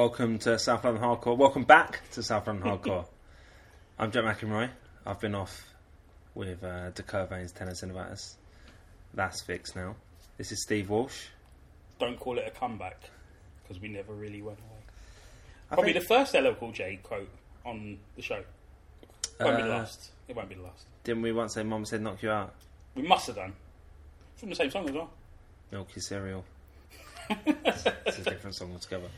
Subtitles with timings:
[0.00, 1.36] Welcome to South London Hardcore.
[1.36, 3.04] Welcome back to South London Hardcore.
[3.98, 4.70] I'm Jack McEnroy.
[5.04, 5.74] I've been off
[6.34, 8.36] with uh, De Quervain's tenosynovitis.
[9.12, 9.96] That's fixed now.
[10.38, 11.26] This is Steve Walsh.
[11.98, 13.10] Don't call it a comeback
[13.62, 14.78] because we never really went away.
[15.70, 17.28] I Probably think- the first LL Cool J quote
[17.66, 18.42] on the show.
[19.02, 20.12] It won't be the Uh, last.
[20.28, 20.86] It won't be the last.
[21.04, 22.54] Didn't we once say Mum said knock you out?
[22.94, 23.52] We must have done.
[24.36, 25.10] From the same song as well.
[25.70, 26.42] Milky cereal.
[27.28, 27.84] it's
[28.18, 29.10] a different song altogether.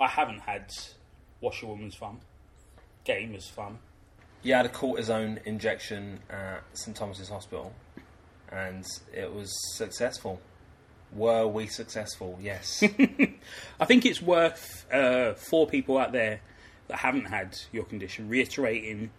[0.00, 0.70] I haven't had
[1.40, 2.20] Washerwoman's fun.
[3.04, 3.78] Gamer's fun.
[4.42, 7.72] You had a cortisone injection at St Thomas's Hospital,
[8.50, 10.40] and it was successful.
[11.12, 12.38] Were we successful?
[12.42, 12.82] Yes.
[13.80, 16.40] I think it's worth uh, for people out there
[16.88, 19.10] that haven't had your condition reiterating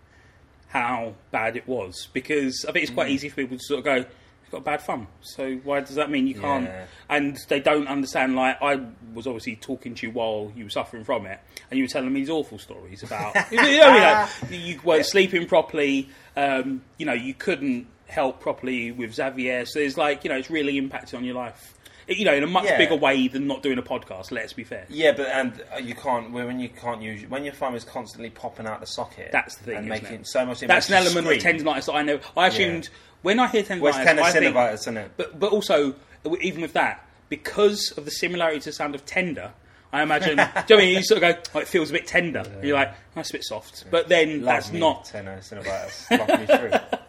[0.67, 2.95] how bad it was because I think it's Mm.
[2.95, 4.05] quite easy for people to sort of go,
[4.45, 6.65] "You've got bad fun." So why does that mean you can't?
[6.65, 6.85] Yeah.
[7.09, 8.35] And they don't understand.
[8.35, 8.79] Like I
[9.13, 12.11] was obviously talking to you while you were suffering from it, and you were telling
[12.11, 14.01] me these awful stories about you know, mean?
[14.01, 16.09] like, you weren't sleeping properly.
[16.35, 19.65] Um, you know, you couldn't help properly with Xavier.
[19.65, 21.74] So it's like you know, it's really impacted on your life.
[22.07, 22.77] You know, in a much Yeah.
[22.77, 24.31] bigger way than not doing a podcast.
[24.31, 24.85] Let's be fair.
[24.89, 28.29] Yeah, but and uh, you can't when you can't use when your phone is constantly
[28.29, 29.31] popping out the socket.
[29.31, 30.27] That's the thing, and making it?
[30.27, 30.59] so much.
[30.59, 31.39] That's an element scream.
[31.39, 32.19] of tendonitis that I know.
[32.37, 32.89] I assumed
[33.23, 35.11] when I hear tendonitis, Well, it's I think, isn't it?
[35.17, 35.95] but but also
[36.41, 39.51] even with that, because of the similarity to the sound of tender,
[39.91, 40.37] I imagine.
[40.37, 40.97] do you know what I mean?
[40.97, 42.43] You sort of go, oh, it feels a bit tender.
[42.61, 45.05] You're like, that's a bit soft, but then Love that's me, not.
[45.05, 46.19] tenosynovitis.
[46.19, 46.71] Love me through.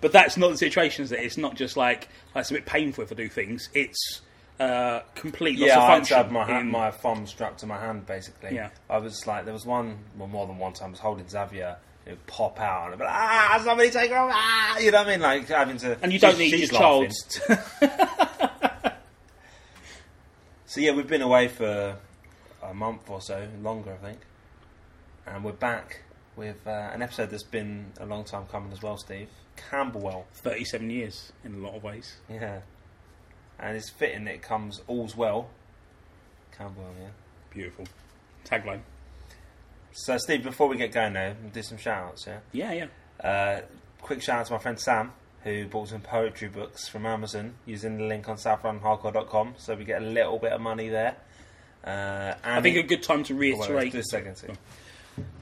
[0.00, 1.04] But that's not the situation.
[1.04, 1.18] Is it?
[1.18, 3.68] It's not just like oh, it's a bit painful if I do things.
[3.74, 4.20] It's
[4.60, 6.32] uh, complete loss Yeah, of I had function.
[6.32, 8.06] my hand, in- my thumb strapped to my hand.
[8.06, 8.70] Basically, Yeah.
[8.88, 10.88] I was like, there was one, well, more than one time.
[10.88, 11.76] I was holding Xavier.
[12.06, 14.92] It would pop out, and I'd be like, ah, somebody take her off, ah, you
[14.92, 15.20] know what I mean?
[15.20, 15.98] Like having to.
[16.02, 17.12] and you don't need your child.
[20.68, 21.96] So yeah, we've been away for
[22.62, 24.18] a month or so, longer I think,
[25.26, 26.02] and we're back
[26.34, 29.28] with uh, an episode that's been a long time coming as well, Steve.
[29.70, 32.16] Camberwell, Thirty-seven years in a lot of ways.
[32.28, 32.60] yeah,
[33.58, 35.48] and it's fitting that it comes all's well.
[36.56, 37.08] Camberwell, yeah.
[37.50, 37.86] Beautiful
[38.44, 38.80] tagline.
[39.92, 42.38] So Steve, before we get going now, we'll do some shout outs, yeah.
[42.52, 43.28] Yeah, yeah.
[43.28, 43.60] Uh,
[44.02, 45.12] quick shout out to my friend Sam,
[45.42, 50.02] who bought some poetry books from Amazon using the link on southlondonhardcore.com, so we get
[50.02, 51.16] a little bit of money there.
[51.84, 53.94] Uh, and I think a good time to Oh, wait, reiterate.
[53.94, 54.58] a second, Steve.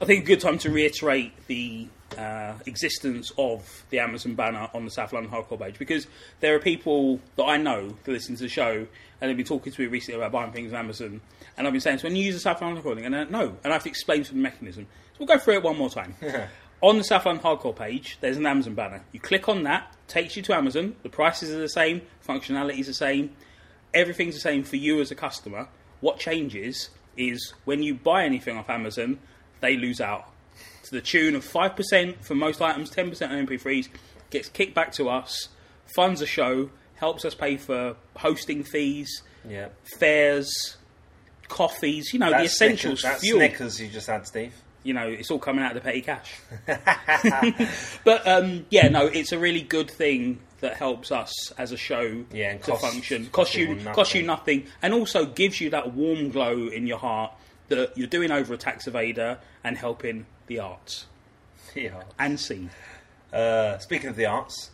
[0.01, 1.87] I think a good time to reiterate the
[2.17, 6.07] uh, existence of the Amazon banner on the South London Hardcore page because
[6.39, 8.87] there are people that I know that listen to the show
[9.21, 11.21] and they've been talking to me recently about buying things on Amazon.
[11.57, 13.23] And I've been saying, so when you use the South London Hardcore, thing, and uh,
[13.25, 14.87] no, and I have to explain to them the mechanism.
[15.13, 16.15] So we'll go through it one more time.
[16.81, 19.03] on the South London Hardcore page, there's an Amazon banner.
[19.11, 20.95] You click on that, takes you to Amazon.
[21.03, 23.31] The prices are the same, functionality is the same,
[23.93, 25.67] everything's the same for you as a customer.
[26.01, 29.19] What changes is when you buy anything off Amazon,
[29.61, 30.29] they lose out
[30.95, 33.89] to the tune of 5% for most items, 10% on MP3s,
[34.29, 35.49] gets kicked back to us,
[35.95, 39.67] funds a show, helps us pay for hosting fees, Yeah.
[39.99, 40.77] fares,
[41.47, 43.39] coffees, you know, the essentials, Snickers, that's fuel.
[43.39, 44.53] Snickers you just had, Steve.
[44.83, 46.35] You know, it's all coming out of the petty cash.
[48.03, 52.23] but um, yeah, no, it's a really good thing that helps us as a show
[52.31, 53.25] Yeah, to costs- function.
[53.27, 57.31] costs you, costs you nothing, and also gives you that warm glow in your heart
[57.69, 61.05] that you're doing over a tax evader and helping the arts
[61.73, 62.01] Yeah.
[62.19, 62.69] and scene.
[63.33, 64.71] Uh, speaking of the arts,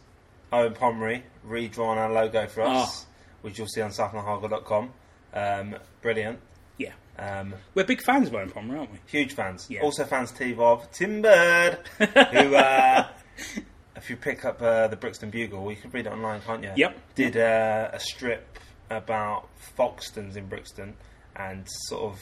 [0.52, 3.10] Owen Pomeroy redrawn our logo for us, Ah.
[3.42, 4.94] which you'll see on southlondonhardcore.com.
[5.34, 6.40] Um, brilliant.
[6.78, 9.00] Yeah, Um, we're big fans of Owen Palmer, aren't we?
[9.08, 9.68] huge fans.
[9.70, 9.82] Yeah.
[9.82, 13.08] Also fans, Steve, of Tim Bird, who, uh,
[13.96, 16.72] if you pick up uh, the Brixton Bugle, you can read it online, can't you?
[16.76, 16.98] Yep.
[17.16, 18.60] Did uh, a strip
[18.90, 20.96] about Foxtons in Brixton
[21.36, 22.20] and sort of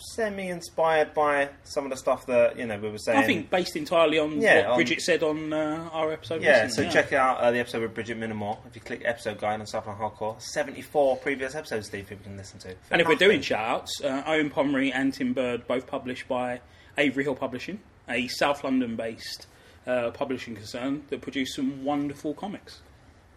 [0.00, 3.18] semi-inspired by some of the stuff that, you know, we were saying.
[3.18, 6.42] I think based entirely on Yeah, what on- Bridget said on uh, our episode.
[6.42, 8.58] Yeah, recently, so check out uh, the episode with Bridget Minamore.
[8.66, 12.36] If you click episode guide on South London Hardcore, 74 previous episodes, Steve, people can
[12.36, 12.74] listen to.
[12.90, 16.60] And if we're doing shoutouts, uh, Owen Pomeroy and Tim Bird, both published by
[16.96, 19.46] Avery Hill Publishing, a South London based
[19.86, 22.80] uh, publishing concern that produce some wonderful comics.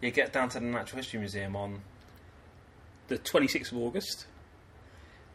[0.00, 1.80] You get down to the Natural History Museum on.
[3.08, 4.26] The 26th of August,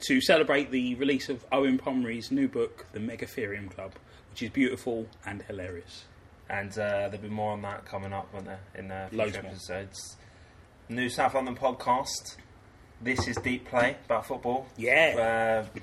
[0.01, 3.94] to celebrate the release of Owen Pomeroy's new book, The Megatherium Club,
[4.31, 6.05] which is beautiful and hilarious.
[6.49, 9.44] And uh, there'll be more on that coming up, won't there, in uh, Loads future
[9.44, 9.51] more.
[9.51, 10.17] episodes.
[10.89, 12.35] New South London podcast.
[13.01, 14.67] This is Deep Play about football.
[14.77, 15.65] Yeah.
[15.75, 15.79] Uh,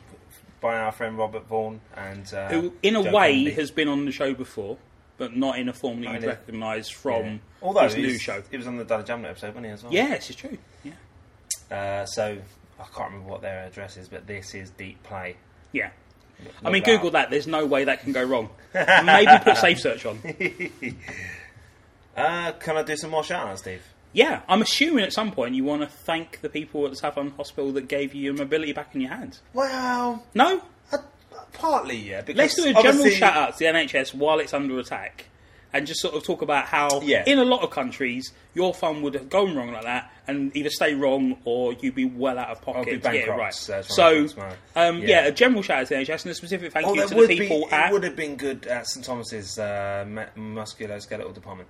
[0.60, 3.50] by our friend Robert Vaughan and uh, Who, in a Joe way, Kennedy.
[3.56, 4.78] has been on the show before,
[5.18, 7.36] but not in a form that you'd recognise from Yeah.
[7.62, 8.42] Although his he new was- show.
[8.50, 9.92] he was on the Dada Jamlet episode, wasn't he as well?
[9.92, 10.56] Yes, it's true.
[10.82, 10.92] Yeah.
[11.70, 12.38] Uh, so
[12.78, 15.36] I can't remember what their address is, but this is Deep Play.
[15.72, 15.90] Yeah.
[16.64, 17.12] I mean, that Google up.
[17.14, 17.30] that.
[17.30, 18.50] There's no way that can go wrong.
[18.74, 20.18] Maybe put Safe Search on.
[22.16, 23.82] Uh, can I do some more shout outs, Steve?
[24.12, 27.72] Yeah, I'm assuming at some point you want to thank the people at the Hospital
[27.72, 29.40] that gave you your mobility back in your hands.
[29.52, 30.62] Well, No?
[30.92, 30.98] uh,
[31.54, 32.20] partly, yeah.
[32.20, 35.24] Because Let's do a general shout out to the NHS while it's under attack
[35.74, 37.24] and just sort of talk about how, Yeah.
[37.26, 40.70] in a lot of countries, your fund would have gone wrong like that and either
[40.70, 43.52] stay wrong or you'd be well out of pocket get it right.
[43.52, 44.54] so So, I'm thinking tomorrow.
[44.76, 45.06] um, yeah.
[45.08, 45.26] Yeah.
[45.26, 47.26] a general shout out to the NHS and a specific thank Oh, you to the
[47.26, 47.38] be.
[47.40, 51.68] people It would have been good at St Thomas's uh, mu- musculoskeletal department.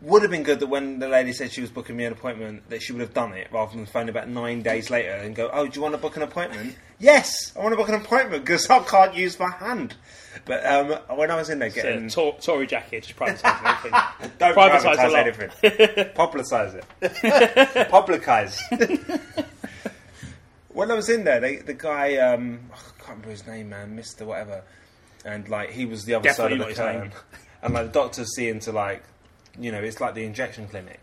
[0.00, 2.68] Would have been good that when the lady said she was booking me an appointment,
[2.70, 5.48] that she would have done it rather than phone about nine days later and go,
[5.52, 8.44] "Oh, do you want to book an appointment?" yes, I want to book an appointment
[8.44, 9.94] because I can't use my hand.
[10.44, 13.64] But um, when I was in there It's a getting, Tor- Tory jacket, just privatising
[13.64, 14.30] everything.
[14.38, 15.26] don't privatise privatise a lot.
[15.26, 15.50] anything,
[16.14, 16.84] publicise it,
[17.90, 19.20] publicise.
[20.68, 23.94] when I was in there, they, the guy, um, I can't remember his name, man,
[23.94, 24.62] Mister whatever,
[25.24, 27.12] and like he was the other Definitely side not of his the name.
[27.62, 29.02] and like the doctor's seeing to like,
[29.60, 30.98] you know, it's like the injection clinic,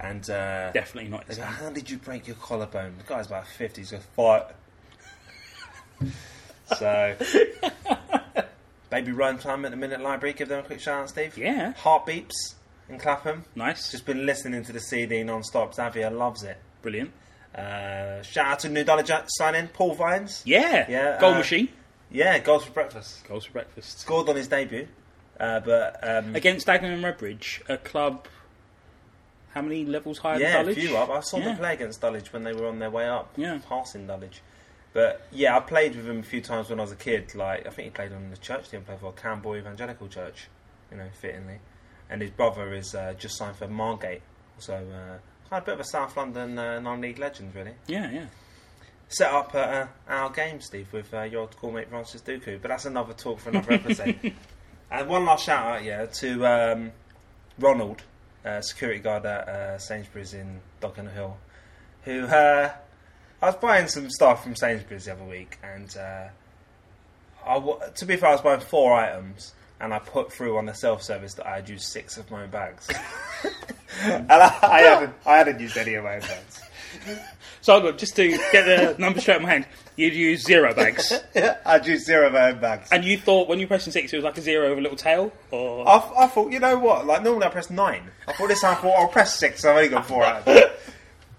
[0.00, 1.26] and uh, Definitely not.
[1.26, 3.80] they go, "How did you break your collarbone?" The guy's about fifty.
[3.82, 4.44] He's going fight.
[6.78, 7.16] so,
[8.90, 10.32] baby Ryan Plum at the Minet Library.
[10.34, 11.36] Give them a quick shout out, Steve.
[11.36, 11.72] Yeah.
[11.74, 12.54] Heartbeeps
[12.88, 13.44] in Clapham.
[13.54, 13.90] Nice.
[13.90, 15.74] Just been listening to the CD non-stop.
[15.74, 16.56] Xavier loves it.
[16.82, 17.10] Brilliant.
[17.54, 20.42] Uh, shout out to New Dollar signing Paul Vines.
[20.44, 20.86] Yeah.
[20.88, 21.68] Yeah, Goal uh, machine.
[22.10, 23.26] Yeah, goals for breakfast.
[23.28, 24.00] Goals for breakfast.
[24.00, 24.88] Scored on his debut,
[25.38, 28.26] uh, but um, Against Dagenham and Redbridge, a club.
[29.52, 31.10] How many levels higher yeah, than a few up.
[31.10, 31.46] I saw Yeah.
[31.46, 33.58] them play against Dulwich when they were on their way up, Yeah.
[33.68, 34.40] passing Dulwich.
[34.98, 37.32] But yeah, I played with him a few times when I was a kid.
[37.36, 40.48] Like I think he played on the church team, played for Camberwell Evangelical Church,
[40.90, 41.60] you know, fittingly.
[42.10, 44.22] And his brother is uh, just signed for Margate,
[44.58, 45.18] so uh,
[45.48, 47.74] kind of a bit of a South London uh, non-league legend, really.
[47.86, 48.26] Yeah, yeah.
[49.06, 52.60] set up at uh, our game, Steve, with uh, your old schoolmate Francis Dooku.
[52.60, 54.32] But that's another talk for another episode.
[54.90, 56.90] and one last shout out, yeah, to um,
[57.56, 58.02] Ronald,
[58.44, 61.36] uh, security guard at uh, Sainsbury's in Doggin Hill,
[62.02, 62.72] who uh,
[63.42, 66.28] I was buying some stuff from Sainsbury's the other week, and uh,
[67.46, 69.54] I w- to be fair, I was buying four items.
[69.80, 72.50] And I put through on the self-service that I had used six of my own
[72.50, 72.88] bags,
[74.02, 76.60] and I, I hadn't, I hadn't used any of my own bags.
[77.60, 81.12] So look, just to get the numbers straight in my hand, you'd use zero bags,
[81.64, 82.88] I'd used zero of my own bags.
[82.90, 84.96] and you thought when you pressed six, it was like a zero with a little
[84.96, 87.06] tail, or I, I thought, you know what?
[87.06, 88.02] Like normally I press nine.
[88.26, 89.62] I thought this time I thought I'll press six.
[89.62, 90.38] So I've only got four out.
[90.42, 90.80] of it.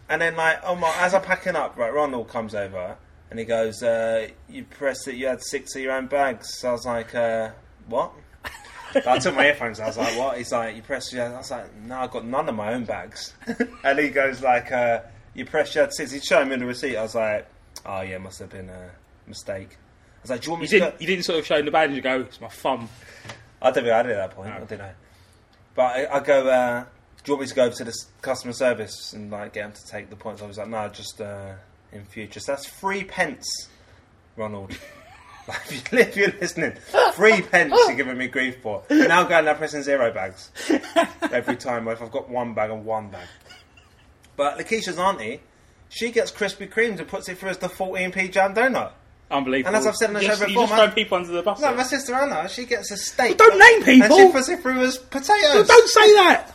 [0.09, 0.91] And then like, oh my!
[0.97, 2.97] As I'm packing up, right, Ronald comes over
[3.29, 5.15] and he goes, uh, "You pressed it.
[5.15, 7.51] You had six of your own bags." So I was like, uh,
[7.87, 8.11] "What?"
[9.05, 9.79] I took my earphones.
[9.79, 11.25] I was like, "What?" He's like, "You pressed." Your...
[11.25, 13.33] I was like, "No, I got none of my own bags."
[13.83, 15.01] and he goes like, uh,
[15.35, 16.11] "You pressed your six.
[16.11, 16.97] He's showing me the receipt.
[16.97, 17.47] I was like,
[17.85, 18.89] "Oh yeah, must have been a
[19.27, 21.39] mistake." I was like, "Do you want me you to?" didn't, go- you didn't sort
[21.39, 22.89] of show him the badge and go, "It's my thumb."
[23.61, 24.49] I don't think I did at that point.
[24.49, 24.55] No.
[24.55, 24.91] I don't know.
[25.75, 26.85] But I, I go, uh,
[27.23, 29.87] do you want me to go to the customer service and like get them to
[29.91, 30.41] take the points?
[30.41, 31.53] I was like, no, just uh,
[31.91, 32.39] in future.
[32.39, 33.47] So that's three pence,
[34.35, 34.75] Ronald.
[35.71, 36.73] If you- if you're listening,
[37.13, 38.83] three pence you're giving me grief for.
[38.91, 40.51] Now going now pressing zero bags
[41.31, 41.87] every time.
[41.87, 43.27] If I've got one bag and one bag.
[44.35, 45.41] But Lakeisha's auntie,
[45.89, 48.91] she gets Krispy Kremes and puts it through as the 14p jam donut.
[49.31, 49.69] Unbelievable.
[49.69, 51.41] And as I've said in the show just, you before, just throw people under the
[51.41, 51.59] bus.
[51.61, 53.37] No, my sister Anna, she gets a steak.
[53.37, 54.17] Don't name people.
[54.17, 55.67] And she puts it through as potatoes.
[55.67, 56.53] Don't say that.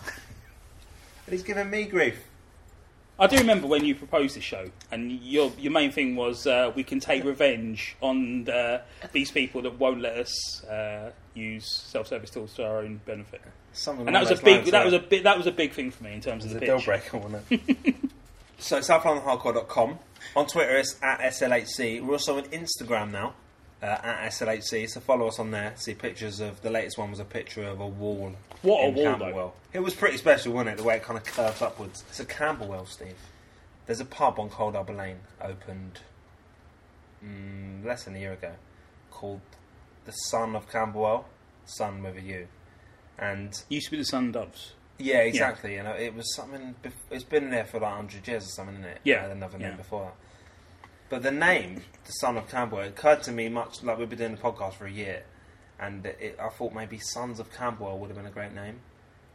[1.27, 2.19] And he's giving me grief.
[3.19, 6.73] I do remember when you proposed this show, and your your main thing was uh,
[6.75, 12.09] we can take revenge on uh, these people that won't let us uh, use self
[12.09, 13.43] service tools to our own benefit.
[13.73, 14.85] Something And that was a big lines, that yeah.
[14.85, 16.61] was a big that was a big thing for me in terms of the a
[16.61, 17.95] deal breaker, wasn't it?
[18.59, 19.99] so, southlondonhardcore.com.
[20.37, 22.03] On Twitter, it's at SLHC.
[22.03, 23.35] We're also on Instagram now,
[23.85, 24.89] uh, at SLHC.
[24.89, 25.73] So, follow us on there.
[25.77, 28.33] See pictures of the latest one was a picture of a wall.
[28.63, 29.55] What a wall, Camberwell.
[29.73, 30.77] It was pretty special, wasn't it?
[30.79, 32.03] The way it kind of curved upwards.
[32.09, 33.17] It's a Camberwell, Steve.
[33.87, 36.01] There's a pub on Coldharbour Lane opened
[37.25, 38.53] mm, less than a year ago
[39.11, 39.43] called
[40.07, 41.27] The Sun of Camberwell.
[41.67, 42.47] Sun with a U.
[43.19, 44.73] And Used to be the Sun Doves.
[44.99, 45.75] yeah, exactly.
[45.75, 46.75] You know, it was something.
[46.83, 49.01] Bef- it's been there for like hundred years or something, isn't it?
[49.05, 49.77] Yeah, another name yeah.
[49.77, 50.15] before that.
[51.11, 54.35] But the name, the son of Camberwell, occurred to me much like we've been doing
[54.37, 55.25] the podcast for a year,
[55.79, 58.81] and it, I thought maybe Sons of Camberwell would have been a great name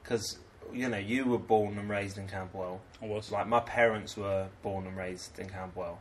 [0.04, 0.38] because
[0.74, 2.82] you know you were born and raised in Camberwell.
[3.02, 3.32] I was.
[3.32, 6.00] Like my parents were born and raised in Camberwell,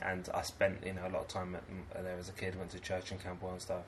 [0.00, 1.62] and I spent you know a lot of time at,
[2.02, 2.56] there as a kid.
[2.56, 3.82] Went to church in Camberwell and stuff.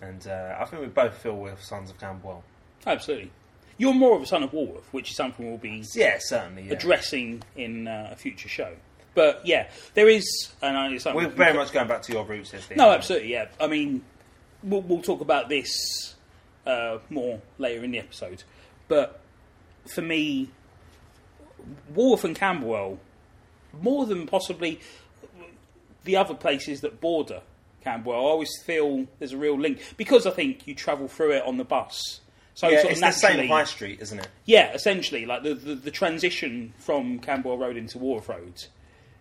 [0.00, 2.44] And uh, I think we both feel we're sons of Camberwell.
[2.86, 3.32] Absolutely.
[3.78, 6.64] You're more of a son of Walworth, which is something we'll be Yeah, certainly.
[6.64, 6.74] Yeah.
[6.74, 8.74] addressing in uh, a future show.
[9.18, 12.12] But yeah, there is, and it's something We're we can very much going back to
[12.12, 12.76] your roots Steve.
[12.76, 13.46] No, absolutely, yeah.
[13.60, 14.04] I mean,
[14.62, 16.14] we'll, we'll talk about this
[16.64, 18.44] uh, more later in the episode.
[18.86, 19.18] But
[19.92, 20.50] for me,
[21.92, 23.00] Walworth and Camberwell,
[23.82, 24.78] more than possibly
[26.04, 27.40] the other places that border
[27.82, 31.42] Camberwell, I always feel there's a real link because I think you travel through it
[31.44, 32.20] on the bus.
[32.54, 34.28] So Yeah, sort it's of the same high street, isn't it?
[34.44, 38.64] yeah, essentially, like the, the, the transition from Camberwell Road into Walworth Road,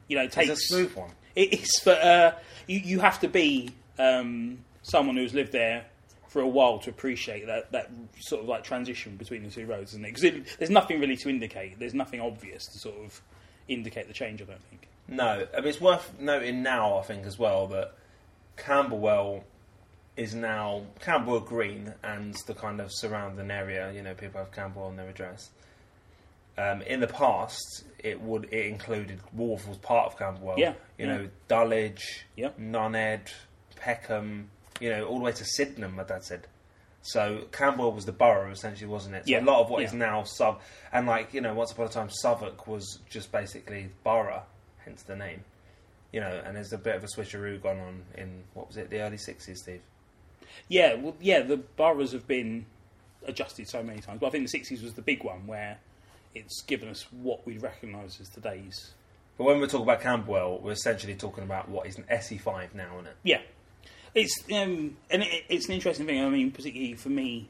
[0.08, 1.12] you know, It's takes a smooth one.
[1.36, 2.32] it is, but uh,
[2.68, 5.86] you you have to be um, someone who's lived there
[6.30, 9.92] for a while to appreciate that that sort of like transition between the two roads,
[9.92, 10.14] isn't it?
[10.16, 11.80] Because there's nothing really to indicate.
[11.80, 13.22] There's nothing obvious to sort of
[13.68, 14.42] indicate the change.
[14.42, 14.88] I don't think.
[15.08, 17.94] No, I mean, it's worth noting now, I think, as well, that
[18.58, 19.44] Camberwell
[20.18, 23.92] is now Camberwell Green and the kind of surrounding area.
[23.94, 25.50] You know, people have Camberwell on their address.
[26.58, 30.58] Um, in the past, it would it included Walworth was part of Camberwell.
[30.58, 31.18] Yeah, you yeah.
[31.18, 32.50] know, Dulwich, Yeah.
[32.60, 33.30] Nunhead,
[33.76, 34.50] Peckham.
[34.80, 35.96] You know, all the way to Sydenham.
[35.96, 36.48] My dad said.
[37.02, 39.26] So Camberwell was the borough, essentially, wasn't it?
[39.26, 40.00] So Yeah, a lot of what is yeah.
[40.00, 40.60] now sub,
[40.92, 44.44] and like you know, once upon a time, Southwark was just basically borough,
[44.84, 45.44] hence the name.
[46.12, 48.90] You know, and there's a bit of a switcheroo gone on in what was it,
[48.90, 49.82] the early sixties, Steve?
[50.68, 52.66] Yeah, well, yeah, the boroughs have been
[53.26, 55.78] adjusted so many times, but I think the '60s was the big one where
[56.38, 58.92] it's given us what we recognise as today's.
[59.38, 62.94] But when we talk about Camberwell, we're essentially talking about what is an SE5 now,
[62.96, 63.16] isn't it?
[63.24, 63.42] Yeah,
[64.16, 66.24] it's um, and it, it's an interesting thing.
[66.24, 67.50] I mean, particularly for me,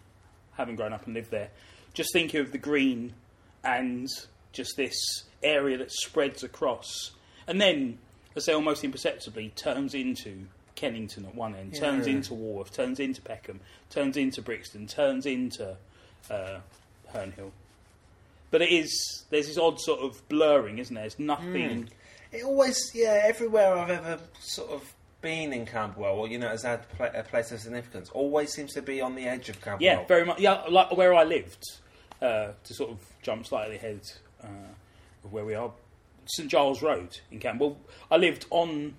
[0.54, 1.50] having grown up and lived there,
[1.94, 3.14] just thinking of the green
[3.64, 4.08] and
[4.52, 4.96] just this
[5.44, 7.12] area that spreads across,
[7.48, 8.00] and then,
[8.36, 12.14] I say, almost imperceptibly turns into Kennington at one end, turns Yeah.
[12.16, 15.78] into Walworth, turns into Peckham, turns into Brixton, turns into
[16.30, 16.60] uh,
[17.14, 17.52] Herne Hill.
[18.50, 21.04] But it is there's this odd sort of blurring, isn't there?
[21.04, 21.90] There's nothing.
[22.32, 26.64] It always, yeah, everywhere I've ever sort of been in Camberwell, or you know, has
[26.64, 29.82] had pla- a place of significance, always seems to be on the edge of Camberwell.
[29.82, 30.40] Yeah, very much.
[30.40, 31.64] Yeah, like where I lived,
[32.22, 34.02] uh, to sort of jump slightly ahead
[34.44, 34.48] uh,
[35.24, 35.72] of where we are,
[36.26, 37.78] St Giles Road in Camberwell.
[38.12, 38.96] I lived on,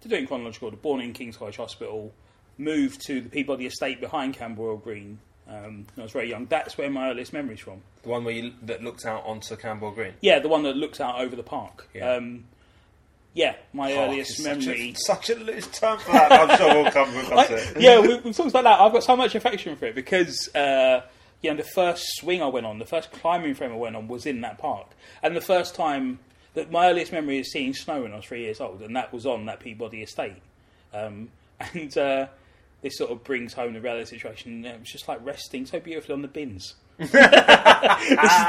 [0.00, 2.12] to do it in chronological order, born in King's College Hospital,
[2.56, 6.46] moved to the Peabody Estate behind Camberwell Green um, when I was very young.
[6.46, 7.82] That's where my earliest memories from.
[8.02, 10.14] the one where you that looked out onto Camberwell Green.
[10.20, 11.88] Yeah, the one that looks out over the park.
[11.94, 12.14] Yeah.
[12.14, 12.44] Um,
[13.34, 14.94] yeah, my Park earliest is memory.
[14.96, 16.32] Such a, such a loose term for that.
[16.32, 17.80] I'm sure we'll come across it.
[17.80, 18.80] yeah, we, we've talked about that.
[18.80, 21.02] I've got so much affection for it because, uh,
[21.42, 24.06] you know, the first swing I went on, the first climbing frame I went on
[24.06, 24.86] was in that park.
[25.20, 26.20] And the first time
[26.54, 29.12] that my earliest memory is seeing snow when I was three years old, and that
[29.12, 30.40] was on that Peabody estate.
[30.92, 31.28] Um,
[31.60, 32.26] and uh,
[32.84, 34.64] this sort of brings home the reality situation.
[34.64, 36.74] It was just like resting so beautifully on the bins.
[36.98, 37.18] this is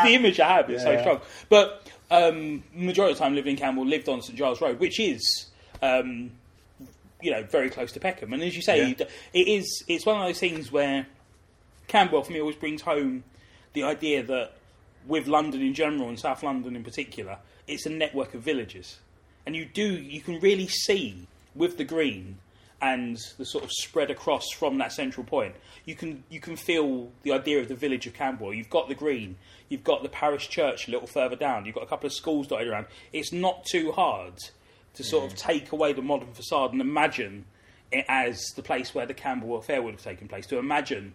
[0.03, 0.69] the image I have.
[0.69, 1.01] It's so Yeah.
[1.01, 1.21] strong.
[1.49, 4.99] But um, majority of the time, living in Camberwell, lived on St Giles Road, which
[4.99, 5.47] is
[5.81, 6.31] um,
[7.21, 8.33] you know, very close to Peckham.
[8.33, 9.05] And as you say, Yeah.
[9.33, 9.83] it is.
[9.87, 11.07] It's one of those things where
[11.87, 13.23] Camberwell, for me, always brings home
[13.73, 14.51] the idea that
[15.07, 17.37] with London in general and South London in particular,
[17.67, 18.99] it's a network of villages,
[19.45, 22.37] and you do you can really see with the green
[22.81, 25.55] and the sort of spread across from that central point.
[25.85, 28.53] You can you can feel the idea of the village of Camberwell.
[28.53, 29.37] You've got the green,
[29.69, 32.47] you've got the parish church a little further down, you've got a couple of schools
[32.47, 32.87] dotted around.
[33.13, 34.33] It's not too hard
[34.93, 37.45] to sort of take away the modern facade and imagine
[37.91, 40.45] it as the place where the Camberwell Fair would have taken place.
[40.47, 41.13] To imagine,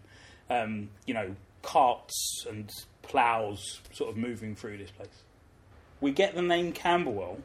[0.48, 2.70] um, you know, carts and
[3.02, 5.08] ploughs sort of moving through this place.
[6.00, 7.38] We get the name Camberwell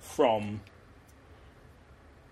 [0.00, 0.60] from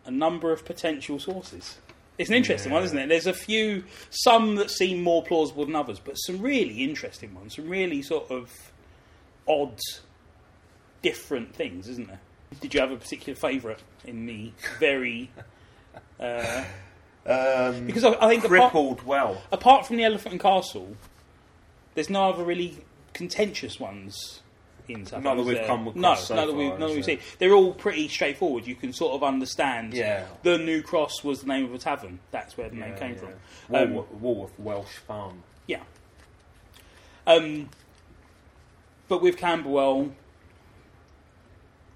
[0.07, 1.79] a number of potential sources.
[2.19, 3.09] It's an interesting one, isn't it?
[3.09, 7.57] There's a few, some that seem more plausible than others, but some really interesting ones,
[7.57, 8.53] some really sort of
[9.49, 9.79] odd,
[11.03, 12.21] different things, isn't there?
[12.61, 15.31] Did you have a particular favourite in the very?
[16.21, 16.65] Uh,
[17.27, 19.43] Um, because I, I think apart, well.
[19.51, 20.95] apart from the Elephant and Castle,
[21.95, 22.85] there's no other really
[23.15, 24.43] contentious ones
[24.89, 26.95] in South Not that we've come across No, so none that we, far, none that
[26.95, 27.21] we've seen.
[27.39, 28.67] They're all pretty straightforward.
[28.67, 29.95] You can sort of understand.
[29.95, 30.27] Yeah.
[30.43, 32.21] The New Cross was the name of a tavern.
[32.31, 33.21] That's where the name came yeah.
[33.21, 33.33] from.
[33.69, 35.43] Walworth, Um, Walworth Welsh Farm.
[35.67, 35.83] Yeah.
[37.27, 37.71] Um,
[39.09, 40.13] but with Camberwell,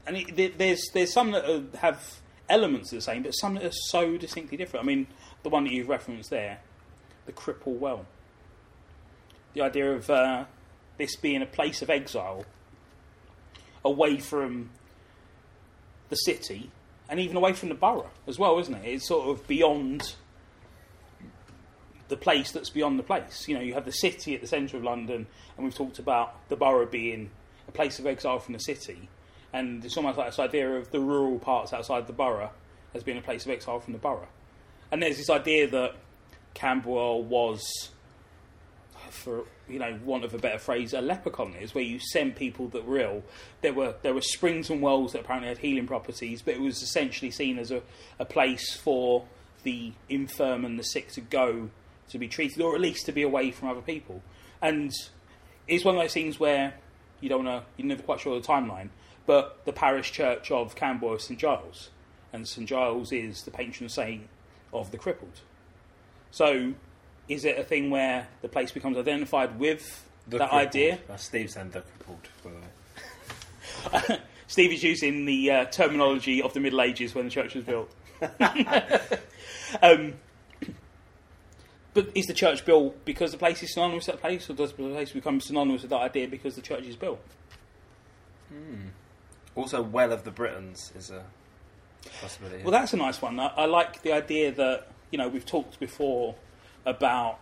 [0.07, 3.64] and it, there's there's some that are, have elements of the same, but some that
[3.64, 4.85] are so distinctly different.
[4.85, 5.07] I mean,
[5.42, 6.61] the one that you've referenced there,
[7.26, 8.07] the Cripple Well.
[9.54, 10.45] The idea of uh,
[10.99, 12.45] this being a place of exile,
[13.85, 14.70] away from
[16.08, 16.70] the city,
[17.08, 18.85] and even away from the borough as well, isn't it?
[18.85, 20.14] It's sort of beyond
[22.08, 23.47] the place that's beyond the place.
[23.47, 26.49] You know, you have the city at the centre of London, and we've talked about
[26.49, 27.30] the borough being
[27.66, 29.08] a place of exile from the city.
[29.52, 32.50] and it's almost like this idea of the rural parts outside the borough
[32.94, 34.28] as being a place of exile from the borough.
[34.90, 35.94] And there's this idea that
[36.54, 37.90] Camberwell was,
[39.11, 42.69] for you know, want of a better phrase, a leper is, where you send people
[42.69, 43.23] that were ill.
[43.61, 46.83] There were there were springs and wells that apparently had healing properties, but it was
[46.83, 47.83] essentially seen as a,
[48.19, 49.27] a place for
[49.63, 51.71] the infirm and the sick to go
[52.11, 54.23] to be treated, or at least to be away from other people.
[54.63, 54.93] And
[55.67, 56.75] it's one of those things where
[57.21, 58.89] you don't want to, you're never quite sure the timeline,
[59.27, 61.91] but the parish church of Camberwell is St Giles,
[62.33, 64.29] and St Giles is the patron saint
[64.73, 65.41] of the crippled.
[66.31, 66.75] So,
[67.28, 70.68] is it a thing where the place becomes identified with The that crippled.
[70.68, 70.99] idea?
[71.08, 74.20] That's Steve saying the crippled, by the way.
[74.47, 77.90] Steve is using the uh, terminology of the Middle Ages when the church was built.
[79.82, 80.14] um,
[81.94, 84.73] but is the church built because the place is synonymous with that place, or does
[84.73, 87.20] the place become synonymous with that idea because the church is built?
[89.54, 91.25] Also, Well of the Britons is a
[92.20, 92.62] possibility.
[92.62, 93.38] Well, that's a nice one.
[93.40, 96.35] I, I like the idea that you know we've talked before
[96.88, 97.38] about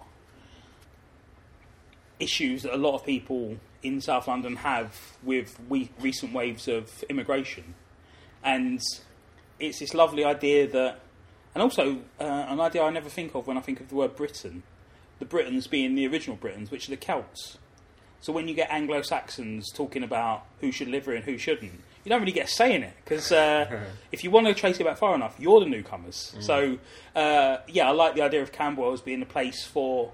[2.19, 7.05] issues that a lot of people in South London have with we, recent waves of
[7.09, 7.75] immigration,
[8.43, 8.81] and
[9.59, 11.01] it's this lovely idea that,
[11.55, 14.17] and also uh, an idea I never think of when I think of the word
[14.17, 14.63] Britain,
[15.19, 17.59] the Britons being the original Britons, which are the Celts.
[18.21, 21.81] So when you get Anglo Saxons talking about who should live here and who shouldn't,
[22.07, 23.83] you don't really get a say in it because uh,
[24.13, 26.37] if you want to trace it back far enough, you're the newcomers.
[26.39, 26.79] So
[27.17, 30.13] uh, yeah, I like the idea of Camberwell as being a place for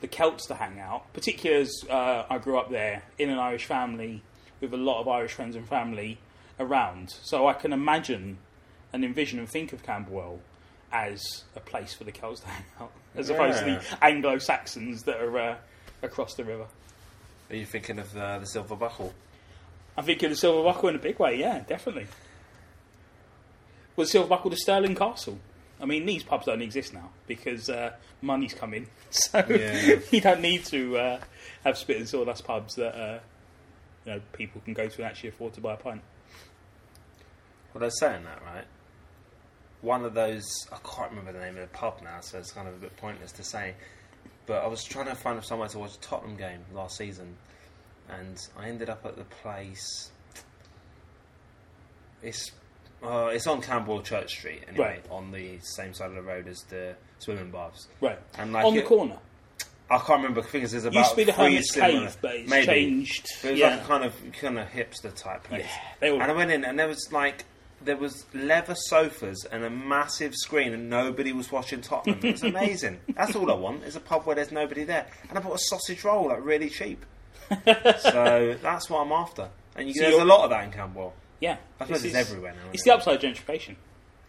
[0.00, 3.66] the Celts to hang out, particularly as uh, I grew up there in an Irish
[3.66, 4.20] family
[4.60, 6.18] with a lot of Irish friends and family
[6.58, 7.10] around.
[7.22, 8.38] So I can imagine
[8.92, 10.40] and envision and think of Camberwell
[10.90, 15.04] as a place for the Celts to hang out, as opposed to the Anglo Saxons
[15.04, 15.56] that are uh,
[16.02, 16.66] across the river.
[17.48, 19.14] Are you thinking of uh, the Silver Buckle?
[19.98, 22.06] I'm thinking of Silver Buckle in a big way, yeah, definitely.
[23.96, 25.38] Was Silver Buckle to Stirling Castle?
[25.80, 29.98] I mean, these pubs don't exist now because uh, money's come in, so Yeah.
[30.12, 31.20] you don't need to uh,
[31.64, 33.18] have spit and sawdust pubs that uh,
[34.04, 36.00] you know people can go to and actually afford to buy a pint.
[37.74, 38.64] Well, they're saying that, right?
[39.80, 42.66] One of those, I can't remember the name of the pub now, so it's kind
[42.68, 43.74] of a bit pointless to say.
[44.46, 47.36] But I was trying to find somewhere to watch a Tottenham game last season,
[48.08, 50.10] and I ended up at the place.
[52.22, 52.50] It's
[53.02, 55.04] uh, it's on Camberwell Church Street, anyway, Right.
[55.10, 57.86] on the same side of the road as the swimming baths.
[58.00, 59.18] Right, And like on the it- corner.
[59.90, 62.34] I can't remember because there's about Used to be the three Hermit's similar- Cave, but
[62.34, 62.66] it's maybe.
[62.66, 63.26] changed.
[63.40, 65.62] But it was like a kind of kind of hipster type place.
[65.64, 67.44] Yeah, they all- and I went in, and there was like
[67.80, 72.18] there was leather sofas and a massive screen, and nobody was watching Tottenham.
[72.22, 72.98] It was amazing.
[73.14, 75.58] That's all I want is a pub where there's nobody there, and I bought a
[75.58, 77.06] sausage roll like really cheap.
[78.00, 79.48] so that's what I'm after.
[79.76, 81.12] And you, So there's a lot of that in Camberwell.
[81.40, 82.70] yeah, I suppose it's is- everywhere now.
[82.72, 83.70] It's the upside gentrification.
[83.70, 83.76] it?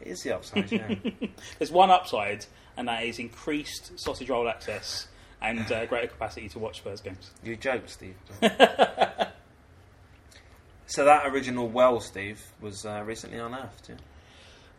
[0.02, 0.72] It is the upside.
[0.72, 0.96] Yeah.
[1.60, 2.46] There's one upside,
[2.78, 5.08] and that is increased sausage roll access
[5.42, 7.32] and uh, greater capacity to watch Spurs games.
[7.44, 8.16] you joke, Steve.
[10.88, 13.90] so that original well, Steve, was uh, recently unearthed.
[13.90, 13.96] Yeah.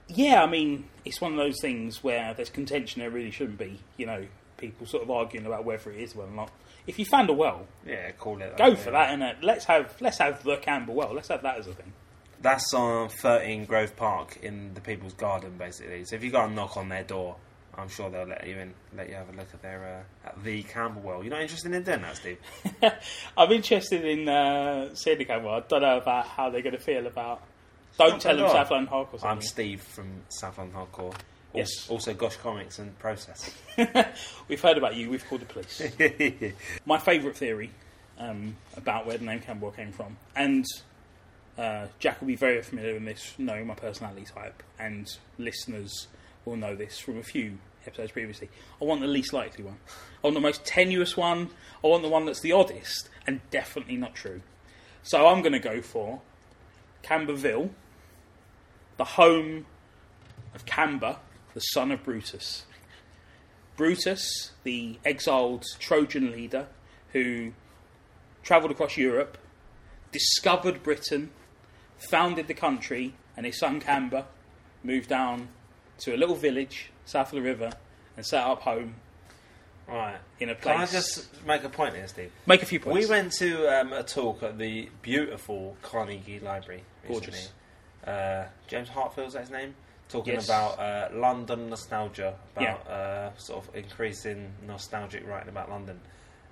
[0.09, 3.79] Yeah, I mean, it's one of those things where there's contention there really shouldn't be.
[3.96, 4.26] You know,
[4.57, 6.50] people sort of arguing about whether it is well or not.
[6.87, 8.57] If you found a well, Yeah, call it.
[8.57, 9.16] go that, for yeah.
[9.16, 11.12] that, and let's have let's have the Campbell well.
[11.14, 11.93] Let's have that as a thing.
[12.43, 16.05] That's on 13 Grove Park in the People's Garden, basically.
[16.07, 17.37] So if you go and knock on their door,
[17.77, 20.43] I'm sure they'll let you in, let you have a look at their uh, at
[20.43, 21.23] the Camberwell.
[21.23, 22.38] You're not interested in doing that, Steve?
[23.37, 25.51] I'm interested in uh, seeing the Campbell.
[25.51, 27.43] I don't know about how they're going to feel about.
[27.99, 28.49] Don't not tell them.
[28.51, 29.25] South London Hardcore.
[29.25, 29.43] I'm.
[29.43, 31.14] Steve from South London Hardcore.
[31.55, 31.89] Yes.
[31.89, 33.51] Also, Gosh Comics and Process.
[34.49, 35.11] We've heard about you.
[35.11, 35.83] We've called the police.
[36.87, 37.71] My favourite theory
[38.19, 40.65] um, about where the name Camberwell came from, and
[41.59, 46.09] uh, Jack will be very familiar with this, knowing my personality type, and listeners
[46.45, 48.49] will know this from a few episodes previously.
[48.81, 49.79] I want the least likely one.
[50.23, 51.51] I want the most tenuous one.
[51.83, 54.43] I want the one that's the oddest, and definitely not true.
[55.03, 56.21] So I'm going to go for
[57.03, 57.71] Camberville,
[58.97, 59.67] the home
[60.55, 61.17] of Camber,
[61.55, 62.65] the son of Brutus.
[63.77, 66.67] Brutus, the exiled Trojan leader
[67.13, 67.53] who
[68.43, 69.39] travelled across Europe,
[70.13, 71.31] discovered Britain,
[72.11, 74.27] founded the country, and his son Camber
[74.83, 75.49] moved down
[75.99, 77.71] to a little village south of the river
[78.17, 78.95] and set up home
[79.89, 80.19] right.
[80.39, 80.75] in a place.
[80.75, 82.33] Can I just make a point here, Steve?
[82.47, 83.07] make a few points?
[83.07, 86.83] We went to um, a talk at the beautiful Carnegie Library.
[87.09, 87.31] recently.
[87.31, 87.53] Gorgeous.
[88.07, 89.75] Uh, James Heartfield's that his name?
[90.11, 90.46] Talking Yes.
[90.46, 96.01] about uh, London nostalgia, about uh, sort of increasing nostalgic writing about London.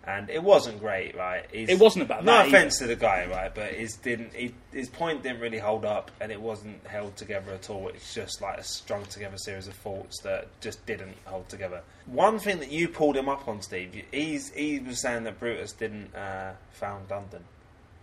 [0.05, 1.45] and it wasn't great, right?
[1.53, 3.55] It wasn't about no that offense to the guy, right?
[3.55, 7.53] But his didn't he, his point didn't really hold up, and it wasn't held together
[7.53, 7.89] at all.
[7.89, 11.83] It's just like a strung together series of thoughts that just didn't hold together.
[12.07, 15.73] One thing that you pulled him up on, Steve, he's he was saying that Brutus
[15.73, 17.43] didn't uh, found London,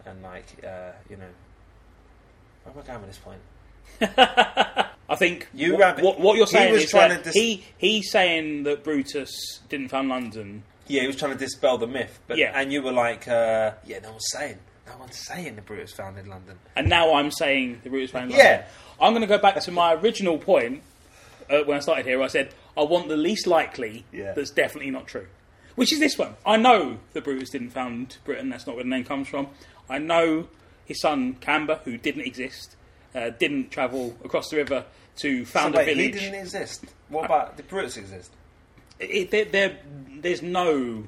[0.05, 1.31] and like uh, you know,
[2.65, 3.41] where am I going with this point?
[5.09, 6.03] I think You what, rabbit.
[6.03, 9.59] what, what you're saying was is trying that to dis- he he's saying that Brutus
[9.69, 10.63] didn't found London.
[10.87, 12.51] Yeah, he was trying to dispel the myth, but Yeah.
[12.59, 16.17] and you were like, uh, yeah, no one's saying, no one's saying the Brutus found
[16.17, 16.57] in London.
[16.75, 18.37] And now I'm saying the Brutus found Yeah.
[18.37, 18.65] London.
[18.99, 20.81] I'm going to go back to my original point
[21.49, 22.21] uh, when I started here.
[22.21, 24.33] I said I want the least likely Yeah.
[24.33, 25.27] that's definitely not true,
[25.75, 26.35] which is this one.
[26.45, 28.49] I know that Brutus didn't found Britain.
[28.49, 29.47] That's not where the name comes from.
[29.89, 30.47] I know
[30.85, 32.75] his son Camber, who didn't exist,
[33.15, 34.85] uh, didn't travel across the river
[35.17, 36.85] to found so a wait, he didn't exist.
[37.09, 38.31] What about the Brutus exist?
[38.99, 39.77] it, there, there,
[40.21, 41.03] there's no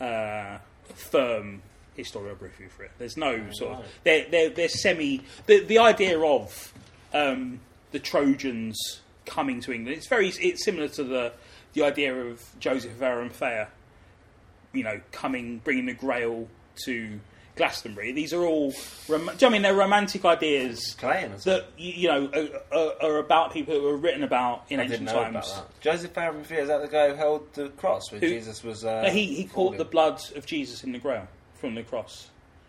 [0.00, 0.58] uh,
[0.94, 1.62] firm
[1.96, 2.92] historiography for it.
[2.98, 6.72] There's no sort of they're, they're, they're semi the the idea of
[7.12, 7.60] um,
[7.92, 9.96] the Trojans coming to England.
[9.96, 11.32] It's very it's similar to the
[11.72, 13.68] the idea of Joseph of Arimathea,
[14.72, 16.48] you know, coming bringing the Grail
[16.84, 17.20] to
[17.56, 18.12] Glastonbury.
[18.12, 18.72] These are all
[19.08, 22.30] rom- do you I mean they're romantic ideas that you you know
[22.72, 25.60] are, are, are about people who were written about in I ancient know times.
[25.80, 28.84] Joseph Arimathea is that the guy who held the cross when Who- Jesus was?
[28.84, 32.28] Uh, No, he he caught the blood of Jesus in the ground from the cross.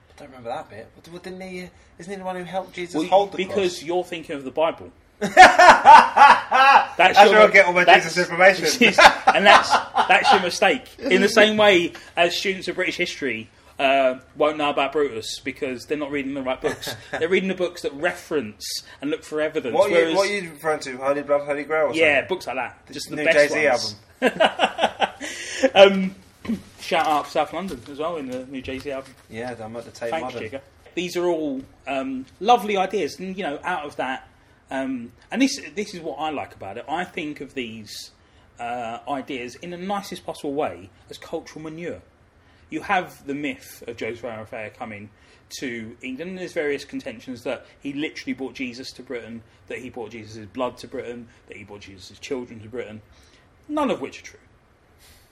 [0.10, 0.88] I don't remember that bit.
[1.12, 1.64] But didn't he?
[1.64, 1.68] uh,
[1.98, 3.84] Isn't he the one who helped Jesus Well, hold the because cross?
[3.84, 4.92] you're thinking of the Bible.
[5.22, 5.36] that's
[6.98, 8.66] That's your- where I get all my Jesus information.
[9.34, 9.70] and that's
[10.08, 10.84] that's your mistake.
[11.00, 13.50] In the same way as students of British history
[13.82, 16.96] uh, won't know about Brutus because they're not reading the right books.
[17.12, 18.64] they're reading the books that reference
[19.02, 19.74] and look for evidence.
[19.74, 20.98] What are, you, what are you referring to?
[20.98, 21.88] Holy Blood, Holy Grail?
[21.88, 22.94] Or yeah, books like that.
[22.94, 23.96] Just the New best Jay Z ones.
[24.22, 24.50] album.
[25.76, 26.16] Um,
[26.80, 29.14] shout out to South London as well in the new Jay Z album.
[29.30, 30.42] Yeah, I'm at the Tate Thanks, Modern.
[30.42, 30.62] Jigger.
[30.96, 34.28] These are all um, lovely ideas, and you know, out of that,
[34.72, 36.86] um, and this this is what I like about it.
[36.90, 38.10] I think of these
[38.60, 42.02] uh, ideas in the nicest possible way as cultural manure.
[42.72, 45.10] You have the myth of Joseph Arimathea coming
[45.60, 46.32] to England.
[46.32, 50.46] and There's various contentions that he literally brought Jesus to Britain, that he brought Jesus'
[50.48, 53.02] blood to Britain, that he brought Jesus' children to Britain.
[53.68, 54.40] None of which are true.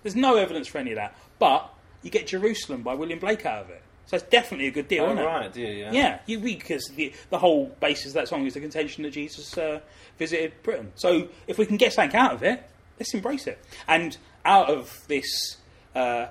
[0.03, 1.15] There's no evidence for any of that.
[1.39, 1.73] But
[2.03, 3.81] you get Jerusalem by William Blake out of it.
[4.05, 5.25] So it's definitely a good deal, Oh, isn't it?
[5.25, 5.67] right, you?
[5.67, 5.91] Yeah.
[5.91, 9.57] Yeah, you, because the, the whole basis of that song is the contention that Jesus
[9.57, 9.79] uh,
[10.17, 10.91] visited Britain.
[10.95, 12.63] So if we can get something out of it,
[12.99, 13.59] let's embrace it.
[13.87, 15.57] And out of this,
[15.95, 16.27] uh,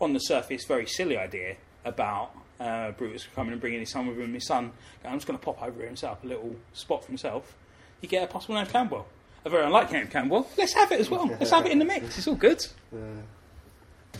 [0.00, 4.18] on the surface, very silly idea about uh, Brutus coming and bringing his son with
[4.18, 4.72] him, his son,
[5.04, 7.54] I'm just going to pop over here and set up a little spot for himself,
[8.00, 9.06] you get a possible name Camberwell.
[9.44, 10.46] A very unlikely name Camberwell.
[10.58, 11.26] Let's have it as well.
[11.26, 12.18] Let's have it in the mix.
[12.18, 12.64] It's all good.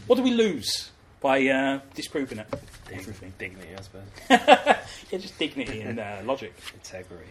[0.06, 0.90] What do we lose
[1.20, 2.46] by uh, disproving it?
[2.92, 3.32] Everything.
[3.38, 4.76] Dignity, I suppose.
[5.10, 6.54] Yeah, just dignity and uh, logic.
[6.72, 7.30] Integrity.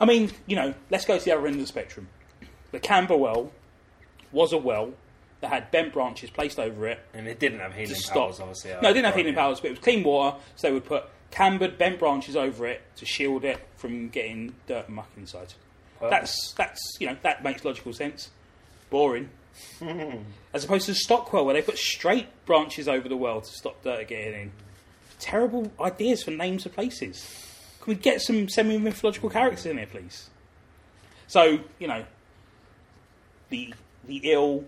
[0.00, 2.08] I mean, you know, let's go to the other end of the spectrum.
[2.70, 3.50] The Camberwell
[4.30, 4.92] was a well
[5.40, 8.48] that had bent branches placed over it And it didn't have healing to powers, stop.
[8.48, 8.72] obviously.
[8.82, 11.04] no, it didn't have healing powers, but it was clean water, so they would put
[11.30, 15.52] cambered, bent branches over it to shield it from getting dirt and muck inside.
[16.00, 18.30] Well, That's that's you know that makes logical sense.
[18.90, 19.28] Boring.
[20.54, 24.06] As opposed to Stockwell, where they put straight branches over the well to stop dirt
[24.08, 24.52] getting in.
[25.18, 27.28] Terrible ideas for names of places.
[27.80, 30.30] Can we get some semi mythological characters in here, please?
[31.26, 32.04] So you know,
[33.50, 33.74] the
[34.06, 34.64] the ill,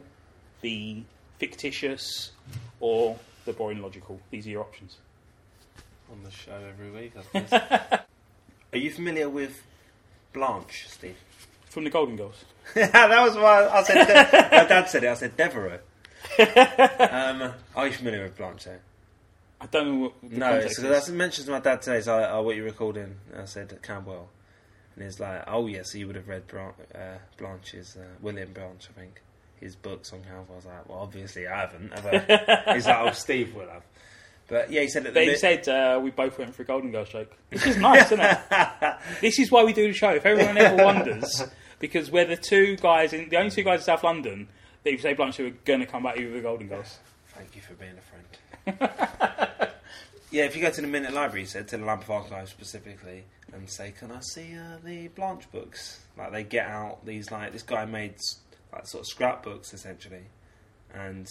[0.61, 1.03] the
[1.39, 2.33] fictitious,
[2.81, 4.21] or the boring logical.
[4.31, 4.97] These are your options.
[6.11, 7.13] on the show every week.
[7.17, 7.61] I suppose.
[8.73, 9.63] Are you familiar with
[10.33, 11.17] Blanche, Steve?
[11.67, 12.45] From the Golden Girls.
[12.75, 14.07] that was why I said.
[14.07, 15.09] De- my dad said it.
[15.09, 15.81] I said Devereaux.
[17.11, 18.65] um, are you familiar with Blanche?
[18.65, 18.79] Though?
[19.61, 22.01] I don't know what No, so that's mentioned to my dad today.
[22.01, 23.17] So, I, oh, what you recording?
[23.37, 24.29] I said Camberwell,
[24.95, 28.89] and he's like, "Oh yes, you would have read Bran- uh, Blanche's uh, William Blanch,
[28.97, 29.21] I think,
[29.61, 32.73] his books on Camberwell." I was like, "Well, obviously I haven't." Have I?
[32.75, 33.83] he's like, "Oh, Steve will have."
[34.49, 35.15] But yeah, he said that.
[35.15, 37.33] But the he said uh, we both went for a Golden Girls joke.
[37.51, 38.39] Which is nice, isn't it?
[39.21, 40.11] this is why we do the show.
[40.11, 41.45] If everyone ever wonders,
[41.79, 44.49] because we're the two guys, in, the only two guys in South London
[44.83, 46.99] that if you say Blanche are going to come back with the Golden Girls.
[47.29, 48.91] Thank you for being a friend.
[50.31, 53.25] yeah, if you go to the Minet Library, he said to the Lambeth Archives specifically,
[53.53, 57.53] and say, "Can I see uh, the Blanche books?" Like they get out these like
[57.53, 58.15] this guy made
[58.73, 60.25] like sort of scrapbooks essentially,
[60.95, 61.27] and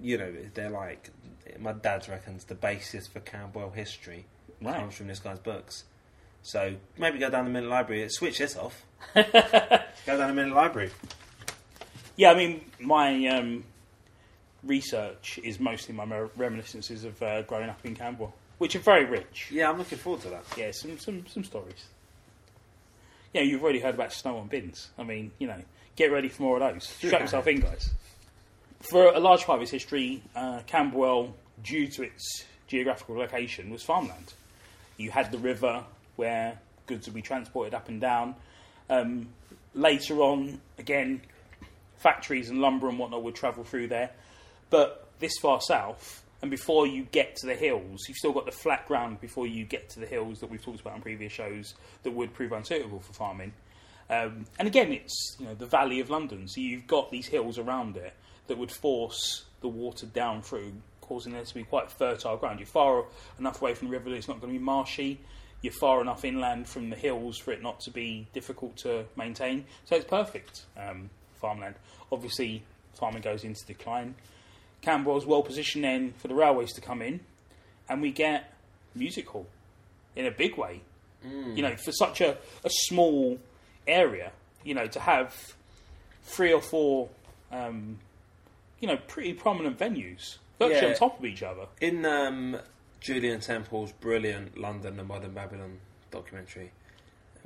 [0.00, 1.10] you know they're like
[1.58, 4.24] my dad reckons the basis for Camberwell history
[4.60, 4.76] Right.
[4.76, 5.84] comes from this guy's books.
[6.42, 10.90] So maybe go down the Minet Library, switch this off, go down the Minet Library.
[12.16, 13.64] Yeah, I mean, my um,
[14.62, 16.04] research is mostly my
[16.36, 19.48] reminiscences of uh, growing up in Camberwell, which are very rich.
[19.50, 20.44] Yeah, I'm looking forward to that.
[20.56, 21.86] Yeah, some some some stories.
[23.32, 24.90] Yeah, you've already heard about snow on bins.
[24.98, 25.60] I mean, you know,
[25.96, 26.88] get ready for more of those.
[26.88, 27.90] Strap yourself in, guys.
[28.80, 33.82] For a large part of its history, uh, Camberwell, due to its geographical location, was
[33.82, 34.32] farmland.
[34.96, 35.84] You had the river
[36.16, 38.34] where goods would be transported up and down.
[38.90, 39.28] Um,
[39.74, 41.22] later on, again,
[41.98, 44.10] factories and lumber and whatnot would travel through there.
[44.70, 48.52] But this far south, and before you get to the hills, you've still got the
[48.52, 51.74] flat ground before you get to the hills that we've talked about in previous shows
[52.02, 53.52] that would prove unsuitable for farming.
[54.12, 57.56] Um, and again, it's you know the Valley of London, so you've got these hills
[57.58, 58.12] around it
[58.46, 62.60] that would force the water down through, causing there to be quite fertile ground.
[62.60, 63.04] You're far
[63.38, 65.18] enough away from the river that it's not going to be marshy.
[65.62, 69.64] You're far enough inland from the hills for it not to be difficult to maintain.
[69.84, 71.08] So it's perfect um,
[71.40, 71.76] farmland.
[72.10, 74.16] Obviously, farming goes into decline.
[74.82, 77.20] Camberwell's well positioned then for the railways to come in,
[77.88, 78.52] and we get
[78.94, 79.46] music hall
[80.16, 80.82] in a big way.
[81.56, 83.38] You know, for such a, a small
[83.86, 84.32] area,
[84.64, 85.54] you know, to have
[86.22, 87.08] three or four,
[87.50, 87.98] um,
[88.80, 90.88] you know, pretty prominent venues virtually Yeah.
[90.90, 91.66] on top of each other.
[91.80, 92.58] In um,
[93.00, 95.78] Julien Temple's brilliant London and Modern Babylon
[96.10, 96.70] documentary,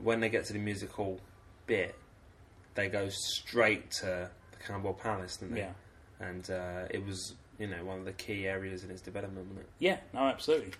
[0.03, 1.20] when they get to the musical
[1.66, 1.94] bit,
[2.75, 5.61] they go straight to the Camberwell Palace, don't they?
[5.61, 5.72] Yeah,
[6.20, 9.61] And uh, it was, you know, one of the key areas in its development, wasn't
[9.61, 9.70] it?
[9.79, 10.72] yeah, no, absolutely.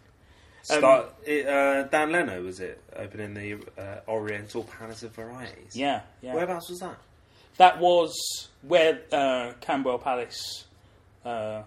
[0.71, 5.77] Um, Start, it, uh, Dan Leno was it opening the uh, Oriental Palace of Varieties?
[5.77, 6.35] Yeah, yeah.
[6.35, 6.97] Whereabouts was that?
[7.59, 10.65] That was where uh, Camberwell Palace
[11.25, 11.63] uh,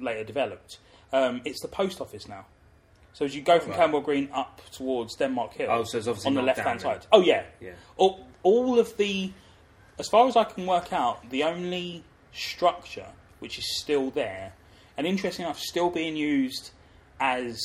[0.00, 0.78] later developed.
[1.12, 2.46] Um, it's the post office now.
[3.12, 3.80] So as you go from Right.
[3.80, 6.80] Camberwell Green up towards Denmark Hill, Oh, so it's obviously on the not left hand
[6.80, 7.06] down side.
[7.12, 7.72] Oh yeah, Yeah.
[7.96, 9.32] all, all of the,
[9.98, 13.06] as far as I can work out, the only structure
[13.40, 14.52] which is still there,
[14.96, 16.70] and interesting enough, still being used
[17.20, 17.58] as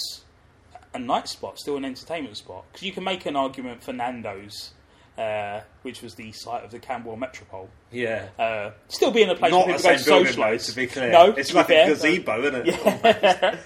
[0.93, 4.71] a night spot, still an entertainment spot, because you can make an argument for Nando's,
[5.17, 8.27] uh, which was the site of the Camberwell Metropole, Yeah.
[8.39, 10.65] uh, still being a place Not where the people go same to socialise.
[10.69, 11.12] to be clear.
[11.12, 12.75] No, it's like fair, a gazebo, isn't it?
[12.86, 13.58] yeah.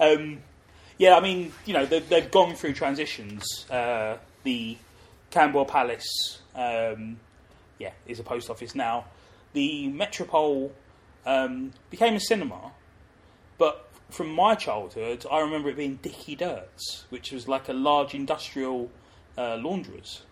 [0.00, 0.38] um,
[0.98, 3.66] yeah, I mean, you know, they've, they've gone through transitions.
[3.70, 4.76] Uh, the
[5.30, 7.18] Camberwell Palace, um,
[7.78, 9.06] yeah, is a post office now.
[9.54, 10.72] The Metropole
[11.26, 12.72] um, became a cinema,
[13.58, 18.14] but from my childhood, I remember it being Dicky Dirt's, which was like a large
[18.14, 18.90] industrial
[19.36, 20.22] uh, laundress.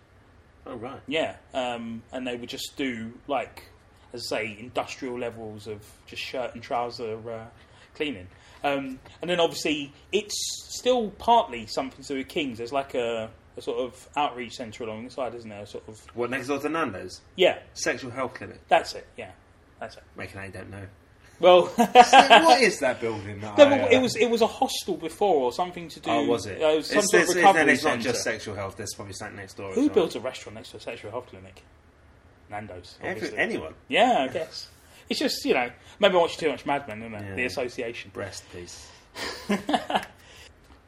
[0.65, 0.99] Oh, right.
[1.07, 3.65] Yeah, um, and they would just do like,
[4.13, 7.45] as I say, industrial levels of just shirt and trouser uh,
[7.95, 8.27] cleaning.
[8.63, 10.35] Um, and then obviously it's
[10.69, 12.59] still partly something to do with Kings.
[12.59, 15.65] There's like a, a sort of outreach centre along the side, isn't there?
[15.65, 17.21] Sort of What, next door to Nando's?
[17.35, 18.59] yeah, Sexual health clinic.
[18.67, 19.07] that's it.
[19.17, 19.31] Yeah,
[19.79, 20.03] that's it.
[20.15, 20.85] Making I don't know.
[21.41, 23.41] Well, what is that building?
[23.41, 26.09] That no, I, uh, it was it was a hostel before or something to do.
[26.09, 26.61] Oh, was it?
[26.61, 28.77] Uh, it was some it's, sort it's, of recovery it's not just sexual health.
[28.77, 29.73] There's probably something next door.
[29.73, 29.89] Who well.
[29.89, 31.63] built a restaurant next to a sexual health clinic?
[32.49, 32.95] Nando's.
[33.01, 33.37] Every, obviously.
[33.37, 33.73] anyone?
[33.87, 34.69] Yeah, I guess.
[35.09, 37.29] It's just, you know, maybe I watch too much Mad Men, isn't it?
[37.29, 37.35] Yeah.
[37.35, 38.11] The association.
[38.13, 38.89] Breast piece.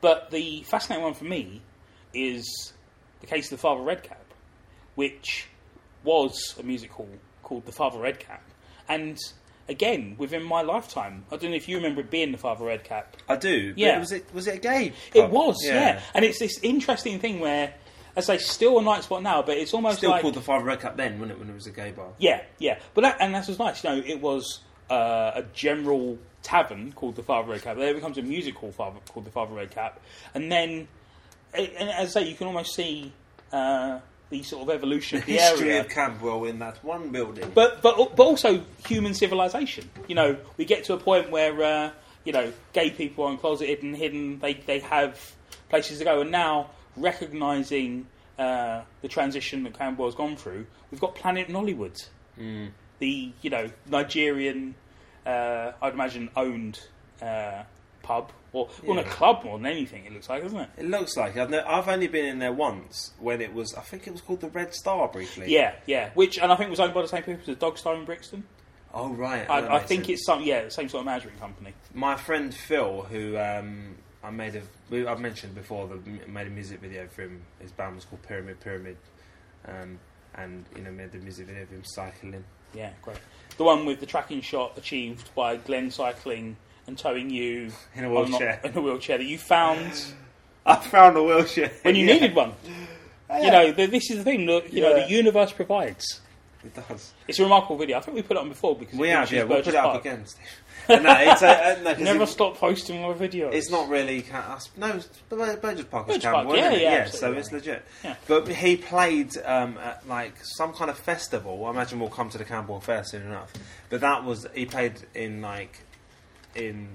[0.04, 1.62] But the fascinating one for me
[2.14, 2.74] is
[3.22, 4.34] the case of the Father Redcap,
[4.96, 5.48] which
[6.04, 7.08] was a music hall
[7.42, 8.44] called The Father Redcap.
[8.90, 9.18] And
[9.70, 13.18] again, within my lifetime, I don't know if you remember it being The Father Redcap.
[13.30, 13.70] I do.
[13.72, 14.00] but Yeah.
[14.00, 14.94] Was it was it a gay?
[15.14, 16.02] It was, yeah.
[16.14, 17.74] And it's this interesting thing where,
[18.16, 20.22] as I say, still a night spot now, but it's almost Still like.
[20.22, 21.40] called the Father Red Cup then, wasn't it?
[21.40, 22.10] When it was a gay bar.
[22.20, 22.80] Yeah, yeah.
[22.94, 23.84] But that, and that was nice.
[23.84, 27.78] You know, it was uh, a general tavern called the Father Red Cap.
[27.78, 30.00] Then it becomes a music hall father, called the Father Red Cap,
[30.34, 30.88] and then,
[31.54, 33.14] and as I say, you can almost see
[33.52, 34.00] uh,
[34.34, 35.82] the sort of evolution of the History area.
[35.82, 37.52] of Camberwell in that one building.
[37.54, 39.90] but but but also human civilization.
[40.08, 41.92] You know, we get to a point where uh,
[42.26, 44.40] you know gay people are closeted and hidden.
[44.40, 45.20] They they have
[45.70, 48.08] places to go, and now recognizing
[48.40, 52.06] uh, the transition that Camberwell's gone through, we've got Planet Nollywood,
[52.40, 52.72] Mm.
[53.00, 54.74] the you know Nigerian,
[55.26, 56.80] uh, I'd imagine owned
[57.22, 57.62] uh,
[58.04, 60.06] pub or well, a club more than anything.
[60.06, 60.70] It looks like, doesn't it?
[60.78, 63.74] It looks like I've, I've only been in there once when it was.
[63.74, 65.52] I think it was called the Red Star briefly.
[65.52, 66.12] Yeah, yeah.
[66.14, 68.06] Which and I think was owned by the same people as the Dog Star in
[68.06, 68.44] Brixton.
[68.94, 69.50] Oh right.
[69.50, 70.20] I, I think sense.
[70.20, 71.74] it's some yeah, the same sort of management company.
[71.96, 76.80] my friend Phil, who um, I made a, I've mentioned before, that made a music
[76.80, 77.42] video for him.
[77.60, 78.98] His band was called Pyramid Pyramid,
[79.68, 79.98] um,
[80.36, 82.44] and you know made the music video of him cycling.
[82.76, 83.18] Yeah, great.
[83.58, 88.10] The one with the tracking shot achieved by Glenn cycling and towing you In a
[88.10, 88.60] wheelchair.
[88.64, 90.06] in a wheelchair that you found
[90.66, 92.14] I found a wheelchair when you Yeah.
[92.14, 92.54] needed one.
[93.30, 93.42] Yeah.
[93.42, 94.46] You know, the, this is the thing.
[94.46, 96.22] Look, you know, the universe provides.
[96.64, 97.12] It does.
[97.28, 97.98] It's a remarkable video.
[97.98, 99.44] I think we put it on before because We have, yeah.
[99.44, 100.06] We'll put it up Park.
[100.06, 100.24] again,
[100.88, 103.54] no, it's a, uh, no, Never it- stop posting more videos.
[103.54, 104.24] It's not really.
[104.32, 106.82] Us- No, it's- the Bur- Burgess Park is Park, yeah, it?
[106.82, 107.84] yeah, so it's legit.
[108.04, 108.16] Yeah.
[108.28, 111.66] But he played um, at like some kind of festival.
[111.66, 113.52] I imagine we'll come to the Camberwell Fair soon enough.
[113.90, 115.80] But that was he played in like
[116.56, 116.88] in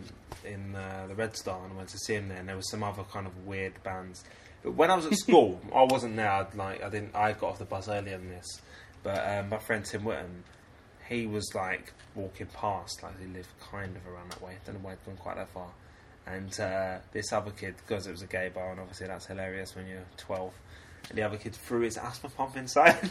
[0.45, 2.39] in uh, the Red Star, and I went to see him there.
[2.39, 4.25] And there was some other kind of weird bands.
[4.63, 6.31] But when I was at school, I wasn't there.
[6.31, 7.15] I'd, like I didn't.
[7.15, 8.61] I got off the bus earlier than this.
[9.03, 10.43] But um, my friend Tim Whittam,
[11.09, 14.53] he was like walking past, like he lived kind of around that way.
[14.53, 15.69] I Don't know why he'd gone quite that far.
[16.27, 19.75] And uh, this other kid, because it was a gay bar, and obviously that's hilarious
[19.75, 20.53] when you're 12.
[21.09, 23.11] And the other kid threw his asthma pump inside.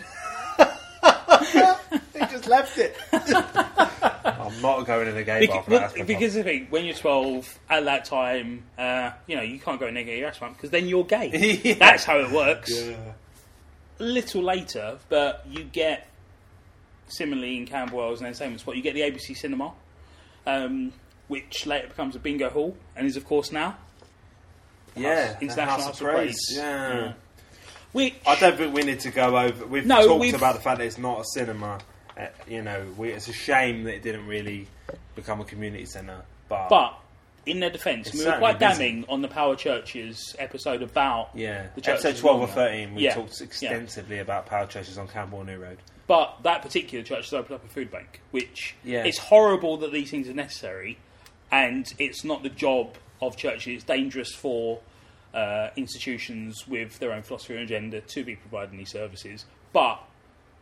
[2.19, 2.95] he just left it.
[3.13, 6.85] I'm not going in a gay bar Because, for that asthma because the thing, when
[6.85, 10.39] you're 12, at that time, uh, you know, you can't go and get your ass
[10.39, 11.31] because then you're gay.
[11.63, 11.73] Yeah.
[11.75, 12.71] That's how it works.
[12.73, 12.95] Yeah.
[13.99, 16.07] A little later, but you get,
[17.07, 19.73] similarly in Camberwell's and Entertainment Spot, you get the ABC Cinema,
[20.45, 20.93] um,
[21.27, 23.75] which later becomes a bingo hall, and is, of course, now.
[24.95, 26.35] Yeah, the International House House of of Praise.
[26.47, 26.57] Praise.
[26.57, 26.93] Yeah.
[26.99, 27.13] Yeah.
[27.93, 29.65] Which, I don't think we need to go over.
[29.65, 31.79] We've No, talked we've- about the fact that it's not a cinema.
[32.17, 34.67] Uh, you know, we, it's a shame that it didn't really
[35.15, 36.23] become a community centre.
[36.49, 36.99] But, but,
[37.45, 41.81] in their defence, we were quite damning on the Power Churches episode about yeah, the
[41.81, 43.45] churches episode twelve or thirteen, we Yeah, talked yeah.
[43.45, 45.77] extensively about power churches on Camberwell New Road.
[46.07, 49.03] But that particular church has opened up a food bank, which Yeah.
[49.05, 50.97] it's horrible that these things are necessary,
[51.51, 53.75] and it's not the job of churches.
[53.75, 54.79] It's dangerous for
[55.33, 59.45] uh, institutions with their own philosophy and agenda to be providing these services.
[59.71, 60.01] But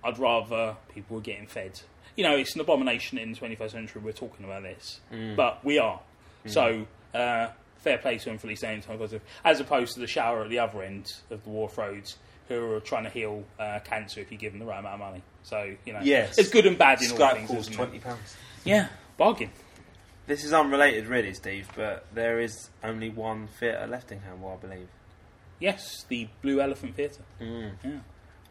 [0.05, 1.81] I'd rather people were getting fed.
[2.15, 4.01] You know, it's an abomination in the 21st century.
[4.01, 5.35] We're talking about this, Mm.
[5.35, 5.99] but we are.
[6.45, 7.47] So uh,
[7.79, 10.49] fair play to him for at least saying something as opposed to the shower at
[10.49, 12.17] the other end of the Walworth Roads.
[12.47, 14.99] Who are trying to heal uh, cancer if you give them the right amount of
[14.99, 15.23] money?
[15.41, 16.37] So you know, Yes.
[16.37, 17.47] it's good and bad in all Skype things.
[17.49, 18.37] calls isn't twenty pounds.
[18.63, 19.49] Yeah, bargain.
[20.27, 21.67] This is unrelated, really, Steve.
[21.75, 24.87] But there is only one theatre left in Camberwell, I believe.
[25.59, 27.23] Yes, the Blue Elephant Theatre.
[27.41, 27.71] Mm.
[27.83, 27.91] Yeah,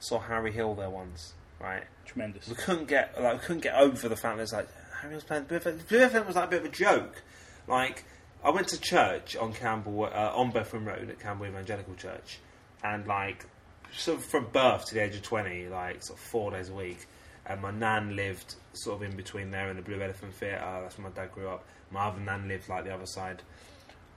[0.00, 1.34] Saw Harry Hill there once,
[1.64, 1.84] right?
[2.04, 2.48] tremendous.
[2.48, 4.68] we couldn't get like we couldn't get over the fact that it's like
[5.00, 5.88] Harry was playing the Blue Elephant.
[5.88, 7.22] Blue Elephant was like a bit of a joke.
[7.66, 8.04] Like
[8.44, 12.38] I went to church on Camberwell uh, on Bethwin Road at Camberwell Evangelical Church,
[12.82, 13.46] and like
[13.92, 16.74] sort of from birth to the age of twenty, like sort of four days a
[16.74, 17.06] week.
[17.46, 20.62] And my nan lived sort of in between there and the Blue Elephant Theatre.
[20.82, 21.64] That's where my dad grew up.
[21.90, 23.42] My other nan lived like the other side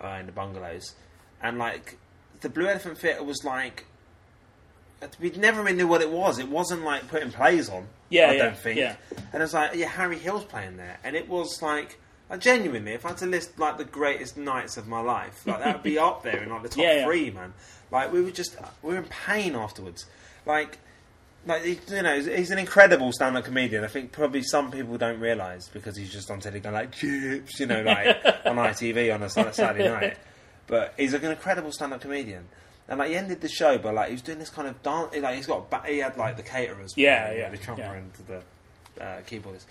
[0.01, 0.95] uh, in the bungalows,
[1.41, 1.97] and like
[2.41, 3.85] the Blue Elephant Theatre was like
[5.19, 6.39] we never really knew what it was.
[6.39, 7.87] It wasn't like putting plays on.
[8.09, 8.79] Yeah, I yeah, don't think.
[8.79, 8.95] yeah.
[9.33, 11.97] And it's like, yeah, Harry Hill's playing there, and it was like,
[12.29, 15.59] like, genuinely, if I had to list like the greatest nights of my life, like
[15.59, 17.53] that would be up there in like the top Yeah, three, man.
[17.91, 20.05] Like we were just, we were in pain afterwards.
[20.45, 20.77] Like,
[21.45, 23.83] like you know, he's, an incredible stand-up comedian.
[23.83, 27.59] I think probably some people don't realise because he's just on telly going like chips,
[27.59, 28.07] you know, like
[28.45, 30.17] on ITV on a Saturday night.
[30.67, 32.49] But he's like an incredible stand-up comedian.
[32.89, 35.15] And like he ended the show, but like he was doing this kind of dance.
[35.17, 37.93] Like he's got, ba- he had like the caterers, Yeah, yeah, the trumpeter yeah.
[37.95, 38.11] and
[38.97, 39.65] the uh, keyboardist,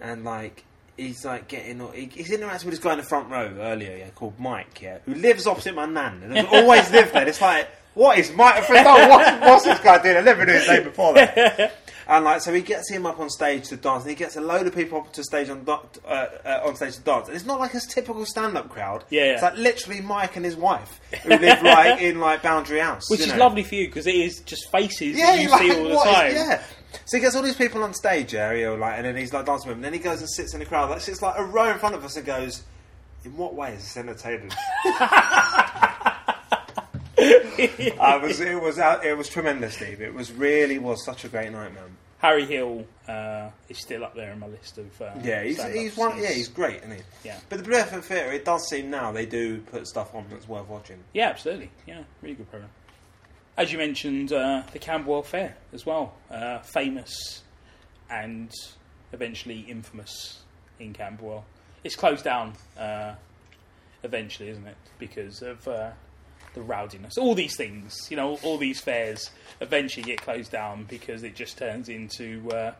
[0.00, 0.64] and like
[0.96, 4.08] he's like getting, he, he's interacting with this guy in the front row earlier, yeah,
[4.10, 7.28] called Mike, yeah, who lives opposite my nan and has always lived there.
[7.28, 8.68] It's like, what is Mike?
[8.68, 10.16] I thought, what, what's this guy doing?
[10.16, 11.74] I never knew his name before that.
[12.08, 14.40] And like, so he gets him up on stage to dance, and he gets a
[14.40, 17.28] load of people up to stage on uh, uh, on stage to dance.
[17.28, 19.04] And it's not like a typical stand-up crowd.
[19.10, 19.32] Yeah, yeah.
[19.34, 23.20] It's like literally Mike and his wife who live like in like Boundary House, Which
[23.20, 23.36] is know.
[23.36, 25.94] lovely for you because it is just faces Yeah, that you like, see all the
[25.94, 26.32] what is- time.
[26.48, 26.62] yeah.
[27.04, 29.68] So he gets all these people on stage, yeah, like, and then he's like dancing
[29.68, 29.84] with them.
[29.84, 31.78] And then he goes and sits in the crowd, like sits like a row in
[31.78, 32.62] front of us, and goes,
[33.26, 34.50] "In what way is this entertaining?"
[38.00, 40.00] I was, it was, out, it was tremendous, Steve.
[40.00, 41.96] It was really was such a great night, man.
[42.18, 45.00] Harry Hill uh, is still up there in my list of.
[45.00, 46.20] Uh, Yeah, he's, he's one.
[46.20, 47.02] Yeah, he's great, isn't he?
[47.24, 47.38] Yeah.
[47.48, 50.48] But the Blue Elephant Theatre, it does seem now they do put stuff on that's
[50.48, 50.98] worth watching.
[51.12, 51.70] Yeah, absolutely.
[51.86, 52.70] Yeah, really good program.
[53.56, 57.42] As you mentioned, uh, the Camberwell Fair as well, uh, famous
[58.10, 58.52] and
[59.12, 60.40] eventually infamous
[60.78, 61.44] in Camberwell.
[61.84, 63.14] It's closed down uh,
[64.02, 64.76] eventually, isn't it?
[64.98, 65.90] Because of uh,
[66.54, 67.18] the rowdiness.
[67.18, 69.30] All these things, you know, all these fairs
[69.60, 72.72] eventually get closed down because it just turns into, uh,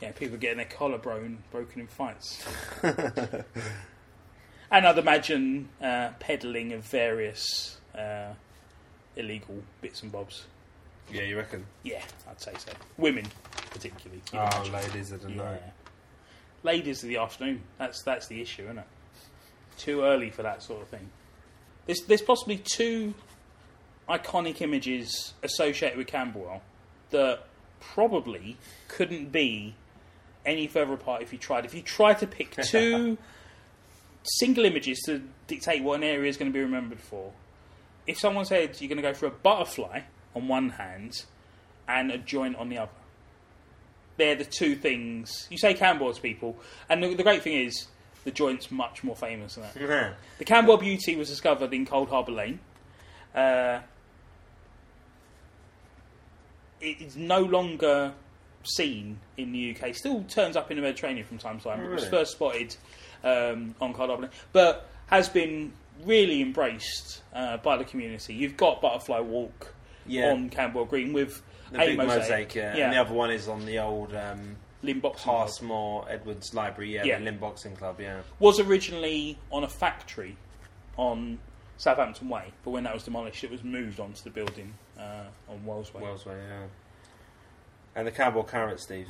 [0.00, 2.44] you know, people getting their collarbone broken in fights.
[2.82, 3.44] and
[4.86, 8.32] I'd imagine uh, peddling of various uh,
[9.16, 10.44] illegal bits and bobs.
[11.12, 11.66] Yeah, you reckon?
[11.82, 12.72] Yeah, I'd say so.
[12.96, 13.26] Women,
[13.70, 14.22] particularly.
[14.32, 14.72] Oh, imagine.
[14.72, 15.36] ladies of the Yeah.
[15.36, 15.62] night.
[16.62, 17.62] Ladies of the afternoon.
[17.78, 18.86] That's that's the issue, isn't it?
[19.76, 21.10] Too early for that sort of thing.
[21.86, 23.14] There's there's possibly two
[24.08, 26.62] iconic images associated with Camberwell
[27.10, 27.44] that
[27.80, 28.56] probably
[28.88, 29.74] couldn't be
[30.44, 31.64] any further apart if you tried.
[31.64, 33.16] If you tried to pick two
[34.22, 37.32] single images to dictate what an area is going to be remembered for,
[38.06, 40.00] if someone said you're going to go for a butterfly
[40.34, 41.24] on one hand
[41.88, 42.90] and a joint on the other,
[44.16, 45.46] they're the two things.
[45.50, 46.56] You say Camberwell to people,
[46.88, 47.88] and the, the great thing is
[48.24, 49.76] the joint's much more famous than that.
[49.80, 50.12] Yeah.
[50.38, 52.58] The Camberwell Beauty was discovered in Coldharbour Lane.
[53.34, 53.80] Uh,
[56.80, 58.12] it is no longer
[58.64, 59.94] seen in the UK.
[59.94, 61.80] Still turns up in the Mediterranean from time to time.
[61.80, 62.76] Oh, It was first spotted
[63.22, 65.72] um, on Coldharbour Lane, but has been
[66.04, 68.34] really embraced uh, by the community.
[68.34, 69.74] You've got Butterfly Walk
[70.06, 70.32] Yeah.
[70.32, 72.18] on Camberwell Green with the a big mosaic.
[72.20, 72.76] mosaic, yeah.
[72.76, 72.84] Yeah.
[72.86, 76.06] And the other one is on the old um, Lynn Boxing Club.
[76.08, 77.18] Edwards Library, yeah, Yeah.
[77.18, 78.20] the Lynn Boxing Club, yeah.
[78.38, 80.36] was originally on a factory
[80.96, 81.38] on
[81.76, 85.64] Southampton Way, but when that was demolished, it was moved onto the building uh, on
[85.66, 86.02] Wells Way.
[86.02, 86.66] Wellsway, yeah.
[87.96, 89.08] And the Camberwell Carrot, Steve.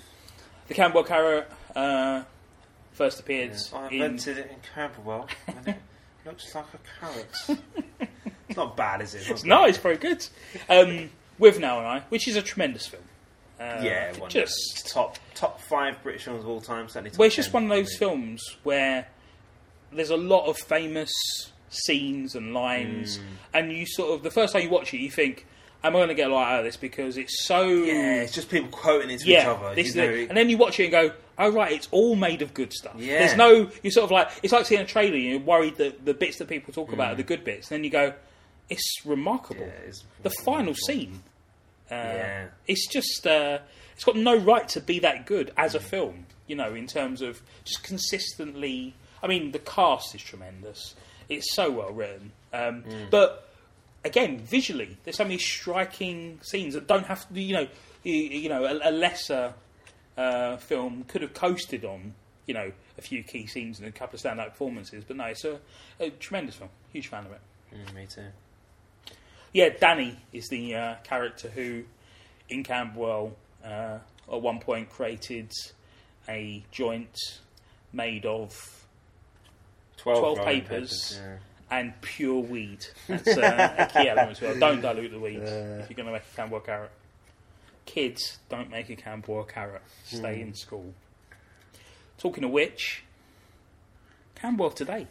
[0.68, 2.22] The Camberwell Carrot uh,
[2.92, 3.78] first appeared Yeah.
[3.78, 4.14] I in.
[4.14, 5.76] it in Camberwell, and it
[6.26, 7.60] looks like a carrot.
[8.48, 9.28] it's not bad, is it?
[9.28, 10.26] It's not No, it's very good.
[10.68, 11.10] Um,
[11.40, 13.02] Withnail and I, which is a tremendous film.
[13.60, 16.88] Uh, Yeah, just top top five British films of all time.
[16.88, 19.06] Certainly, well, it's just one of those films where
[19.92, 21.12] there's a lot of famous
[21.70, 23.22] scenes and lines, Mm.
[23.54, 25.46] and you sort of the first time you watch it, you think,
[25.84, 28.32] "Am I going to get a lot out of this?" Because it's so Yeah, it's
[28.34, 29.74] just people quoting into each yeah, other.
[29.74, 30.28] this you know, it.
[30.28, 32.94] and then you watch it and go, "Oh right, it's all made of good stuff."
[32.96, 33.20] Yeah.
[33.20, 35.16] There's no, you're sort of like, it's like seeing a trailer.
[35.16, 37.12] You're worried that the bits that people talk about Mm.
[37.12, 37.70] are the good bits.
[37.70, 38.14] And then you go,
[38.68, 40.86] "It's remarkable." yeah, it's the final wonderful.
[40.86, 41.22] scene,
[41.90, 42.46] uh, Yeah.
[42.66, 43.58] it's just, uh,
[43.94, 46.26] it's got no right to be that good as a film.
[46.46, 48.94] You know, in terms of just consistently.
[49.22, 50.94] I mean, the cast is tremendous.
[51.30, 53.08] It's so well written, um, Mm.
[53.10, 53.48] but
[54.04, 57.40] again, visually, there's so many striking scenes that don't have to.
[57.40, 57.68] You know,
[58.02, 59.54] you, you know, a, a lesser
[60.18, 62.14] uh, film could have coasted on.
[62.46, 65.46] You know, a few key scenes and a couple of standout performances, but no, it's
[65.46, 65.58] a,
[65.98, 66.68] a tremendous film.
[66.92, 67.40] Huge fan of it.
[67.74, 68.26] Mm, me too.
[69.54, 71.84] Yeah, Danny is the uh, character who,
[72.48, 73.98] in Camberwell, uh,
[74.30, 75.50] at one point created
[76.28, 77.16] a joint
[77.92, 78.50] made of
[79.96, 81.20] Twelve, 12 rolling papers.
[81.22, 81.36] yeah.
[81.70, 82.84] and pure weed.
[83.06, 84.58] That's uh, a key element as well.
[84.58, 86.90] Don't dilute the weed if you're going to make a Camberwell carrot.
[87.86, 89.82] Kids, don't make a Camberwell carrot.
[90.04, 90.92] Stay in school.
[92.18, 93.04] Talking of which,
[94.34, 95.06] Camberwell today.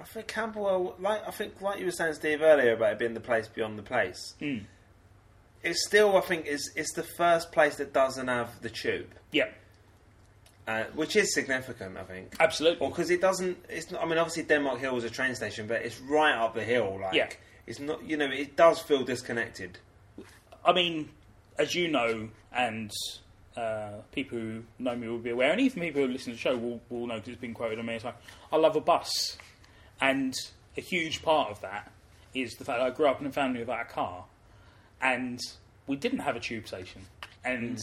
[0.00, 3.14] I think Camberwell, like I think, like you were saying, Steve earlier about it being
[3.14, 4.34] the place beyond the place.
[4.40, 4.64] Mm.
[5.62, 9.48] It's still, I think, is it's the first place that doesn't have the tube, Yeah,
[10.66, 12.34] uh, which is significant, I think.
[12.40, 12.88] absolutely.
[12.88, 13.58] Because it doesn't.
[13.68, 14.02] It's not.
[14.02, 16.98] I mean, obviously Denmark Hill is a train station, but it's right up the hill.
[17.00, 17.28] Like, Yeah.
[17.66, 18.02] it's not.
[18.04, 19.78] You know, it does feel disconnected.
[20.64, 21.10] I mean,
[21.58, 22.90] as you know, and
[23.56, 26.40] uh, people who know me will be aware, and even people who listen to the
[26.40, 28.16] show will, will know because it's been quoted on many times.
[28.52, 29.36] I love a bus,
[30.02, 30.34] and
[30.76, 31.90] a huge part of that
[32.34, 34.24] is the fact that I grew up in a family without a car,
[35.00, 35.40] and
[35.86, 37.02] we didn't have a tube station,
[37.44, 37.78] and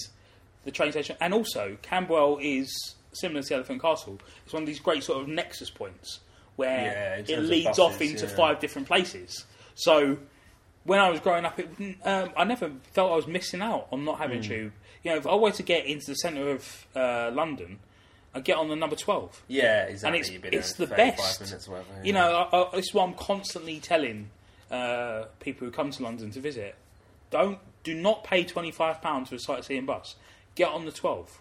[0.66, 4.20] the train station, and also Camberwell is similar to the Elephant Castle.
[4.44, 6.20] It's one of these great sort of nexus points
[6.58, 8.36] where in it leads buses, off into yeah.
[8.36, 9.46] five different places.
[9.76, 10.18] So
[10.84, 13.88] when I was growing up, it, wouldn't- um, I never felt I was missing out
[13.94, 14.74] on not having tube.
[15.04, 17.80] You know, if I were to get into the centre of uh, London,
[18.34, 19.42] I'd get on the number 12.
[19.48, 20.20] Yeah, exactly.
[20.20, 21.68] it's- it's the best.
[21.68, 24.30] Whatever, You know, I, I, it's what I'm constantly telling
[24.72, 26.76] uh, people who come to London to visit.
[27.32, 30.16] Don't do not pay twenty five pounds for a sightseeing bus.
[30.56, 31.40] Get on the twelve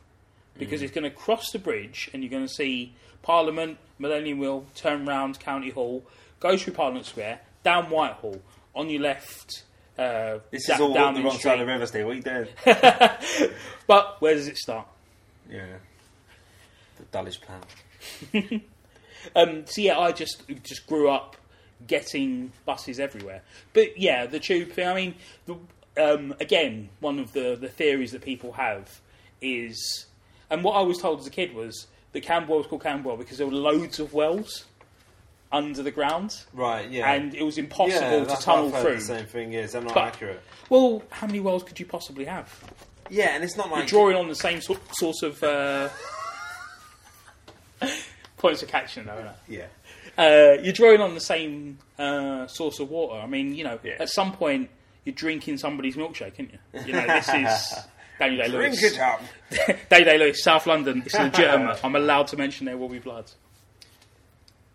[0.58, 4.66] because it's going to cross the bridge and you're going to see Parliament, Millennium Wheel,
[4.74, 6.04] turn round County Hall,
[6.40, 8.40] go through Parliament Square, down Whitehall,
[8.74, 9.62] on your left.
[9.98, 11.42] Uh, This da- is all down the wrong street.
[11.42, 12.06] side of the river, Steve.
[12.06, 13.50] What are you doing?
[13.86, 14.86] But where does it start?
[15.50, 15.64] yeah.
[17.10, 17.38] The
[18.32, 18.62] plan.
[19.34, 21.36] Um, so yeah, I just just grew up
[21.86, 23.42] getting buses everywhere.
[23.72, 24.86] But yeah, the tube thing.
[24.86, 25.14] I mean,
[25.46, 25.56] the,
[26.00, 29.00] um, again, one of the the theories that people have
[29.42, 30.06] is,
[30.50, 33.38] and what I was told as a kid was the Camberwell was called Camberwell because
[33.38, 34.66] there were loads of wells
[35.50, 36.88] under the ground, Right.
[36.88, 37.10] Yeah.
[37.12, 39.00] and it was impossible yeah, to tunnel what I've heard through.
[39.00, 39.72] The same thing is.
[39.72, 40.42] They're not But- accurate.
[40.70, 42.54] Well, how many wells could you possibly have?
[43.10, 45.88] Yeah, and it's not like You're drawing on the same sort, sort of uh,
[48.36, 49.34] points of catching, though, isn't it?
[49.48, 49.66] Yeah.
[50.56, 53.20] uh, you're drawing on the same uh, source of water.
[53.20, 53.96] I mean, you know, Yeah.
[54.00, 54.70] at some point
[55.04, 56.58] you're drinking somebody's milkshake, aren't you?
[56.86, 57.74] You know, this is
[58.18, 58.92] Daniel Day Drink Lewis.
[58.94, 59.20] it up.
[59.88, 61.02] Daniel Day Lewis, South London.
[61.06, 61.78] It's legitimate.
[61.84, 63.30] I'm allowed to mention there will be blood.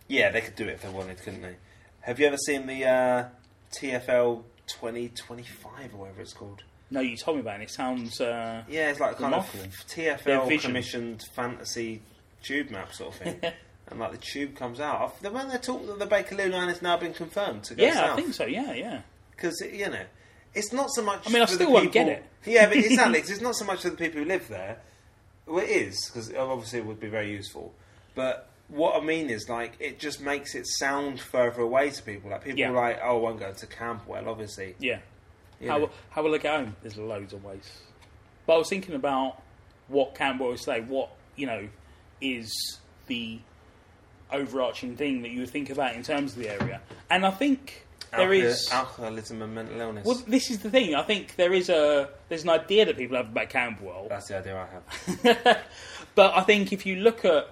[0.08, 1.56] Yeah, they could do it if they wanted, couldn't they?
[2.02, 3.26] Have you ever seen the uh,
[3.74, 6.64] TFL 2025 or whatever it's called?
[6.92, 7.64] No, you told me about it.
[7.64, 8.20] It sounds.
[8.22, 9.46] Uh, Yeah, it's like kind of
[9.88, 12.02] TFL commissioned fantasy
[12.44, 13.40] tube map sort of thing.
[13.88, 15.02] and like the tube comes out.
[15.02, 17.84] I've- The when they talk that the Bakerloo line has now been confirmed to go
[17.84, 18.12] yeah, south.
[18.12, 18.46] I think so.
[18.46, 19.02] Yeah, yeah.
[19.32, 20.04] because you know
[20.54, 21.28] it's not so much.
[21.28, 22.24] I mean, I still won't get it.
[22.46, 24.78] Yeah, but exactly, 'cause it's not so much for the people who live there.
[25.46, 27.74] Well, it is because obviously it would be very useful.
[28.16, 32.30] But what I mean is, like, it just makes it sound further away to people.
[32.32, 32.70] Like people Yeah.
[32.70, 35.00] are like, "Oh, I won't go to Camberwell." Obviously, Yeah.
[35.60, 35.90] you How, know.
[36.12, 36.76] how will I get home?
[36.82, 37.70] There's loads of ways.
[38.46, 39.42] But I was thinking about
[39.88, 41.68] what Camberwell would say, what, you know,
[42.24, 43.40] is the
[44.32, 46.82] overarching thing that you would think about in terms of the area.
[47.10, 48.70] And I think there is.
[48.72, 50.06] alcoholism and mental illness.
[50.06, 50.96] Well, this is the thing.
[50.96, 54.38] I think there is a there's an idea that people have about Camberwell, That's the
[54.38, 55.64] idea I have.
[56.16, 57.50] but I think if you look at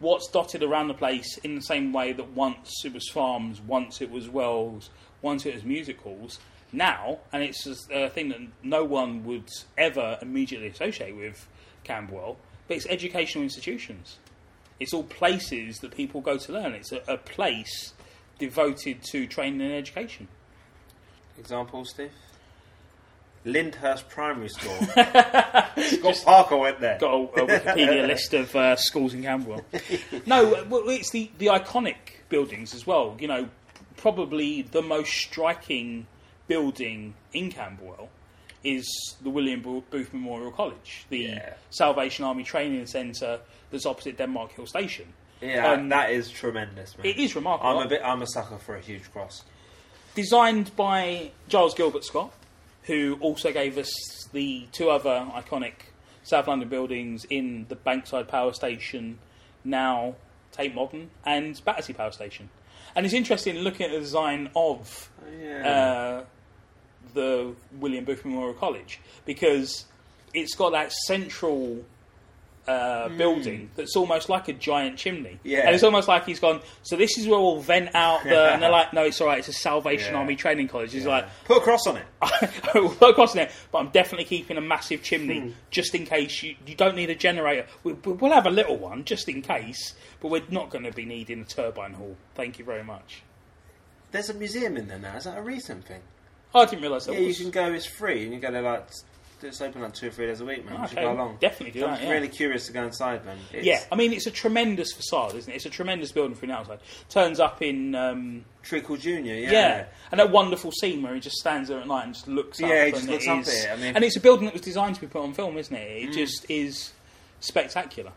[0.00, 4.00] what's dotted around the place in the same way that once it was farms, once
[4.00, 4.90] it was wells,
[5.20, 6.40] once it was music halls,
[6.72, 11.46] now, and it's a thing that no one would ever immediately associate with
[11.84, 12.38] Camberwell,
[12.68, 14.18] but it's educational institutions.
[14.80, 16.72] It's all places that people go to learn.
[16.72, 17.92] It's a, a place
[18.38, 20.28] devoted to training and education.
[21.38, 22.10] Example, Steve.
[23.44, 24.76] Lyndhurst Primary School.
[24.86, 26.98] Scott Parker went there.
[26.98, 29.64] got a, a Wikipedia list of uh, schools in Camberwell.
[30.26, 31.96] no, well, it's the, the iconic
[32.28, 33.16] buildings as well.
[33.18, 33.48] You know,
[33.96, 36.06] probably the most striking
[36.46, 38.10] building in Camberwell
[38.64, 41.54] is the William Booth Memorial College, the Yeah.
[41.70, 43.40] Salvation Army Training Centre
[43.70, 45.06] that's opposite Denmark Hill Station.
[45.40, 47.06] Yeah, Um, that is tremendous, man.
[47.06, 47.70] It is remarkable.
[47.78, 48.00] I'm a bit.
[48.04, 49.44] I'm a sucker for a huge cross.
[50.14, 52.32] designed by Giles Gilbert Scott,
[52.82, 53.90] who also gave us
[54.32, 55.72] the two other iconic
[56.22, 59.18] South London buildings in the Bankside Power Station,
[59.64, 60.14] now
[60.52, 62.50] Tate Modern, and Battersea Power Station.
[62.94, 65.08] And it's interesting looking at the design of
[65.40, 65.66] Yeah.
[66.20, 66.24] uh,
[67.14, 69.84] the William Booth Memorial College because
[70.34, 71.84] it's got that central
[72.66, 75.38] uh, building that's almost like a giant chimney.
[75.42, 75.60] Yeah.
[75.66, 78.38] And it's almost like he's gone, so this is where we'll vent out the.
[78.52, 80.20] and they're like, no, it's all right, it's a Salvation Yeah.
[80.20, 80.92] Army Training College.
[80.92, 82.04] He's like, Put a cross on it.
[82.74, 86.54] we'll cross on it, but I'm definitely keeping a massive chimney just in case you,
[86.66, 87.66] you don't need a generator.
[87.82, 91.04] We, we'll have a little one just in case, but we're not going to be
[91.04, 92.16] needing a turbine hall.
[92.36, 93.22] Thank you very much.
[94.12, 95.16] There's a museum in there now.
[95.16, 96.02] Is that a recent thing?
[96.54, 97.38] Oh, I didn't realise that Yeah, you was.
[97.38, 97.72] can go.
[97.72, 98.86] It's free, and you go there like
[99.42, 100.80] it's open like two or three days a week, man.
[100.82, 101.38] You should Okay, go along.
[101.40, 102.10] definitely do I'm that, yeah.
[102.10, 103.36] really curious to go inside, man.
[103.52, 105.56] It's Yeah, I mean, it's a tremendous facade, isn't it?
[105.56, 106.78] It's a tremendous building from the outside.
[107.08, 107.94] Turns up in.
[107.96, 109.34] Um, Treacle Junior.
[109.34, 109.50] Yeah.
[109.50, 109.84] yeah.
[110.12, 112.68] and that wonderful scene where he just stands there at night and just looks up.
[112.70, 114.20] Yeah, he and just looks it up is- at it, I mean- and it's a
[114.20, 116.04] building that was designed to be put on film, isn't it?
[116.08, 116.92] It just is
[117.40, 118.12] spectacular.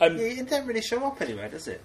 [0.00, 1.80] Um, Yeah, it don't really show up anywhere, does it?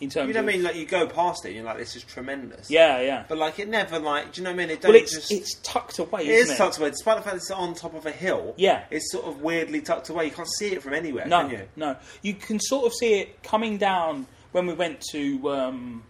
[0.00, 0.62] In terms You know what I mean?
[0.64, 2.70] Like you go past it, and you're like, this is tremendous.
[2.70, 3.24] yeah, yeah.
[3.28, 4.32] But like, it never like.
[4.32, 4.70] Do you know what I mean?
[4.70, 5.32] It don't Well, it's just.
[5.32, 6.56] it's tucked away, it isn't is it?
[6.58, 8.54] tucked away, despite the fact it's on top of a hill.
[8.56, 8.84] Yeah.
[8.90, 10.26] it's sort of weirdly tucked away.
[10.26, 11.68] You can't see it from anywhere, No, can you?
[11.76, 11.96] no.
[12.22, 16.02] You can sort of see it coming down when we went to um,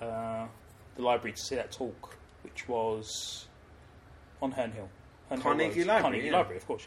[0.00, 0.46] uh,
[0.96, 3.46] the library to see that talk, which was
[4.42, 4.88] on Herne Hill.
[5.28, 5.86] Herne Hill Carnegie Road.
[5.86, 6.32] Library, Carnegie yeah.
[6.32, 6.86] Library, of course,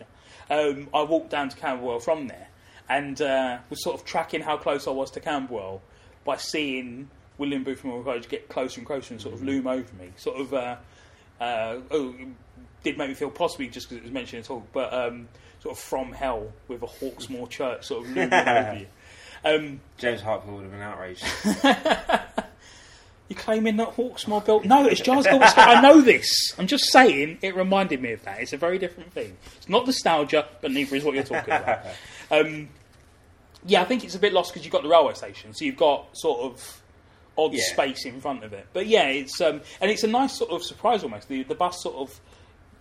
[0.49, 0.55] yeah.
[0.57, 2.47] Um, I walked down to Camberwell from there
[2.89, 5.81] and uh, was sort of tracking how close I was to Camberwell
[6.25, 9.45] by seeing William Booth Memorial College get closer and closer and sort of Mm.
[9.45, 10.09] loom over me.
[10.17, 10.75] Sort of, uh,
[11.41, 12.15] uh, oh,
[12.83, 15.27] did make me feel possibly just because it was mentioned at all, but um,
[15.61, 18.87] sort of from hell with a Hawksmoor church sort of looming over you.
[19.45, 21.25] Um, James Heartfield would have been outraged.
[23.29, 24.65] You're claiming that Hawksmoor built?
[24.65, 26.29] No, it's Giles Gilbert I know this.
[26.59, 28.41] I'm just saying it reminded me of that.
[28.41, 29.37] It's a very different thing.
[29.57, 31.85] It's not nostalgia, but neither is what you're talking about.
[32.39, 32.69] Um,
[33.65, 35.77] yeah, I think it's a bit lost because you've got the railway station, so you've
[35.77, 36.81] got sort of
[37.37, 37.63] odd Yeah.
[37.71, 38.67] space in front of it.
[38.73, 41.27] But yeah, it's um, and it's a nice sort of surprise almost.
[41.27, 42.19] The the bus sort of,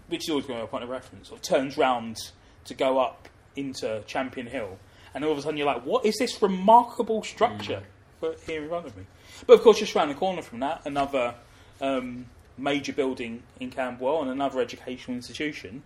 [0.09, 2.17] which is always going to be a point of reference, sort of turns round
[2.65, 4.79] to go up into Champion Hill,
[5.15, 7.83] and all of a sudden you're like, what is this remarkable structure
[8.21, 9.05] for here in front of me?
[9.47, 11.35] But of course, just round the corner from that, another
[11.81, 12.27] um,
[12.57, 15.83] major building in Camberwell and another educational institution,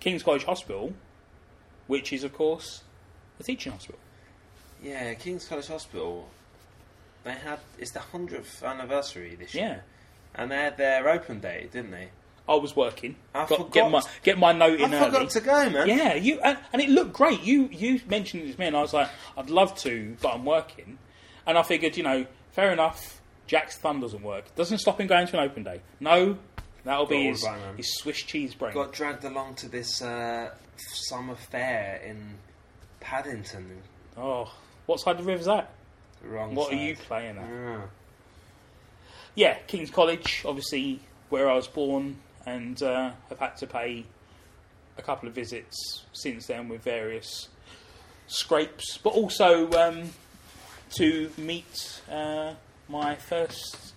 [0.00, 0.92] King's College Hospital,
[1.86, 2.82] which is of course
[3.40, 3.98] a teaching hospital.
[4.82, 6.28] yeah, King's College Hospital.
[7.24, 9.66] They had it's the hundredth anniversary this Yeah.
[9.68, 9.84] year,
[10.34, 12.08] and they had their open day, didn't they?
[12.48, 13.16] I was working.
[13.34, 15.06] I Got- get my get my note in I early.
[15.10, 15.88] forgot to go, man.
[15.88, 17.42] Yeah, you and, and it looked great.
[17.42, 20.44] You you mentioned it to me, and I was like, I'd love to, but I'm
[20.44, 20.98] working.
[21.46, 23.20] And I figured, you know, fair enough.
[23.46, 24.54] Jack's thumb doesn't work.
[24.56, 25.80] Doesn't stop him going to an open day.
[26.00, 26.38] No,
[26.84, 27.46] that'll Got be his,
[27.78, 28.74] his Swiss cheese brain.
[28.74, 32.34] Got dragged along to this uh, summer fair in
[33.00, 33.82] Paddington.
[34.16, 34.52] Oh,
[34.86, 35.70] what side of the river's that?
[36.24, 36.54] Wrong.
[36.54, 37.48] What are you playing at?
[37.48, 37.80] Yeah.
[39.34, 44.04] Yeah, King's College, obviously where I was born and uh, have had to pay
[44.96, 47.48] a couple of visits since then with various
[48.26, 50.10] scrapes, but also um,
[50.94, 52.54] to meet uh,
[52.88, 53.94] my first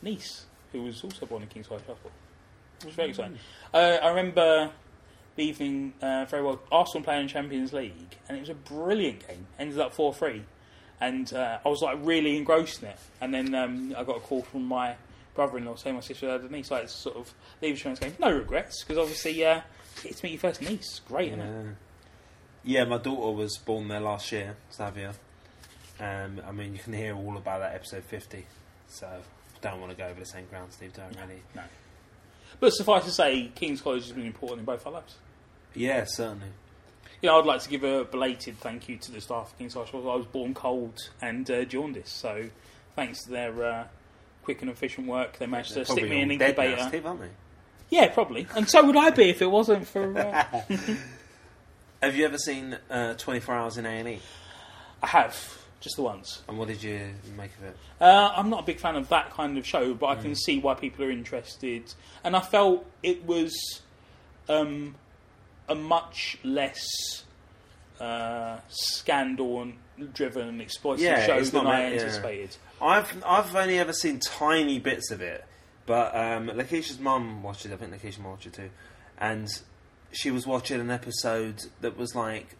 [0.00, 2.10] niece, who was also born in King's College Hospital.
[2.80, 3.38] It was very exciting.
[3.72, 4.70] Uh, I remember
[5.36, 6.60] the evening uh, very well.
[6.70, 9.46] Arsenal playing in Champions League, and it was a brilliant game.
[9.58, 10.42] Ended up four three,
[11.00, 12.98] and uh, I was like really engrossed in it.
[13.20, 14.96] And then um, I got a call from my
[15.34, 16.70] brother-in-law saying my sister had a niece.
[16.70, 18.14] Like sort of leave insurance game.
[18.18, 19.60] No regrets because obviously uh,
[20.04, 21.00] it's to meet your first niece.
[21.08, 21.76] Great, isn't it?
[22.64, 22.80] Yeah.
[22.80, 25.12] yeah, my daughter was born there last year, Xavier.
[26.00, 28.44] Um, I mean, you can hear all about that episode 50,
[28.88, 29.08] so
[29.60, 31.42] don't want to go over the same ground, Steve, don't really.
[31.54, 31.62] No.
[32.60, 35.16] But suffice to say, King's College has been important in both our lives.
[35.74, 36.48] Yeah, certainly.
[37.20, 39.74] You know, I'd like to give a belated thank you to the staff of King's
[39.74, 39.90] College.
[39.94, 42.48] I was born cold and uh, jaundiced, so
[42.96, 43.84] thanks to their uh,
[44.42, 46.88] quick and efficient work, they managed to stick me in an dead now, incubator.
[46.88, 47.30] Steve, aren't they?
[47.90, 48.46] Yeah, probably.
[48.56, 50.18] And so would I be if it wasn't for.
[50.18, 50.62] Uh...
[52.02, 54.18] Have you ever seen uh, 24 Hours in A&E?
[55.02, 56.40] I have, just the once.
[56.48, 57.76] And what did you make of it?
[58.00, 60.22] Uh, I'm not a big fan of that kind of show, but I Mm.
[60.22, 61.92] can see why people are interested.
[62.24, 63.52] And I felt it was
[64.48, 64.94] um,
[65.68, 66.86] a much less
[68.00, 72.00] uh, scandal-driven and exploitative Yeah, show than I meant- yeah.
[72.02, 72.56] anticipated.
[72.80, 75.44] I've I've only ever seen tiny bits of it,
[75.86, 77.72] but um, Lakeisha's mum watched it.
[77.72, 78.70] I think Lakeisha watched it too,
[79.18, 79.48] and
[80.12, 82.56] she was watching an episode that was like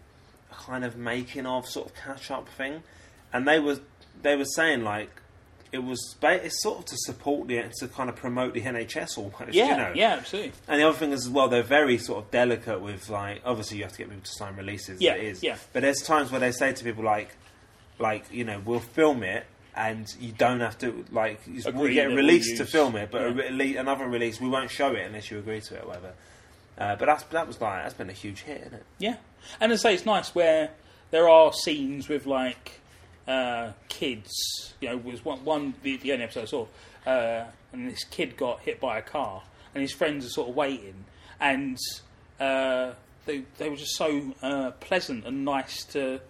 [0.50, 2.82] a kind of making of sort of catch up thing,
[3.32, 3.78] and they were
[4.22, 5.10] they were saying like
[5.72, 9.16] it was ba- it's sort of to support the to kind of promote the NHS
[9.16, 9.54] almost.
[9.54, 9.92] Yeah, you know?
[9.94, 10.52] yeah, absolutely.
[10.68, 13.40] And the other thing is as well, they're very sort of delicate with like.
[13.44, 15.00] Obviously, you have to get people to sign releases.
[15.00, 15.42] Yeah, it is.
[15.42, 15.56] yeah.
[15.72, 17.34] But there's times where they say to people like,
[17.98, 21.40] like you know, we'll film it, and you don't have to like.
[21.46, 23.48] you- We get we'll released to film it, but a yeah.
[23.48, 26.12] rele- another release we won't show it unless you agree to it or whatever.
[26.76, 28.84] Uh, but that's that was like that's been a huge hit, isn't it?
[28.98, 29.16] Yeah,
[29.58, 30.70] and I say it's nice where
[31.10, 32.80] there are scenes with like
[33.26, 34.74] uh, kids.
[34.80, 36.66] You know, was one, one the, the only episode I saw,
[37.06, 39.42] uh, and this kid got hit by a car,
[39.74, 41.04] and his friends are sort of waiting,
[41.40, 41.78] and
[42.40, 42.92] uh,
[43.26, 46.20] they they were just so uh, pleasant and nice to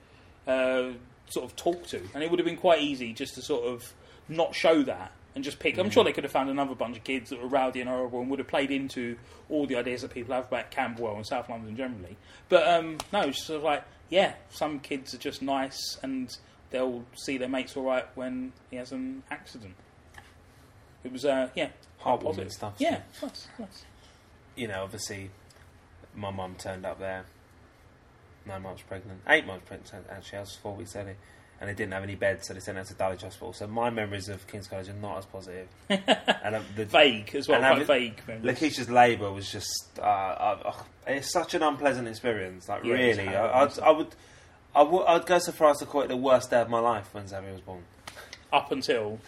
[0.46, 0.90] uh,
[1.28, 3.92] sort of talk to, and it would have been quite easy just to sort of
[4.28, 5.12] not show that.
[5.34, 5.78] And just pick.
[5.78, 8.20] I'm sure they could have found another bunch of kids that were rowdy and horrible
[8.20, 9.16] and would have played into
[9.48, 12.18] all the ideas that people have about Camberwell and South London generally.
[12.50, 16.36] But um, no, it's sort of like, yeah, some kids are just nice and
[16.72, 19.74] they'll see their mates all right when he has an accident.
[21.04, 21.68] It was, uh, yeah,
[22.00, 22.52] Heartwarming positive.
[22.52, 23.84] stuff, Yeah, nice, nice.
[24.56, 25.30] You know, obviously,
[26.14, 27.24] my mum turned up there,
[28.46, 30.38] nine months pregnant, eight months pregnant actually.
[30.38, 31.14] I was four weeks early.
[31.60, 33.52] And they didn't have any beds, so they sent her to Dulwich Hospital.
[33.52, 35.68] So my memories of King's College are not as positive.
[35.88, 38.20] and uh, the, Vague as well, quite vague.
[38.26, 38.58] memories.
[38.58, 40.72] Lakeisha's labour was just uh, uh,
[41.06, 42.68] it's such an unpleasant experience.
[42.68, 44.08] Like Yeah, really, I, I'd, I would,
[44.74, 46.78] I would, I'd go so far as to call it the worst day of my
[46.80, 47.82] life when Xavier was born.
[48.52, 49.18] Up until,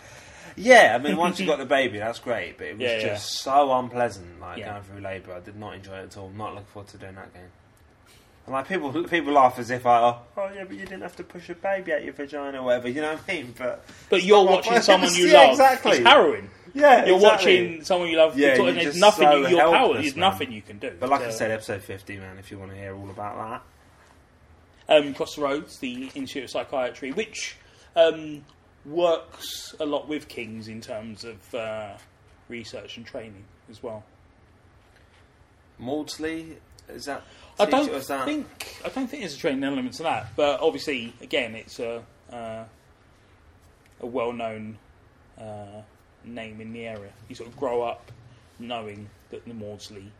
[0.57, 3.03] Yeah, I mean, once you got the baby, that's great, but it was Yeah, yeah.
[3.15, 4.41] just so unpleasant.
[4.41, 4.73] Like Yeah.
[4.73, 6.31] going through labour, I did not enjoy it at all.
[6.31, 7.51] Not looking forward to doing that game.
[8.47, 11.17] And like people, people laugh as if I, oh, oh yeah, but you didn't have
[11.17, 12.89] to push a baby out your vagina or whatever.
[12.89, 13.55] You know what I mean?
[13.57, 15.51] But but you're not watching someone you Yeah, love.
[15.53, 15.93] exactly.
[15.99, 16.51] It's harrowing.
[16.75, 17.61] yeah, You're exactly.
[17.71, 18.39] watching someone you love.
[18.39, 19.77] Yeah, and you're there's just nothing so you, your power.
[19.77, 20.21] helpless, There's man.
[20.31, 20.93] nothing you can do.
[21.01, 22.37] But like I said, episode fifty, man.
[22.39, 23.63] If you want to hear all about that.
[24.89, 27.57] Um, Across the Roads, the Institute of Psychiatry, which
[27.97, 28.45] um,
[28.85, 31.95] works a lot with Kings in terms of uh,
[32.49, 34.05] research and training as well.
[35.79, 36.57] Maudsley,
[36.89, 37.23] is that?
[37.59, 40.61] I don't is that- think I don't think there's a training element to that, but
[40.61, 42.65] obviously, again, it's a uh,
[44.01, 44.77] a well-known
[45.39, 45.83] uh,
[46.25, 47.11] name in the area.
[47.29, 48.11] You sort of grow up
[48.59, 50.11] knowing that the Maudsley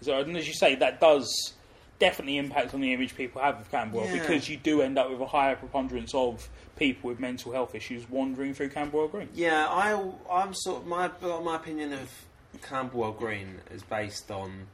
[0.00, 1.54] is, and as you say, that does
[1.98, 4.20] definitely impacts on the image people have of Camberwell Yeah.
[4.20, 8.08] because you do end up with a higher preponderance of people with mental health issues
[8.10, 9.28] wandering through Camberwell Green.
[9.34, 11.10] Yeah, I, I'm sort of my
[11.42, 12.10] my opinion of
[12.62, 14.66] Camberwell Green is based on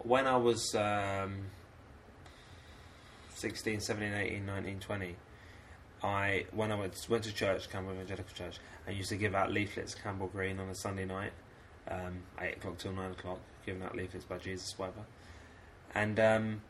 [0.00, 1.34] when I was um,
[3.34, 5.16] 16, 17, 18, 19, 20.
[6.02, 9.50] I when I went went to church, Camberwell Evangelical Church, I used to give out
[9.52, 11.32] leaflets, Camberwell Green, on a Sunday night,
[11.88, 15.00] um, eight o'clock till nine o'clock, giving out leaflets by Jesus, whatever.
[15.94, 16.60] And um,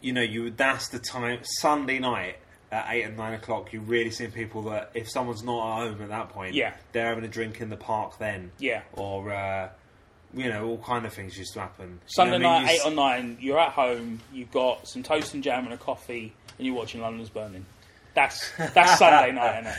[0.00, 2.36] you know, you that's the time Sunday night
[2.70, 3.72] at eight and nine o'clock.
[3.72, 6.74] You really seeing people that if someone's not at home at that point, Yeah.
[6.92, 8.82] they're having a drink in the park then, Yeah.
[8.92, 9.70] or uh,
[10.34, 11.86] you know, all kind of things used to happen.
[11.86, 12.42] You know Sunday I mean?
[12.42, 15.78] night, eight or nine, you're at home, you've got some toast and jam and a
[15.78, 17.64] coffee, and you're watching London's Burning.
[18.14, 19.78] That's that's Sunday night, isn't it?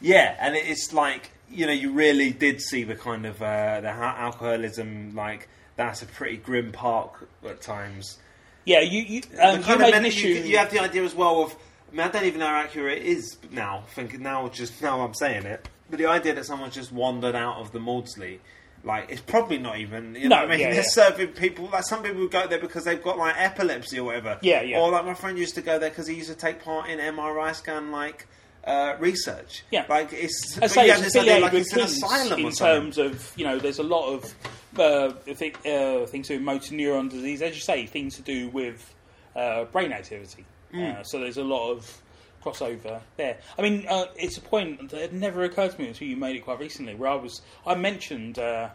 [0.00, 3.88] Yeah, and it's like you know you really did see the kind of uh, the
[3.90, 8.18] alcoholism like that's a pretty grim park at times.
[8.64, 10.28] Yeah, you you, um, you kind of made an issue.
[10.28, 11.54] you, you have the idea as well of.
[11.92, 13.84] I mean, I don't even know how accurate it is now.
[13.94, 17.56] Thinking now, just now I'm saying it, but the idea that someone's just wandered out
[17.56, 18.40] of the Maudsley,
[18.84, 20.14] like it's probably not even.
[20.14, 20.60] You know No, what I mean?
[20.60, 20.88] yeah, They're yeah.
[20.88, 21.68] serving people.
[21.70, 24.38] Like some people go there because they've got like epilepsy or whatever.
[24.42, 24.78] Yeah, yeah.
[24.80, 26.98] Or like my friend used to go there because he used to take part in
[26.98, 28.26] MRI scan like
[28.64, 29.64] uh, research.
[29.70, 29.84] Yeah.
[29.88, 30.56] like it's.
[30.62, 33.80] I say it's idea like with it's an asylum in terms of you know there's
[33.80, 34.32] a lot of
[34.78, 38.22] uh, think, uh, things to do with motor neuron disease, as you say, things to
[38.22, 38.94] do with
[39.36, 40.44] uh, brain activity.
[40.72, 41.00] Mm.
[41.00, 42.02] Uh, so there's a lot of
[42.42, 43.38] crossover there.
[43.58, 46.36] I mean, uh, it's a point that had never occurred to me until you made
[46.36, 48.70] it quite recently, where I was I mentioned uh,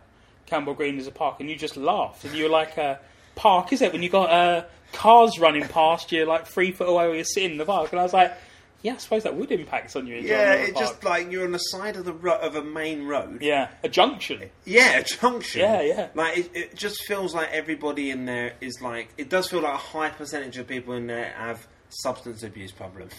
[0.45, 2.95] Camberwell Green as a park, and you just laughed, and you were like, uh,
[3.36, 7.08] "Park is it when you got uh, cars running past you like three foot away
[7.08, 8.36] where you're sitting in the park?" And I was like.
[8.84, 10.17] Yeah, I suppose that would impact on you.
[10.17, 10.86] enjoyment Yeah, the it park.
[10.88, 13.41] just like you're on the side of the ro- of a main road.
[13.41, 14.49] Yeah, a junction.
[14.65, 15.61] Yeah, a junction.
[15.61, 16.07] Yeah, yeah.
[16.13, 19.09] Like it, it just feels like everybody in there is like.
[19.17, 23.13] It does feel like a high percentage of people in there have substance abuse problems.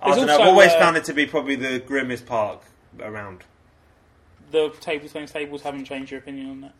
[0.00, 0.34] I There's don't know.
[0.42, 2.62] I've always uh, found it to be probably the grimmest park
[3.00, 3.44] around.
[4.50, 6.74] The table tennis tables haven't changed your opinion on that.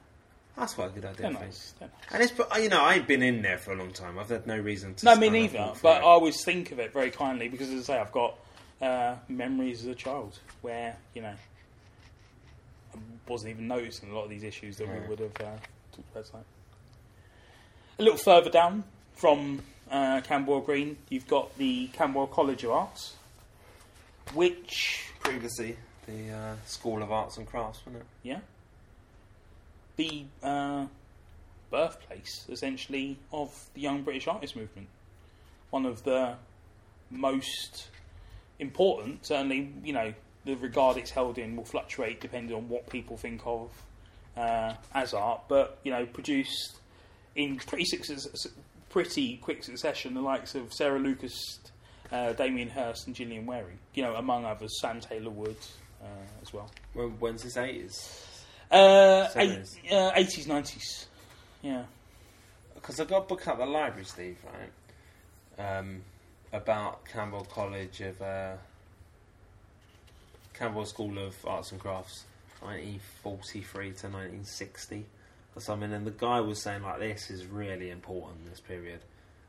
[0.56, 1.22] That's quite a good idea.
[1.22, 1.74] They're nice.
[1.78, 2.12] They're nice.
[2.12, 4.18] And it's but, you know I ain't been in there for a long time.
[4.18, 5.04] I've had no reason to.
[5.04, 5.72] No, me neither.
[5.82, 8.38] But I always think of it very kindly because, as I say, I've got
[8.80, 11.34] uh, memories as a child where you know
[12.94, 12.98] I
[13.28, 15.00] wasn't even noticing a lot of these issues that Yeah.
[15.00, 15.56] we would have uh,
[15.92, 16.26] talked about.
[16.26, 16.44] Tonight.
[17.98, 18.84] A little further down
[19.14, 23.14] from uh, Camberwell Green, you've got the Camberwell College of Arts,
[24.34, 25.76] which previously
[26.06, 28.06] the uh, School of Arts and Crafts, wasn't it?
[28.28, 28.38] Yeah.
[29.96, 30.86] The uh,
[31.70, 34.88] birthplace, essentially, of the young British artist movement.
[35.70, 36.34] One of the
[37.10, 37.88] most
[38.58, 40.14] important, certainly, you know,
[40.44, 43.70] the regard it's held in will fluctuate depending on what people think of
[44.36, 46.78] uh, as art, but, you know, produced
[47.34, 48.48] in pretty, success-
[48.90, 51.60] pretty quick succession the likes of Sarah Lucas,
[52.12, 55.56] uh, Damien Hirst, and Gillian Wearing, you know, among others, Sam Taylor Wood
[56.02, 56.70] uh, as well.
[56.92, 58.26] When, when's this eighties?
[58.74, 59.76] Uh, Seventies.
[59.84, 61.06] eight, uh, 80s, 90s.
[61.62, 61.84] Yeah.
[62.74, 64.38] Because I got a book at the library, Steve,
[65.58, 65.78] right?
[65.78, 66.02] Um,
[66.52, 68.52] about Camberwell College of uh,
[70.52, 72.24] Camberwell School of Arts and Crafts,
[72.60, 75.04] 1943 to 1960
[75.56, 75.92] or something.
[75.92, 78.48] And the guy was saying like, this is really important.
[78.50, 79.00] This period,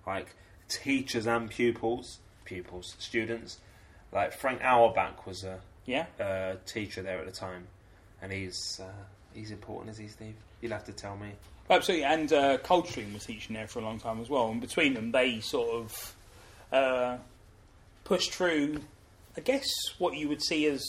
[0.07, 0.27] like
[0.69, 3.59] teachers and pupils, pupils, students.
[4.11, 6.05] Like Frank Auerbach was a Yeah.
[6.19, 7.67] uh, teacher there at the time,
[8.21, 8.85] and he's uh,
[9.35, 10.35] he's important, is he, Steve?
[10.61, 11.29] You'll have to tell me.
[11.69, 12.05] Absolutely.
[12.05, 14.49] And uh, Coldstream was teaching there for a long time as well.
[14.49, 16.15] And between them, they sort of
[16.71, 17.17] uh,
[18.03, 18.81] pushed through,
[19.35, 19.67] I guess,
[19.97, 20.83] what you would see as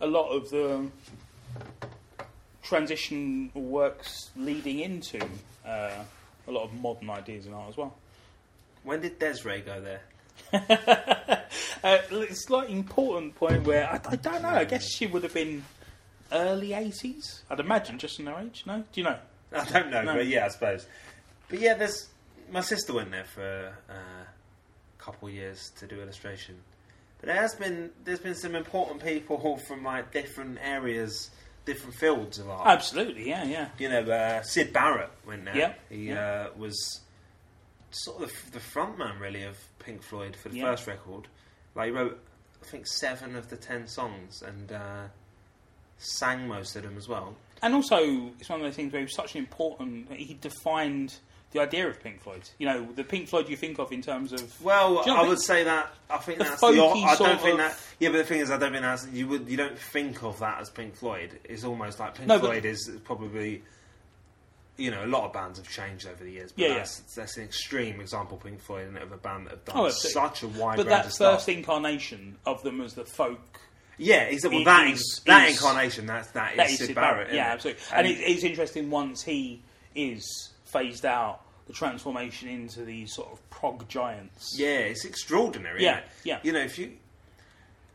[0.00, 0.88] a lot of the
[2.62, 5.20] transition works leading into
[5.66, 5.90] uh,
[6.46, 7.94] a lot of modern ideas in art as well.
[8.82, 10.00] When did Desiree go there?
[11.84, 14.48] uh, it's like an important point where I, I don't know.
[14.48, 15.64] I guess she would have been
[16.32, 17.42] early eighties.
[17.50, 18.64] I'd imagine, just in their age.
[18.66, 19.18] No, do you know?
[19.52, 20.14] I don't know, No.
[20.14, 20.86] but yeah, I suppose.
[21.48, 22.08] But yeah, there's
[22.52, 26.56] my sister went there for uh, a couple of years to do illustration.
[27.20, 31.30] But there has been there's been some important people from like different areas,
[31.64, 32.66] different fields of art.
[32.68, 33.28] Absolutely.
[33.28, 33.68] Yeah, yeah.
[33.78, 35.56] you know, uh, Syd Barrett went there.
[35.56, 36.12] Yeah, he.
[36.12, 37.00] Uh, was
[37.90, 40.70] sort of the, the front man really of Pink Floyd for the Yeah.
[40.70, 41.26] first record.
[41.74, 42.22] Like he wrote,
[42.62, 45.04] I think seven of the ten songs and uh,
[46.00, 47.36] sang most of them as well.
[47.62, 50.10] And also, it's one of those things where he was such an important.
[50.12, 51.14] He defined
[51.52, 52.48] the idea of Pink Floyd.
[52.58, 54.62] You know, the Pink Floyd you think of in terms of.
[54.62, 56.66] Well, you know I I would say that I think The that's the.
[56.68, 57.78] I sort don't think of- that.
[57.98, 60.38] Yeah, but the thing is, I don't think that's you would you don't think of
[60.38, 61.38] that as Pink Floyd.
[61.44, 63.62] It's almost like Pink No, but- Floyd is probably.
[64.76, 66.74] You know, a lot of bands have changed over the years, but Yeah, yeah.
[66.78, 69.88] that's, that's an extreme example, Pink Floyd, and of a band that have done Oh,
[69.90, 71.34] such a wide But range that of stuff.
[71.34, 73.60] first incarnation of them as the folk.
[74.02, 76.06] Yeah, is well, that is- that is- incarnation.
[76.06, 77.16] That's that is, That is Syd Syd Barrett.
[77.28, 77.34] Barrett.
[77.34, 77.82] Yeah, absolutely.
[77.92, 79.60] And, And, it, it's interesting once he
[79.94, 84.54] is phased out, the transformation into these sort of prog giants.
[84.58, 85.82] yeah, it's extraordinary.
[85.84, 86.04] Yeah, it?
[86.24, 86.38] yeah.
[86.42, 86.92] You know, if you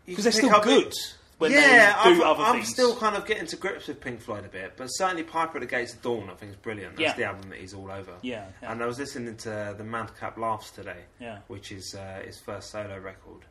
[0.06, 0.94] Because they're still good
[1.40, 2.70] when yeah, they do I've- other I'm things.
[2.70, 5.62] still kind of getting to grips with Pink Floyd a bit, but certainly Piper at
[5.62, 6.96] the Gates of Dawn, I think is brilliant.
[6.96, 7.14] That's Yeah.
[7.16, 8.14] the album that he's all over.
[8.22, 8.72] Yeah, yeah.
[8.72, 11.40] And I was listening to the Madcap Laughs today, Yeah.
[11.48, 13.42] which is uh, his first solo record,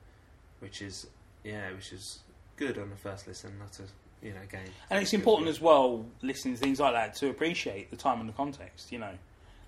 [0.60, 1.06] which is
[1.42, 2.20] yeah, which is
[2.56, 3.58] good on the first listen.
[3.58, 4.70] Not a you know game.
[4.90, 8.28] And it's important as well, listening to things like that, to appreciate the time and
[8.28, 8.90] the context.
[8.92, 9.12] You know,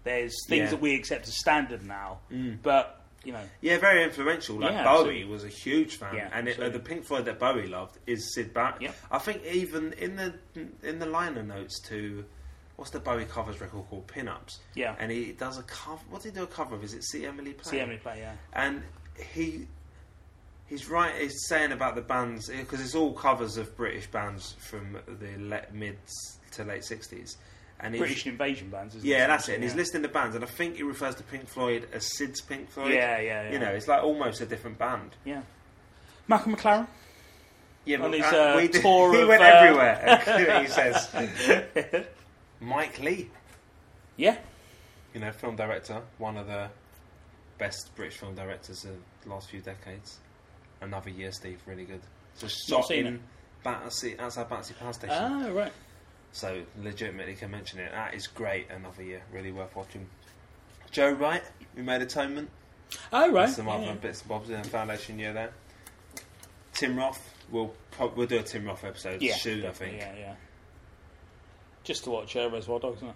[0.04, 0.70] there's things Yeah.
[0.70, 2.58] that we accept as standard now, Mm.
[2.62, 3.42] but you know.
[3.60, 4.56] Yeah, very influential.
[4.60, 5.24] Like Yeah, Bowie absolutely.
[5.24, 6.78] was a huge fan, Yeah, and it, uh, the.
[6.78, 8.80] Pink Floyd that Bowie loved is Syd Barrett.
[8.80, 8.92] Yeah.
[9.10, 10.34] I think even in the
[10.82, 12.24] in the liner notes to
[12.76, 14.94] what's the Bowie covers record called Pinups, Yeah.
[14.98, 16.02] and he does a cover.
[16.10, 16.84] What did he do a cover of?
[16.84, 17.70] Is it See Emily Play?
[17.72, 18.34] See Emily play, yeah.
[18.52, 18.82] and
[19.32, 19.66] he
[20.68, 21.14] he's right.
[21.20, 25.66] He's saying about the bands because it's all covers of British bands from the le-
[25.72, 25.96] mid
[26.52, 27.36] to late sixties,
[27.80, 29.28] and he's, British invasion bands, isn't yeah, it?
[29.28, 29.54] that's it.
[29.54, 29.78] And he's Yeah.
[29.78, 32.92] listing the bands, and I think he refers to Pink Floyd as Syd's Pink Floyd.
[32.92, 33.52] Yeah, yeah, yeah.
[33.52, 35.10] You know, it's like almost a different band.
[35.24, 35.42] Yeah.
[36.28, 36.86] Malcolm McLaren.
[37.84, 40.60] Yeah, On his, uh, uh, we did- tour he of, went uh, everywhere.
[40.62, 41.08] he says,
[42.60, 43.30] Mike Leigh,
[44.16, 44.36] Yeah.
[45.14, 46.68] you know, film director, one of the
[47.58, 50.18] best British film directors of the last few decades.
[50.80, 52.00] Another year, Steve, really good.
[52.38, 53.20] Just Not shot in.
[53.64, 55.16] Battersea, outside Battersea Power Station.
[55.18, 55.72] Ah, right.
[56.32, 57.90] So legitimately can mention it.
[57.92, 58.70] That is great.
[58.70, 60.06] Another year, really worth watching.
[60.90, 61.42] Joe Wright,
[61.74, 62.50] who made Atonement.
[63.12, 63.48] Oh, right.
[63.48, 63.92] Some other yeah.
[63.94, 65.50] bits and bobs in the foundation year there.
[66.74, 69.96] Tim Roth, we'll prob- we'll do a Tim Roth episode Yeah, soon, I think.
[69.96, 70.34] Yeah, yeah.
[71.84, 73.14] Just to watch uh, Reservoir Dogs, isn't it?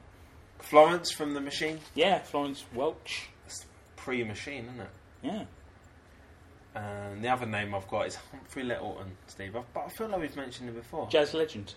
[0.61, 3.29] Florence from the Machine, Yeah, Florence Welch.
[3.97, 4.91] pre-Machine, isn't it?
[5.23, 5.45] Yeah.
[6.75, 9.57] And the other name I've got is Humphrey Lyttelton, Steve.
[9.57, 11.09] I've- But I feel like we've mentioned him before.
[11.11, 11.75] Jazz legend.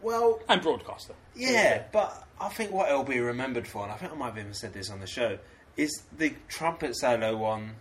[0.00, 1.14] well, And broadcaster.
[1.34, 4.38] yeah, but I think what it'll be remembered for, and I think I might have
[4.38, 5.38] even said this on the show,
[5.76, 7.74] is the trumpet solo on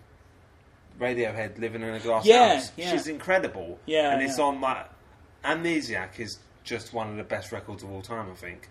[0.99, 2.91] Radiohead, "Living in a Glass Yeah, House." yeah.
[2.91, 3.79] She's incredible.
[3.85, 4.45] Yeah, and it's yeah.
[4.45, 4.87] on like
[5.45, 8.67] Amnesiac is just one of the best records of all time, I think.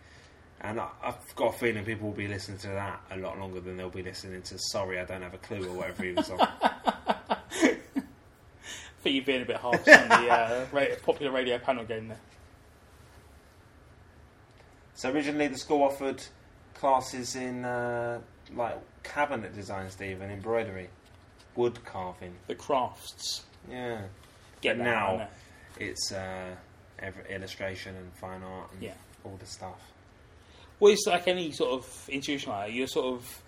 [0.60, 3.60] And I, I've got a feeling people will be listening to that a lot longer
[3.60, 6.28] than they'll be listening to "Sorry, I Don't Have a Clue" or whatever he was
[6.30, 6.38] on.
[9.12, 10.66] You're being a bit harsh on the uh,
[11.04, 12.20] popular radio panel game there.
[14.94, 16.22] So originally, the school offered
[16.74, 18.20] classes in uh,
[18.54, 20.88] like cabinet design, Steve, and embroidery,
[21.54, 22.34] wood carving.
[22.46, 23.44] The crafts.
[23.70, 24.02] Yeah,
[24.60, 25.28] Get But now
[25.78, 26.54] it's uh,
[26.98, 28.94] every illustration and fine art and Yeah.
[29.24, 29.80] all the stuff.
[30.78, 32.72] Well, it's like any sort of institution like.
[32.72, 33.42] You're sort of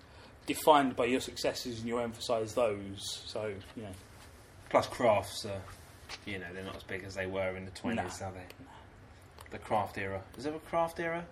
[0.45, 3.23] defined by your successes and you emphasise those.
[3.27, 3.89] So, you know.
[4.69, 5.61] Plus, crafts are,
[6.25, 8.27] you know, they're not as big as they were in the twenties, Nah.
[8.27, 8.45] are they?
[9.51, 10.21] The craft era.
[10.37, 11.25] Is there a craft era?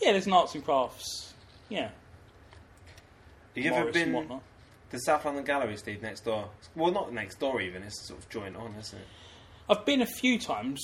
[0.00, 1.34] Yeah, there's an arts and crafts.
[1.68, 1.90] Yeah.
[3.54, 4.42] Have you ever Morris and been whatnot.
[4.90, 6.48] the South London Gallery, Steve, next door?
[6.74, 7.82] Well, not next door even.
[7.82, 9.06] It's sort of joint on, isn't it?
[9.68, 10.80] I've been a few times,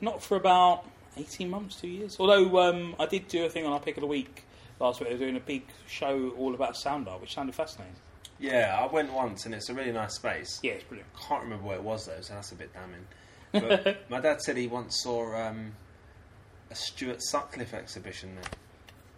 [0.00, 0.84] not for about
[1.16, 2.16] 18 months, two years.
[2.20, 4.44] Although um, I did do a thing on our pick of the week
[4.80, 5.08] last week.
[5.08, 7.94] They were doing a big show all about sound art, which sounded fascinating.
[8.40, 10.60] Yeah, I went once, and it's a really nice space.
[10.62, 11.10] Yeah, it's brilliant.
[11.28, 13.06] Can't remember where it was though, so that's a bit damning.
[13.52, 15.72] But my dad said he once saw um,
[16.70, 18.50] a Stuart Sutcliffe exhibition there.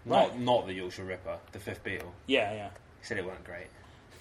[0.07, 0.39] Not Right.
[0.41, 2.13] not the Yorkshire Ripper, the Fifth Beatle.
[2.27, 2.69] Yeah, yeah.
[3.01, 3.67] He said it weren't great.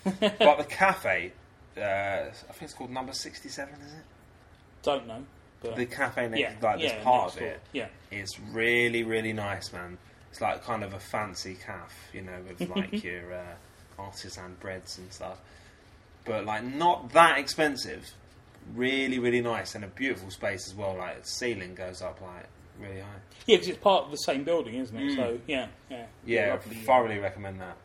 [0.39, 1.31] but the cafe,
[1.77, 4.03] uh, I think it's called Number Sixty Seven, is it?
[4.81, 5.23] Don't know.
[5.61, 7.49] But The cafe next, yeah, like yeah, part next of door.
[7.49, 7.87] it Yeah.
[8.11, 9.97] is really really nice, man.
[10.31, 13.55] It's like kind of a fancy cafe, you know, with like your uh,
[13.99, 15.39] artisan breads and stuff,
[16.25, 18.05] but like not that expensive.
[18.75, 20.95] Really, really nice and a beautiful space as well.
[20.95, 22.45] Like the ceiling goes up like
[22.79, 23.07] really high.
[23.45, 25.11] Yeah, because it's part of the same building, isn't it?
[25.11, 25.15] Mm.
[25.15, 26.05] So, yeah, yeah.
[26.25, 26.75] Yeah, lovely.
[26.77, 27.77] thoroughly recommend that.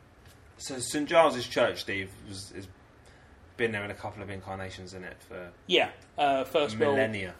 [0.58, 2.68] So St Giles's Church, Steve, was, has
[3.56, 7.34] been there in a couple of incarnations in it for Yeah, uh, first millennia.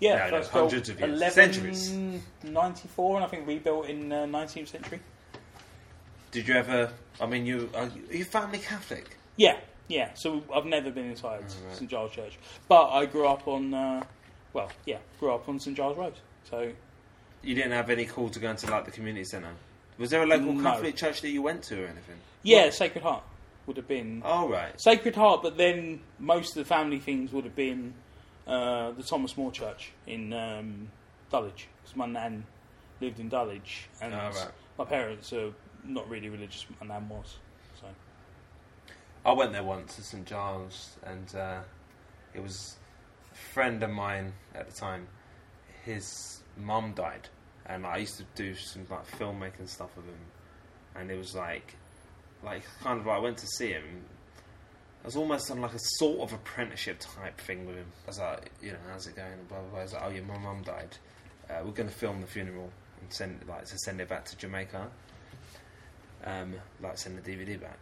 [0.00, 1.18] Yeah, No, no, hundreds built of years.
[1.18, 1.92] 11, Centuries.
[2.42, 5.00] 94, and I think rebuilt in uh, 19th century.
[6.30, 6.90] Did you ever?
[7.20, 9.16] I mean, you are, you, are you family Catholic?
[9.36, 9.58] Yeah,
[9.88, 10.10] yeah.
[10.14, 11.76] So I've never been inside Oh, right.
[11.76, 14.04] St Giles Church, but I grew up on, uh,
[14.52, 16.14] well, yeah, grew up on St Giles Road.
[16.48, 16.70] So
[17.42, 19.48] You didn't have any call to go into like the community centre.
[19.98, 20.62] Was there a local No.
[20.62, 22.16] Catholic church that you went to or anything?
[22.42, 23.22] yeah, Sacred Heart
[23.66, 24.72] would have been Oh right.
[24.80, 27.92] Sacred Heart, but then most of the family things would have been
[28.46, 30.88] uh, the Thomas More Church in um,
[31.30, 32.44] Dulwich, because my nan
[33.00, 34.48] lived in Dulwich, and Oh, right.
[34.78, 35.52] my parents are
[35.84, 36.66] not really religious.
[36.80, 37.36] My nan was,
[37.80, 37.86] so
[39.24, 41.60] I went there once to St Giles, and uh,
[42.34, 42.76] it was
[43.32, 45.06] a friend of mine at the time.
[45.84, 47.28] His mum died,
[47.66, 50.20] and I used to do some like filmmaking stuff with him,
[50.96, 51.76] and it was like,
[52.42, 54.04] like kind of like I went to see him.
[55.02, 57.86] I was almost on like a sort of apprenticeship type thing with him.
[58.04, 59.32] I was like, you know, how's it going?
[59.48, 59.68] Blah blah.
[59.70, 59.78] blah.
[59.80, 60.96] I was like, oh yeah, my mum died.
[61.48, 62.70] Uh, we're going to film the funeral
[63.00, 64.90] and send like to send it back to Jamaica.
[66.24, 67.78] Um, like send the DVD back.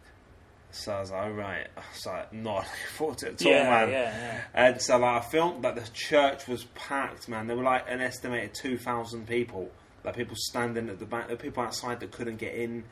[0.71, 1.67] So I was like, right.
[1.75, 3.89] I was like, not looking forward to it at all, yeah, man.
[3.89, 4.41] yeah, yeah.
[4.53, 7.47] And so like I filmed that the church was packed, man.
[7.47, 9.71] There were like an estimated two thousand people.
[10.03, 11.29] Like people standing at the back.
[11.29, 12.83] Were people outside that couldn't get in.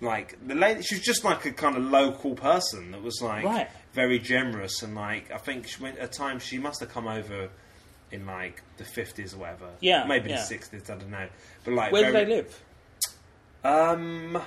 [0.00, 0.82] like the lady.
[0.82, 3.68] She was just like a kind of local person that was like Right.
[3.92, 7.48] very generous and like I think she went at times she must have come over
[8.10, 9.70] in like the fifties or whatever.
[9.80, 10.90] Yeah, maybe the sixties.
[10.90, 11.28] I don't know.
[11.64, 12.62] But like, Where do very, they live?
[13.64, 14.40] Um,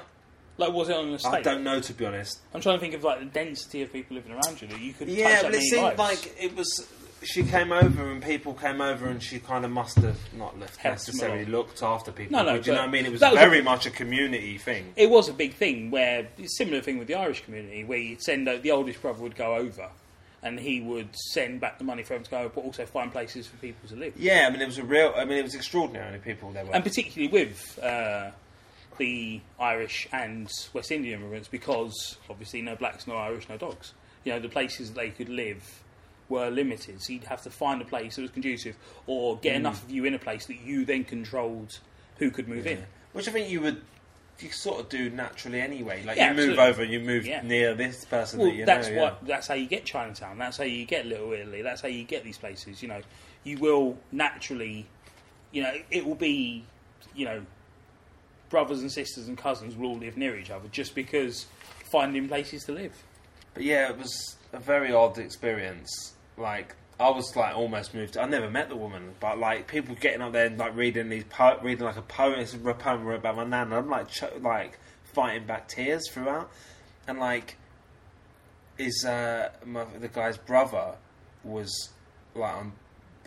[0.57, 1.33] Like, was it on an estate?
[1.33, 2.39] I don't know to be honest.
[2.53, 4.93] I'm trying to think of like the density of people living around you that you
[4.93, 5.99] could Yeah, but it seemed lives.
[5.99, 6.87] like it was.
[7.23, 10.77] She came over and people came over and she kind of must have not left
[10.77, 12.37] Helped necessarily looked after people.
[12.37, 13.05] No, no, but do you know what I mean?
[13.05, 14.93] It was was a- very much a community thing.
[14.95, 18.47] it was a big thing where similar thing with the Irish community where you'd send
[18.47, 19.89] the oldest brother would go over
[20.43, 23.47] and he would send back the money for him to go, but also find places
[23.47, 24.13] for people to live.
[24.17, 25.11] Yeah, I mean it was a real.
[25.17, 26.11] I mean it was extraordinary.
[26.11, 26.75] The people there were.
[26.75, 28.29] and particularly with uh,
[28.97, 33.93] the Irish and West Indian immigrants, because obviously no blacks, no Irish, no dogs.
[34.23, 35.83] You know, the places they could live
[36.29, 38.75] were limited, so you'd have to find a place that was conducive,
[39.05, 39.41] or Mm.
[39.41, 41.79] get enough of you in a place that you then controlled
[42.17, 42.83] who could move in.
[43.13, 43.81] Which I think you would.
[44.41, 46.03] You sort of do naturally anyway.
[46.03, 46.63] Like Yeah, you move absolutely.
[46.65, 47.41] over, you move Yeah.
[47.41, 49.01] near this person Well, that you that's know.
[49.01, 49.25] what.
[49.25, 50.37] That's how you get Chinatown.
[50.37, 51.61] That's how you get Little Italy.
[51.61, 52.81] That's how you get these places.
[52.81, 53.01] You know,
[53.45, 54.87] you will naturally,
[55.53, 56.65] you know, it will be,
[57.15, 57.45] you know,
[58.55, 61.45] brothers and sisters and cousins will all live near each other just because
[61.91, 62.93] finding places to live.
[63.53, 66.13] But yeah, it was a very odd experience.
[66.37, 68.17] Like I was like almost moved.
[68.17, 71.25] I never met the woman, but like people getting up there and like reading these
[71.25, 72.39] po- reading like a poem.
[72.39, 73.73] It's a poem about my nan.
[73.73, 76.49] I'm like ch- like fighting back tears throughout,
[77.09, 77.57] and like
[78.77, 80.95] is uh my, the guy's brother
[81.43, 81.89] was
[82.33, 82.71] like um,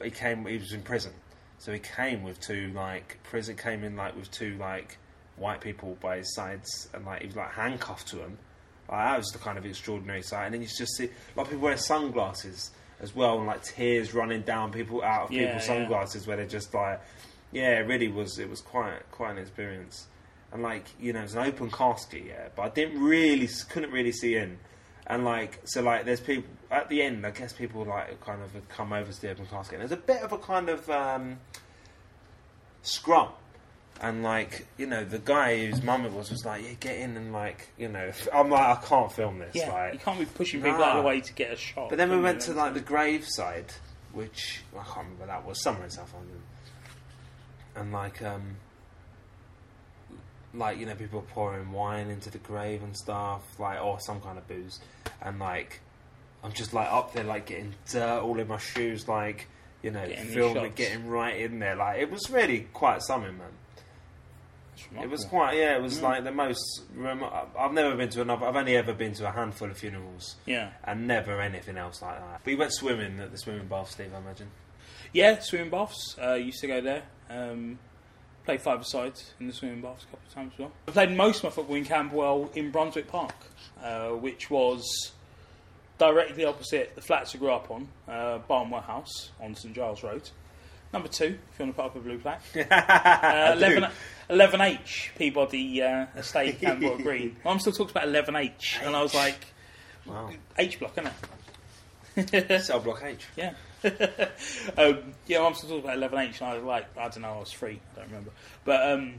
[0.03, 1.13] he came he was in prison,
[1.59, 4.97] so he came with two like prison came in like with two like
[5.39, 8.39] white people by his sides and like he was like handcuffed to them.
[8.91, 10.47] Like, that was the kind of extraordinary sight.
[10.47, 12.71] And then you just see a lot of people wearing sunglasses
[13.01, 15.75] as well, and like tears running down people out of Yeah, people's yeah.
[15.75, 17.01] sunglasses, where they're just like,
[17.53, 18.39] yeah, it really was.
[18.39, 20.07] It was quite quite an experience.
[20.53, 24.13] And like you know, it's an open casket, yeah, but I didn't really couldn't really
[24.13, 24.59] see in.
[25.07, 27.27] And like so, like there's people at the end.
[27.27, 29.81] I guess people like kind of come over to the open casket.
[29.81, 31.39] And there's a bit of a kind of um,
[32.83, 33.29] scrum
[34.01, 37.17] and like you know the guy whose mum it was was like yeah get in
[37.17, 40.25] and like you know I'm like I can't film this Yeah, like you can't be
[40.27, 40.85] pushing people Nah.
[40.85, 41.89] out of the way to get a shot.
[41.89, 43.73] but then we went to like the graveside
[44.13, 46.41] which I can't remember that was somewhere in South London.
[47.77, 48.57] And like um
[50.55, 54.39] like you know people pouring wine into the grave and stuff like or some kind
[54.39, 54.81] of booze.
[55.21, 55.81] And like
[56.43, 59.49] I'm just like up there like getting dirt all in my shoes like
[59.83, 61.77] you know Getting filming getting right in there.
[61.77, 63.49] Like it was really quite something man
[65.01, 65.77] it was quite, yeah.
[65.77, 66.03] It was Mm.
[66.03, 66.83] like the most.
[67.59, 68.47] I've never been to another.
[68.47, 72.19] I've only ever been to a handful of funerals, Yeah, and never anything else like
[72.19, 72.41] that.
[72.45, 74.13] But you went swimming at the swimming bath, Steve.
[74.15, 74.51] I imagine.
[75.13, 75.39] yeah.
[75.41, 76.17] Swimming baths.
[76.23, 77.03] Uh, used to go there.
[77.31, 77.79] Um,
[78.45, 80.73] played five sides in the swimming baths a couple of times as well.
[80.87, 83.35] I played most of my football in Camberwell in Brunswick Park,
[83.83, 85.13] uh, which was
[85.99, 90.31] directly opposite the flats I grew up on, uh, Barnwell House on St Giles Road.
[90.93, 92.43] Number two, if you want to put up a blue plaque.
[92.71, 93.89] Uh, 11,
[94.31, 97.37] 11H Peabody uh, Estate, Camberwell Green.
[97.45, 99.39] Mum still talks about 11H, and I was like,
[100.07, 100.31] Wow.
[100.57, 101.13] H block, isn't
[102.17, 102.63] it?
[102.63, 103.27] Cell block H.
[103.37, 103.53] Yeah.
[103.85, 107.39] um, yeah, I'm still talking about 11H, and I was like, I don't know, I
[107.41, 108.31] was free, I don't remember.
[108.65, 109.15] But um,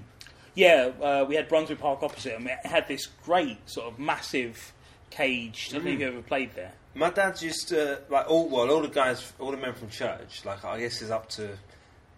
[0.56, 4.74] yeah, uh, we had Brunswick Park opposite, and we had this great sort of massive
[5.12, 5.68] cage.
[5.70, 6.74] I don't know if you ever played there.
[7.00, 10.44] My dad used to like all well, all the guys, all the men from church.
[10.44, 11.58] Like I guess is up to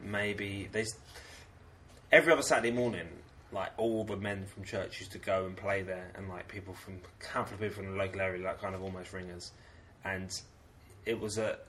[0.04, 0.86] maybe they
[2.12, 3.08] every other Saturday morning.
[3.52, 6.74] Like all the men from church used to go and play there, and like people
[6.74, 7.00] from
[7.32, 9.52] handful of people from the local area, like kind of almost ringers,
[10.04, 10.32] and
[11.06, 11.64] it was at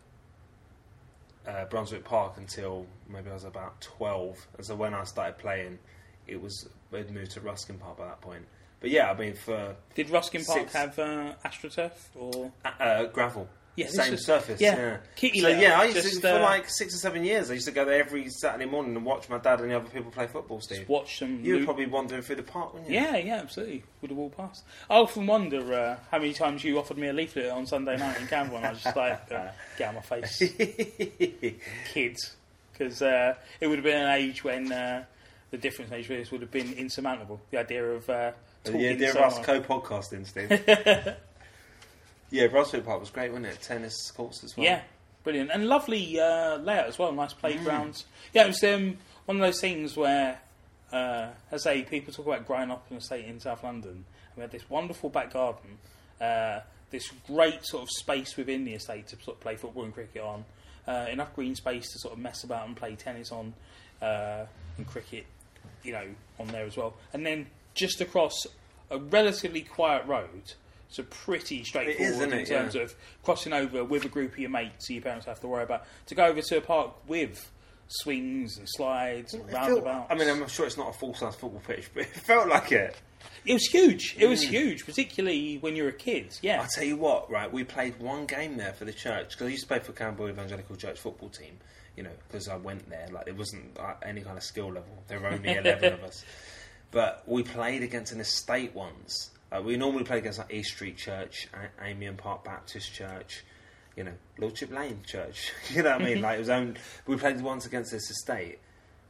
[1.46, 4.38] uh, Brunswick Park until maybe I was about twelve.
[4.56, 5.78] And so when I started playing,
[6.26, 8.46] it was we'd moved to Ruskin Park by that point.
[8.82, 10.72] But yeah, I mean for Did Ruskin Park Six.
[10.74, 11.92] have uh, AstroTurf?
[12.14, 13.48] or uh, uh, gravel.
[13.74, 14.60] Yeah, this same was- surface.
[14.60, 14.98] yeah.
[15.16, 17.50] Kitty so litter, yeah, I used just, to for uh, like six or seven years.
[17.50, 19.88] I used to go there every Saturday morning and watch my dad and the other
[19.88, 20.60] people play football.
[20.60, 21.42] Steve, Watch them.
[21.42, 23.00] you were probably wandering through the park, wouldn't you?
[23.00, 23.82] Yeah, yeah, absolutely.
[24.02, 24.64] Would have walked past.
[24.90, 28.20] I often wonder uh, how many times you offered me a leaflet on Sunday night
[28.20, 30.52] in Camberwell, and I was just like, uh, get out of my face,
[31.94, 32.36] kids.
[32.72, 35.04] Because uh, it would have been an age when uh,
[35.50, 37.40] the difference in age would have been insurmountable.
[37.50, 38.32] The idea of uh,
[38.74, 41.16] yeah, dear us co-podcasting, Steve.
[42.30, 43.60] yeah, Brunswick Park was great, wasn't it?
[43.60, 44.64] Tennis courts as well.
[44.64, 44.82] Yeah,
[45.24, 47.12] brilliant and lovely uh, layout as well.
[47.12, 48.04] Nice playgrounds.
[48.32, 50.40] Yeah, it was um, one of those things where,
[50.92, 53.90] uh, as I say, people talk about growing up in a state in South London.
[53.90, 55.78] And we had this wonderful back garden,
[56.20, 56.60] uh,
[56.90, 60.22] this great sort of space within the estate to sort of play football and cricket
[60.22, 60.44] on,
[60.86, 63.52] uh, enough green space to sort of mess about and play tennis on,
[64.00, 64.44] uh,
[64.76, 65.26] and cricket,
[65.82, 66.06] you know,
[66.38, 66.94] on there as well.
[67.12, 68.46] And then just across
[68.90, 70.52] a relatively quiet road.
[70.88, 72.46] So pretty straightforward isn't in it?
[72.48, 72.82] terms Yeah.
[72.82, 72.94] of
[73.24, 75.86] crossing over with a group of your mates, so your parents have to worry about.
[76.06, 77.50] To go over to a park with
[77.88, 80.06] swings and slides and It felt- roundabouts.
[80.10, 82.72] I mean, I'm sure it's not a full size football pitch, but it felt like
[82.72, 82.94] it.
[83.46, 84.16] it was huge.
[84.18, 84.30] It Mm.
[84.30, 86.38] was huge, particularly when you're a kid.
[86.42, 87.50] Yeah, I'll tell you what, right?
[87.50, 90.30] We played one game there for the church because I used to play for Camberwell
[90.30, 91.58] Evangelical Church football team.
[91.96, 93.06] You know, because I went there.
[93.12, 95.02] Like it wasn't uh, any kind of skill level.
[95.08, 96.24] There were only eleven of us,
[96.92, 99.30] but we played against an estate once.
[99.50, 103.44] Uh, we normally play against like East Street Church, A- Amiens Park Baptist Church,
[103.96, 105.52] you know, Lordship Lane Church.
[105.70, 106.22] you know what I mean?
[106.22, 106.76] Like it was own.
[107.06, 108.60] We played once against this estate,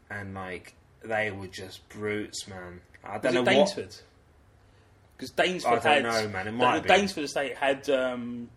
[0.08, 0.74] and like
[1.04, 2.80] they were just brutes, man.
[3.04, 3.68] I don't it know what.
[3.68, 4.00] Danesford?
[5.16, 6.48] Because Danesford I don't had know, man.
[6.48, 6.88] It might the.
[6.88, 8.48] Danesford estate had um,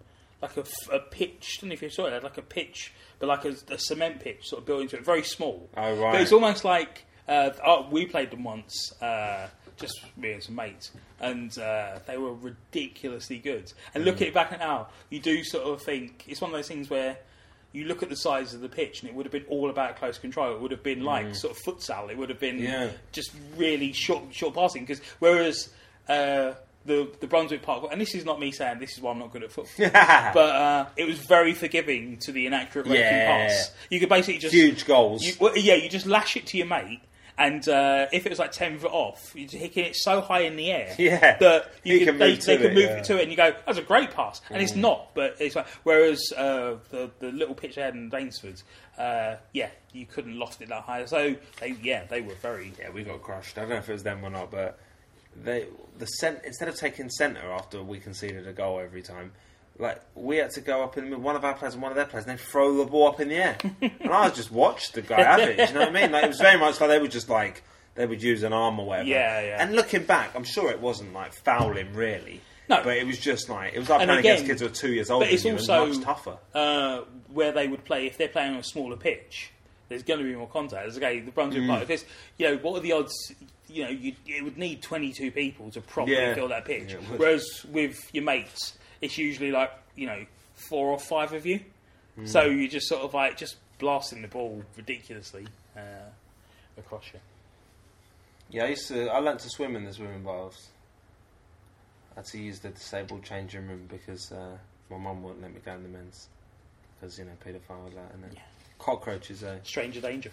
[0.41, 1.57] like a pitch.
[1.57, 2.09] I don't know if you saw it.
[2.09, 4.97] it had like a pitch, but like a, a cement pitch, sort of built into
[4.97, 5.69] it, very small.
[5.76, 6.13] Oh right.
[6.13, 9.47] But it's almost like uh, oh, we played them once, uh,
[9.78, 13.71] just me and some mates, and uh, they were ridiculously good.
[13.93, 14.07] And Mm.
[14.07, 17.17] looking back at now, you do sort of think it's one of those things where
[17.73, 19.97] you look at the size of the pitch, and it would have been all about
[19.97, 20.53] close control.
[20.55, 22.09] It would have been like sort of futsal.
[22.09, 22.63] It would have been Mm.
[22.63, 22.89] Yeah.
[23.11, 24.84] just really short, short passing.
[24.86, 25.69] Because whereas
[26.07, 26.53] uh,
[26.86, 29.32] the the Brunswick Park, and this is not me saying this is why I'm not
[29.34, 29.89] good at football,
[30.34, 33.47] but uh, it was very forgiving to the inaccurate raking Yeah.
[33.47, 33.71] pass.
[33.89, 35.23] You could basically just Huge goals.
[35.26, 37.01] you, well, yeah, you just lash it to your mate,
[37.38, 40.55] and uh, if it was like ten foot off, you're hitting it so high in
[40.55, 41.38] the air Yeah.
[41.38, 42.99] that you could, can they, they can it, move yeah.
[42.99, 43.03] Mm.
[43.03, 45.67] to it, and you go, "That's a great pass," and it's not, but it's like
[45.83, 48.63] whereas uh, the the little pitch they had in Danesford,
[48.97, 51.05] uh, yeah, you couldn't loft it that high.
[51.05, 52.71] So they, yeah, they were very.
[52.79, 53.57] Yeah, we got crushed.
[53.57, 54.79] I don't know if it was them or not, but
[55.36, 55.65] they
[55.97, 59.31] the cent, instead of taking centre after we conceded a goal every time,
[59.78, 61.91] like we had to go up in the middle, one of our players and one
[61.91, 64.51] of their players, and then throw the ball up in the air, and I just
[64.51, 65.69] watched the guy have it.
[65.69, 66.11] You know what I mean?
[66.11, 67.63] Like it was very much like they were just like
[67.95, 69.07] they would use an arm or whatever.
[69.09, 69.63] Yeah, yeah.
[69.63, 72.41] And looking back, I'm sure it wasn't like fouling really.
[72.67, 72.82] No.
[72.84, 74.91] but it was just like it was like And playing against kids who are two
[74.91, 76.38] years older but it's also- much tougher.
[76.55, 77.01] uh,
[77.32, 79.51] where they would play if they're playing on a smaller pitch.
[79.88, 80.82] There's going to be more contact.
[80.86, 81.67] There's okay, the Brunswick Mm.
[81.67, 81.82] Park.
[81.82, 82.05] Because
[82.39, 83.13] you know, what are the odds?
[83.67, 86.34] You know, you, it would need 22 people to properly Yeah.
[86.34, 86.93] fill that pitch.
[86.93, 86.97] Yeah.
[87.17, 90.25] Whereas with your mates, it's usually like you know
[90.69, 91.59] four or five of you.
[92.17, 92.27] Mm.
[92.27, 95.79] So you just sort of like just blasting the ball ridiculously uh,
[96.77, 97.19] across you.
[98.49, 99.07] Yeah, I used to.
[99.07, 100.69] I learnt to swim in the swimming baths.
[102.13, 104.57] I had to use the disabled changing room because uh,
[104.89, 106.29] my mum wouldn't let me go in the men's
[106.99, 108.39] because you know paedophile that and Yeah.
[108.79, 109.43] cockroaches.
[109.43, 109.57] Eh?
[109.63, 110.31] Stranger danger.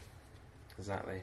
[0.79, 1.23] Exactly.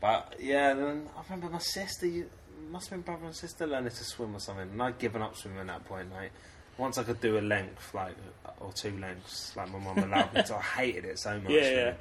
[0.00, 2.06] But yeah, then I remember my sister.
[2.06, 2.30] You,
[2.70, 5.34] must have been brother and sister learning to swim or something, and I'd given up
[5.36, 6.12] swimming at that point.
[6.12, 6.30] Like
[6.80, 8.14] once I could do a length, like
[8.58, 10.56] or two lengths, like my mum allowed me to.
[10.56, 11.52] I hated it so much.
[11.52, 11.92] Yeah, yeah.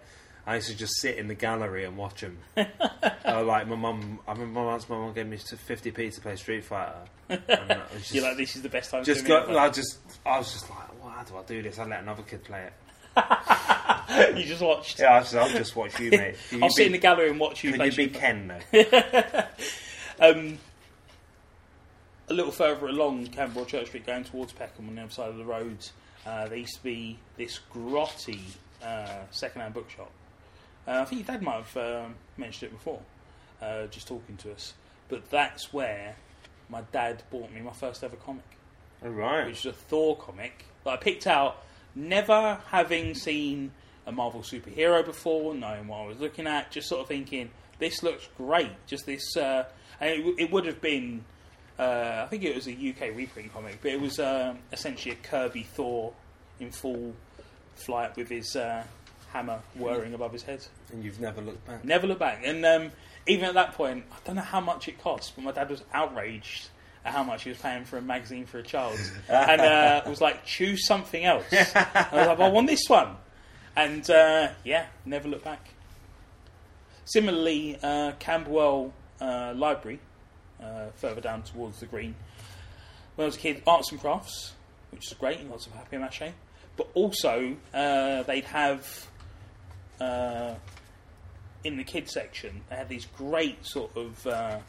[0.47, 2.39] I used to just sit in the gallery and watch them.
[2.57, 6.63] uh, like my mum, I remember once my mum gave me 50p to play Street
[6.63, 6.95] Fighter.
[7.29, 9.03] And it just, You're like, this is the best time.
[9.03, 9.57] just to go.
[9.59, 11.77] I just, I was just like, well, how do I do this?
[11.77, 12.73] I let another kid play it.
[14.37, 14.99] you just watched.
[14.99, 16.35] Yeah, I just, I'll just watch you, mate.
[16.51, 17.89] You I'll sit in the gallery and watch you Could play.
[17.89, 19.43] you be Ken though?
[20.21, 20.57] Um,
[22.29, 25.37] a little further along Camberwell Church Street, going towards Peckham on the other side of
[25.37, 25.77] the road,
[26.25, 28.41] uh, there used to be this grotty
[28.83, 30.11] uh, second-hand bookshop.
[30.87, 32.99] Uh, I think your dad might have um, mentioned it before,
[33.61, 34.73] uh, just talking to us.
[35.07, 36.15] But that's where
[36.69, 38.45] my dad bought me my first ever comic,
[39.03, 39.47] All right.
[39.47, 41.63] which is a Thor comic that I picked out,
[41.95, 43.71] never having seen
[44.05, 47.49] a Marvel superhero before, knowing what I was looking at, just sort of thinking,
[47.79, 48.71] this looks great.
[48.85, 49.65] Just this, uh,
[49.99, 51.23] and it, it would have been,
[51.79, 55.27] uh, I think it was a UK reprint comic, but it was um essentially a
[55.27, 56.13] Kirby Thor
[56.59, 57.15] in full
[57.75, 58.83] flight with his uh,
[59.31, 60.65] hammer whirring above his head.
[60.91, 61.85] And you've never looked back.
[61.85, 62.41] Never looked back.
[62.43, 62.91] And um,
[63.27, 65.83] even at that point, I don't know how much it cost, but my dad was
[65.93, 66.69] outraged
[67.05, 68.99] at how much he was paying for a magazine for a child,
[69.29, 73.15] and uh, was like, "Choose something else." And I was like, "I want this one,"
[73.75, 75.69] and uh, yeah, never look back.
[77.05, 79.99] Similarly, uh, Camberwell uh, Library,
[80.63, 82.15] uh, further down towards the green.
[83.15, 84.53] When I was a kid, arts and crafts,
[84.91, 86.31] which is great, lots of papier mâché.
[86.77, 89.07] But also, uh, they'd have
[89.99, 90.55] uh,
[91.63, 94.59] in the kids section, they had these great sort of uh,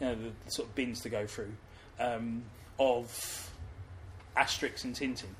[0.00, 1.52] you know the, the sort of bins to go through
[1.98, 2.42] um,
[2.78, 3.50] of
[4.36, 5.34] Asterix and Tintin,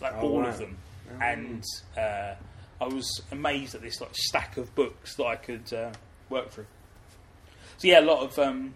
[0.00, 0.46] like Oh, all wow.
[0.48, 0.76] of them,
[1.10, 1.24] Oh.
[1.24, 1.64] and
[1.98, 2.34] uh,
[2.80, 5.90] I was amazed at this like stack of books that I could uh,
[6.30, 6.66] work through.
[7.78, 8.74] So yeah, a lot of um,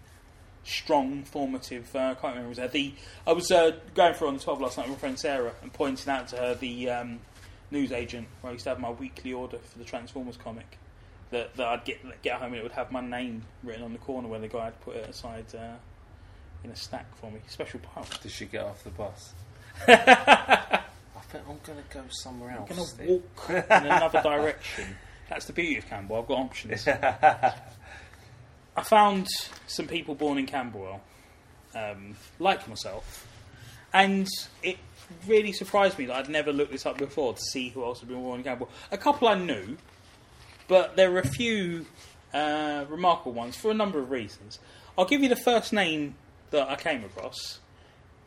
[0.63, 2.67] strong, formative uh, comic memories there.
[2.67, 2.93] The
[3.25, 5.71] I was uh, going through on the twelve last night with my friend Sarah and
[5.71, 7.19] pointing out to her the um,
[7.71, 10.77] news agent where I used to have my weekly order for the Transformers comic.
[11.31, 13.99] That, that I'd get get home and it would have my name written on the
[13.99, 15.75] corner where the guy had put it aside uh,
[16.63, 17.39] in a stack for me.
[17.47, 18.05] Special pile.
[18.21, 19.33] Did she get off the bus?
[19.87, 20.81] I
[21.29, 22.69] think I'm going to go somewhere else.
[22.69, 24.97] I'm going to walk in another direction.
[25.29, 26.23] That's the beauty of Camberwell.
[26.23, 26.85] I've got options.
[28.75, 29.27] I found
[29.67, 31.01] some people born in Camberwell,
[31.75, 33.27] um, like myself,
[33.93, 34.27] and
[34.63, 34.77] it
[35.27, 38.09] really surprised me that I'd never looked this up before to see who else had
[38.09, 38.71] been born in Camberwell.
[38.91, 39.77] A couple I knew,
[40.67, 41.85] but there were a few
[42.33, 44.59] uh, remarkable ones for a number of reasons.
[44.97, 46.15] I'll give you the first name
[46.51, 47.59] that I came across.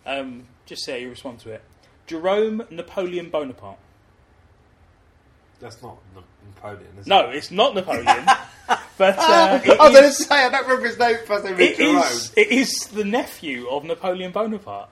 [0.06, 1.62] Um, just how you respond to it.
[2.06, 3.78] Jerome Napoleon Bonaparte.
[5.60, 5.98] That's not
[6.54, 8.04] Napoleon, No, it's not Napoleon,
[8.98, 11.58] but uh, it I was going to say, I don't remember his name, first name
[11.58, 14.90] it is, it is the nephew of Napoleon Bonaparte.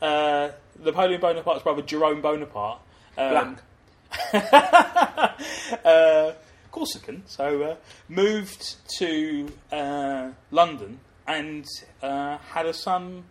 [0.00, 0.50] Uh,
[0.82, 2.80] Napoleon Bonaparte's brother, Jerome Bonaparte.
[3.16, 3.56] Um,
[4.32, 6.32] uh,
[6.72, 7.76] Corsican, so uh,
[8.08, 11.64] moved to uh, London and
[12.02, 13.24] uh, had a son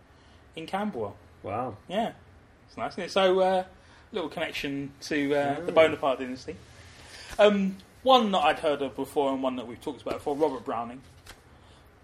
[0.56, 1.16] in Camberwell.
[1.42, 1.76] Wow.
[1.88, 2.12] Yeah,
[2.68, 3.10] it's nice, isn't it?
[3.10, 3.64] So, uh,
[4.12, 6.56] little connection to uh, the Bonaparte dynasty.
[7.38, 10.64] Um, one that I'd heard of before, and one that we've talked about before, Robert
[10.64, 11.00] Browning.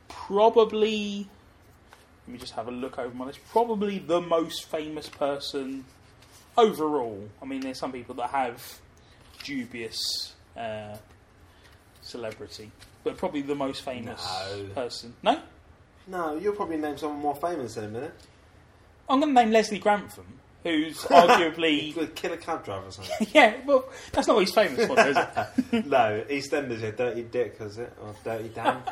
[0.08, 1.28] Probably,
[2.26, 3.40] let me just have a look over my list.
[3.50, 5.84] Probably the most famous person
[6.56, 7.28] overall.
[7.42, 8.62] I mean, there's some people that have
[9.44, 10.96] dubious uh,
[12.02, 12.70] celebrity,
[13.04, 14.64] but probably the most famous No.
[14.74, 15.14] person.
[15.22, 15.40] No,
[16.06, 18.14] No, you'll probably name someone more famous in a minute.
[19.08, 20.26] I'm going to name Leslie Grantham,
[20.64, 23.26] who's arguably Good killer cab driver or something.
[23.32, 25.86] yeah, well, that's not what he's famous for, is it?
[25.86, 27.92] no, EastEnders, yeah, Dirty Dick, is it?
[28.02, 28.82] Or Dirty Dan?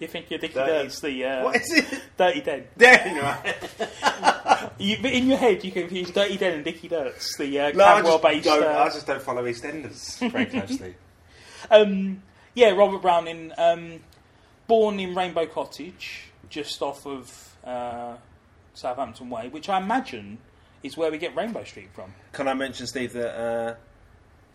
[0.00, 2.02] You think you're Dirty- Dirt's the uh, what is it?
[2.16, 2.64] Dirty Den.
[2.76, 4.70] Dan, right?
[4.78, 7.84] You, but in your head, you confuse Dirty Den and Dickie Dirt's the uh, No,
[7.84, 8.44] I just, Camberwell-based.
[8.44, 10.94] don't, uh, I just don't follow EastEnders very closely.
[11.70, 12.22] um,
[12.54, 14.00] yeah, Robert Browning, um,
[14.66, 18.16] born in Rainbow Cottage, just off of uh,
[18.74, 20.38] Southampton Way, which I imagine
[20.84, 22.14] is where we get Rainbow Street from.
[22.32, 23.74] Can I mention, Steve, that uh,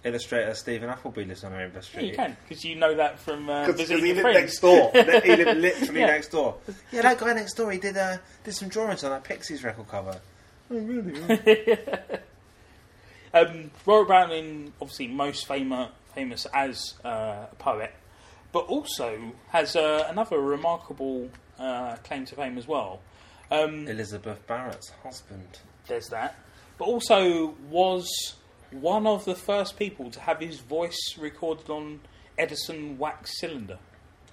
[0.05, 2.01] illustrator Stephen Appleby lives on Rainbow Street?
[2.05, 2.09] Yeah, Street?
[2.11, 4.39] you can, because you know that from uh, Because visiting he your lived friends.
[4.39, 4.91] next door.
[5.25, 6.05] he lived literally Yeah.
[6.07, 6.55] next door.
[6.93, 9.87] Yeah, that guy next door, he did uh, did some drawings on that Pixies record
[9.89, 10.17] cover.
[10.71, 11.77] Oh, really?
[13.33, 17.93] Um, Robert Browning, obviously most famous, famous as uh, a poet,
[18.51, 21.29] but also has uh, another remarkable
[21.59, 23.01] uh, claim to fame as well.
[23.51, 25.59] Um, Elizabeth Barrett's husband.
[25.89, 26.35] There's that,
[26.77, 28.35] but also was
[28.71, 31.99] one of the first people to have his voice recorded on
[32.37, 33.79] Edison wax cylinder.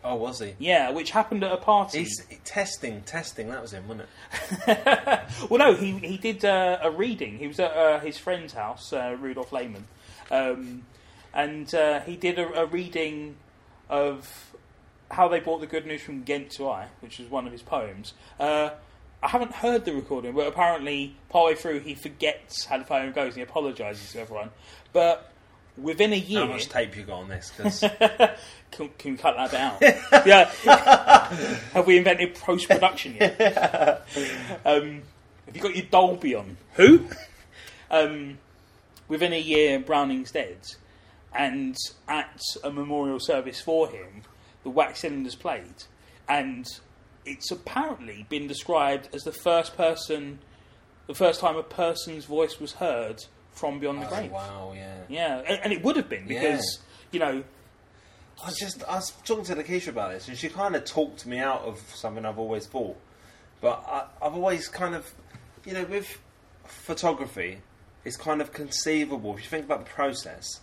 [0.05, 0.55] Oh, was he?
[0.61, 2.01] Yeah, which happened at a party.
[2.01, 3.49] He's testing, testing.
[3.49, 4.09] That was him, wasn't
[4.69, 5.21] it?
[5.51, 7.39] well, no, he he did uh, a reading.
[7.39, 9.87] He was at uh, his friend's house, uh, Rudolf Lehmann,
[10.31, 10.83] um,
[11.35, 13.35] and uh, he did a, a reading
[13.89, 14.55] of
[15.11, 17.63] how they brought the good news from Ghent to Aix, which is one of his
[17.63, 18.15] poems.
[19.27, 23.31] I haven't heard the recording, but apparently, partway through, he forgets how the poem goes
[23.33, 24.51] and he apologises to everyone.
[24.93, 25.33] But
[25.77, 27.51] within a year, How much tape you got on this?
[27.57, 27.81] Because
[28.71, 29.83] can, can we cut that out?
[30.27, 30.45] yeah.
[31.73, 34.07] Have we invented post production yet?
[34.65, 35.03] um,
[35.47, 36.57] have you got your Dolby on?
[36.75, 37.09] Who?
[37.91, 38.39] Um,
[39.09, 40.59] within a year, Browning's dead,
[41.35, 41.77] and
[42.07, 44.23] at a memorial service for him,
[44.63, 45.83] the wax cylinders played,
[46.29, 46.65] and
[47.27, 50.39] it's apparently been described as the first person,
[51.07, 54.31] the first time a person's voice was heard from beyond the oh, grave.
[54.33, 54.97] Oh, wow, yeah.
[55.09, 56.81] Yeah, and, and it would have been because
[57.11, 57.43] you know
[58.43, 61.27] I was just I was talking to Lakeisha about this, and she kind of talked
[61.27, 62.97] me out of something I've always thought.
[63.61, 65.13] But I, I've always kind of,
[65.65, 66.19] you know, with
[66.65, 67.59] photography,
[68.05, 69.35] it's kind of conceivable.
[69.35, 70.61] If you think about the process,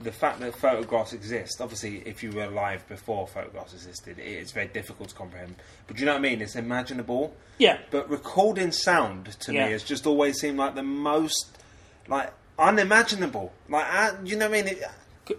[0.00, 1.60] the fact that photographs exist.
[1.60, 5.56] Obviously, if you were alive before photographs existed, it is very difficult to comprehend.
[5.86, 6.40] But do you know what I mean?
[6.40, 7.34] It's imaginable.
[7.58, 7.78] yeah.
[7.90, 9.66] But recording sound to Yeah.
[9.66, 11.58] me has just always seemed like the most
[12.06, 13.52] like unimaginable.
[13.68, 14.76] Like, I, you know what I mean?
[14.76, 14.82] It,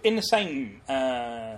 [0.04, 1.56] In the same uh,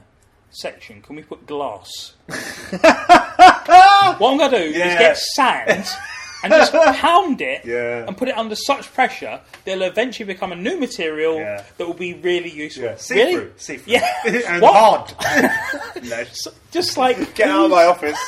[0.51, 2.15] section, can we put glass?
[2.29, 4.93] what I'm going to do Yeah.
[4.93, 5.87] is get sand
[6.43, 8.07] and just pound it Yeah.
[8.07, 11.65] and put it under such pressure that it'll eventually become a new material Yeah.
[11.79, 12.85] that will be really useful.
[12.85, 13.35] Yeah, see really?
[13.35, 13.93] through, see through.
[13.95, 14.13] Yeah.
[14.49, 15.13] and What?
[15.13, 16.05] hard.
[16.05, 16.25] no,
[16.71, 18.19] Just like get out of my office.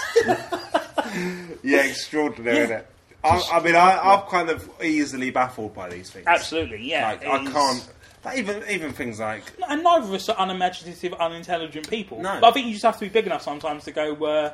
[1.62, 2.86] yeah, extraordinary, isn't it?
[3.22, 6.26] I, I mean, I, I'm kind of easily baffled by these things.
[6.26, 7.08] Absolutely, yeah.
[7.08, 7.88] Like, I can't.
[8.24, 12.20] Like, even even things like And neither of us are unimaginative, unintelligent people.
[12.22, 12.38] No.
[12.40, 14.52] But I think you just have to be big enough sometimes to go, uh,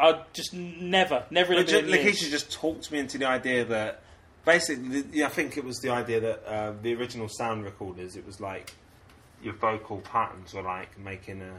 [0.00, 4.02] I just never, never in a Lakeisha just talked me into the idea that
[4.44, 8.16] basically, the, yeah, I think it was the idea that uh, the original sound recorders,
[8.16, 8.74] it was like
[9.42, 11.52] your vocal patterns were like making a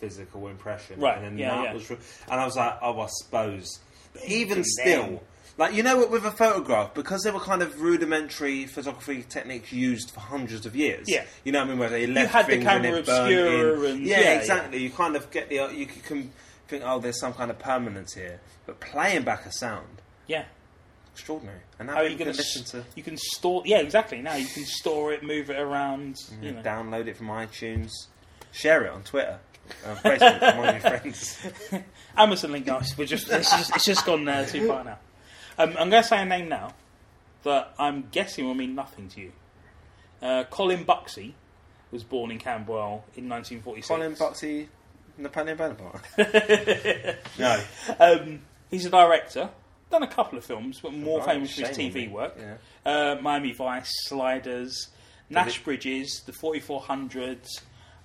[0.00, 1.72] physical impression, Right, And then yeah, that yeah.
[1.74, 1.96] was, re-
[2.30, 3.78] and I was like, oh, I suppose
[4.26, 5.22] even then- still,
[5.58, 9.72] like you know, what, with a photograph, because there were kind of rudimentary photography techniques
[9.72, 11.04] used for hundreds of years.
[11.08, 11.24] Yeah.
[11.44, 11.78] you know what I mean.
[11.78, 14.78] Where they left had the things and camera it burned obscure and- yeah, yeah, exactly.
[14.82, 16.32] You kind of get the you can
[16.72, 20.44] think, oh, there's some kind of permanence here, but playing back a sound, Yeah.
[21.12, 21.60] extraordinary.
[21.78, 23.62] And now you can listen to You can store.
[23.64, 24.22] Yeah, exactly.
[24.22, 26.16] Now you can store it, move it around.
[26.40, 26.62] You know.
[26.62, 27.90] download it from iTunes,
[28.50, 29.38] share it on Twitter,
[29.86, 31.38] on Facebook among your friends.
[32.16, 32.96] Amazon link, guys.
[32.96, 34.98] We're just it's just, it's just gone uh, too far now.
[35.58, 36.72] Um, I'm going to say a name now
[37.42, 39.32] that I'm guessing will mean nothing to you.
[40.22, 41.32] Uh, Colin Bucksey
[41.90, 43.88] was born in Camberwell in 1946.
[43.88, 44.68] Colin Bucksey,
[45.18, 46.04] Napoleon Bonaparte.
[47.38, 47.60] no,
[48.00, 48.40] Um,
[48.70, 49.50] he's a director.
[49.90, 52.36] Done a couple of films, but more Right, famous for his TV work.
[52.38, 52.56] Yeah.
[52.90, 54.88] Uh, Miami Vice, Sliders,
[55.28, 57.46] Nash it- Bridges, The 4400s,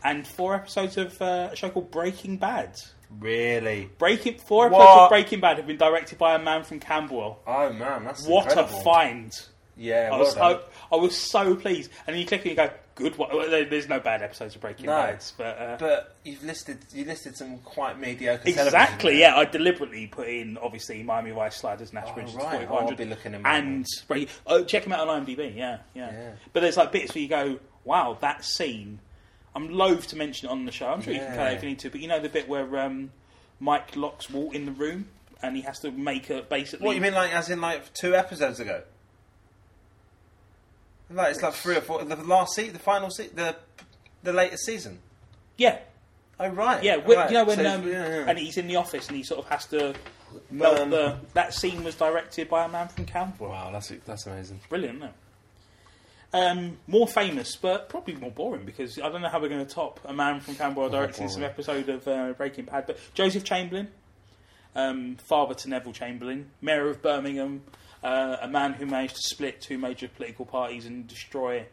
[0.04, 2.76] and four episodes of uh, a show called Breaking Bad.
[3.20, 3.90] Really?
[3.98, 5.04] Breaking four episodes What?
[5.04, 7.40] of Breaking Bad have been directed by a man from Camberwell.
[7.48, 8.80] Oh man, that's What incredible.
[8.80, 9.32] a find!
[9.78, 10.60] Yeah, I well was done.
[10.92, 11.90] I, I was so pleased.
[12.06, 13.18] And then you click and you go, good.
[13.18, 13.30] One.
[13.36, 14.92] Well, There's no bad episodes of Breaking No.
[14.92, 15.58] Bad, but.
[15.58, 18.50] Uh, But you've listed you listed some quite mediocre.
[18.50, 19.36] Exactly, yeah.
[19.38, 22.68] I deliberately put in obviously Miami Vice Sliders, Nash Oh, Bridges, right.
[22.68, 25.56] 4400, Oh, I'll be looking in my- and Break- oh, check them out on IMDb.
[25.56, 26.32] Yeah, yeah, Yeah.
[26.52, 29.00] But there's like bits where you go, "Wow, that scene."
[29.56, 30.88] I'm loath to mention it on the show.
[30.88, 31.90] I'm sure you can cut it if you need to.
[31.90, 33.12] But you know the bit where um,
[33.60, 35.08] Mike locks Walt in the room
[35.42, 36.86] and he has to make a basically.
[36.86, 38.84] What you mean, like as in like two episodes ago?
[41.10, 42.04] Like it's like three or four.
[42.04, 43.56] The last seat, the final seat, the
[44.24, 45.00] the latest season.
[45.58, 45.80] Yeah,
[46.40, 46.98] Oh right, yeah.
[47.04, 47.30] Oh, right.
[47.30, 48.26] You know when So, um, yeah, yeah.
[48.28, 49.96] and he's in the office and he sort of has to
[50.52, 51.18] melt Um, the.
[51.34, 53.52] That scene was directed by a man from Camberwell.
[53.52, 54.60] wow, that's that's amazing.
[54.70, 55.10] Brilliant, no?
[56.34, 59.74] Um, more famous, but probably more boring because I don't know how we're going to
[59.74, 62.86] top a man from Camberwell directing some episode of uh, Breaking Bad.
[62.86, 63.88] But Joseph Chamberlain,
[64.76, 67.64] um, father to Neville Chamberlain, mayor of Birmingham,
[68.04, 71.66] uh, a man who managed to split two major political parties and destroy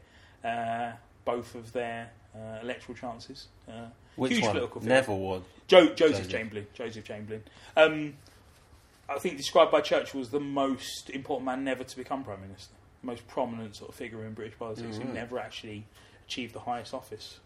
[0.44, 0.92] uh,
[1.24, 3.48] both of their uh, electoral chances.
[3.68, 3.86] Uh,
[4.16, 4.52] Which huge one?
[4.52, 4.94] political figure.
[4.94, 5.44] Neville.
[5.68, 6.28] Jo- Joseph, Joseph.
[6.30, 6.66] Chamberlain.
[6.74, 7.42] Joseph Chamberlain.
[7.76, 8.14] Um,
[9.08, 12.72] I think described by Churchill as the most important man never to become prime minister,
[13.02, 15.84] the most prominent sort of figure in British politics who never actually
[16.26, 17.38] achieved the highest office.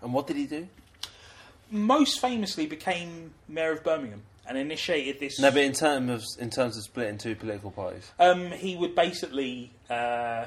[0.00, 0.68] And what did he do?
[1.70, 5.38] Most famously became mayor of Birmingham and initiated this.
[5.38, 8.10] No, but in terms of in terms of splitting two political parties.
[8.18, 9.72] Um, he would basically.
[9.88, 10.46] Uh,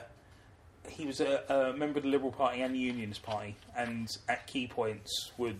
[0.89, 4.47] he was a, a member of the Liberal Party and the Unionist Party, and at
[4.47, 5.59] key points would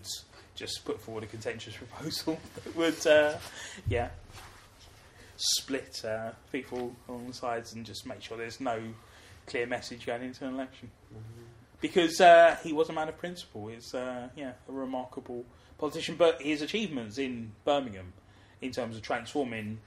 [0.54, 3.36] just put forward a contentious proposal that would, uh,
[3.88, 4.10] yeah,
[5.36, 8.80] split uh, people along the sides and just make sure there's no
[9.46, 10.90] clear message going into an election.
[11.80, 13.66] Because uh, he was a man of principle.
[13.66, 15.44] He's, uh, yeah, a remarkable
[15.78, 16.14] politician.
[16.16, 18.12] But his achievements in Birmingham,
[18.62, 19.78] in terms of transforming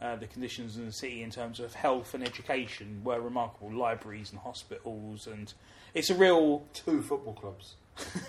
[0.00, 3.70] uh, the conditions in the city in terms of health and education were remarkable.
[3.70, 5.52] Libraries and hospitals, and
[5.92, 7.74] it's a real, Two football clubs.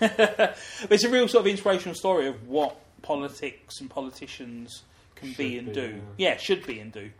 [0.90, 4.82] it's a real sort of inspirational story of what politics and politicians
[5.14, 6.00] can be and be, do.
[6.18, 6.36] Yeah.
[6.36, 7.10] should be and do,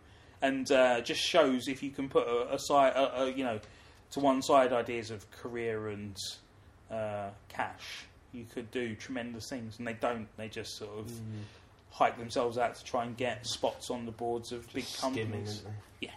[0.43, 3.59] and uh, just shows if you can put a, aside, a, a, you know,
[4.11, 6.15] to one side ideas of career and
[6.91, 10.29] uh, cash, you could do tremendous things, and they don't.
[10.37, 11.11] They just sort of
[11.93, 15.59] hike themselves out to try and get spots on the boards of big companies.
[15.59, 15.75] Jimmy.
[16.01, 16.11] Yeah.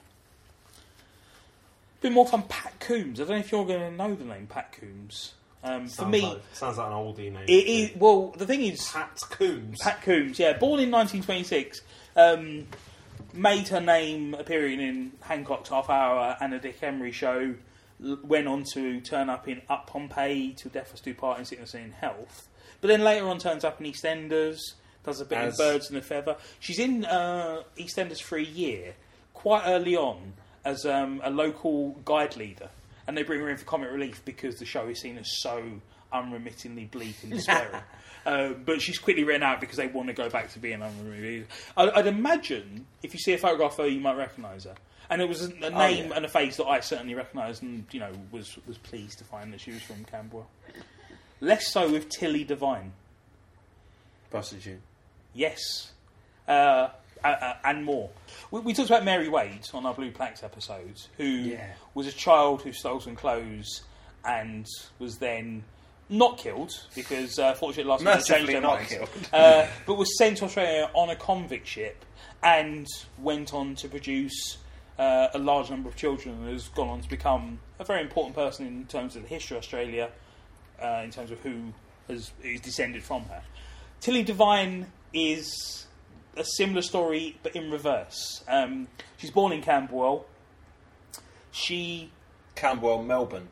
[2.01, 3.19] Bit more fun, Pat Coombs.
[3.19, 5.33] I don't know if you're going to know the name Pat Coombs.
[5.63, 7.45] Um, for me, sounds like an oldie name.
[7.47, 7.95] it is.
[7.95, 9.79] Well, the thing is, Pat Coombs.
[9.81, 11.81] Pat Coombs, yeah, born in 1926,
[12.15, 12.67] um,
[13.33, 17.55] made her name appearing in Hancock's Half Hour and a Dick Emery show.
[17.99, 21.73] Went on to turn up in Up Pompeii, to Death Us Do Part in Sickness
[21.73, 22.47] and in Health.
[22.79, 24.73] But then later on turns up in EastEnders,
[25.05, 26.35] does a bit As- in Birds and a Feather.
[26.59, 28.95] She's in uh, EastEnders for a year,
[29.33, 30.33] quite early on,
[30.63, 32.69] as um, a local guide leader.
[33.07, 35.63] And they bring her in for comic relief because the show is seen as so
[36.11, 37.81] unremittingly bleak and despairing.
[38.25, 41.45] Uh, but she's quickly written out because they want to go back to being unremitting.
[41.77, 44.73] I- I'd imagine if you see a photograph of her, you might recognise her.
[45.11, 46.15] And it was a, a Oh, name yeah.
[46.15, 49.53] and a face that I certainly recognised, and you know was was pleased to find
[49.53, 50.47] that she was from Camberwell.
[51.39, 52.93] Less so with Tilly Devine.
[54.31, 54.81] Prostitute.
[55.35, 55.91] Yes.
[56.47, 56.89] Uh,
[57.23, 58.09] uh, uh, and more.
[58.51, 61.73] We, we talked about Mary Wade on our Blue Plaques episode, who Yeah.
[61.93, 63.81] was a child who stole some clothes
[64.23, 64.65] and
[64.99, 65.63] was then
[66.09, 68.91] not killed because, uh, fortunately, last minute Mercifully changed their not minds.
[68.93, 69.09] killed.
[69.33, 72.05] uh, but was sent to Australia on a convict ship
[72.43, 72.85] and
[73.19, 74.57] went on to produce
[74.99, 78.35] uh, a large number of children and has gone on to become a very important
[78.35, 80.09] person in terms of the history of Australia,
[80.81, 81.73] uh, in terms of who
[82.07, 83.41] has, is descended from her.
[84.05, 85.87] Tilly Devine is
[86.37, 88.43] a similar story, but in reverse.
[88.47, 88.87] Um,
[89.17, 90.27] she's born in Camberwell.
[91.51, 92.11] She
[92.53, 93.47] Camberwell, Melbourne.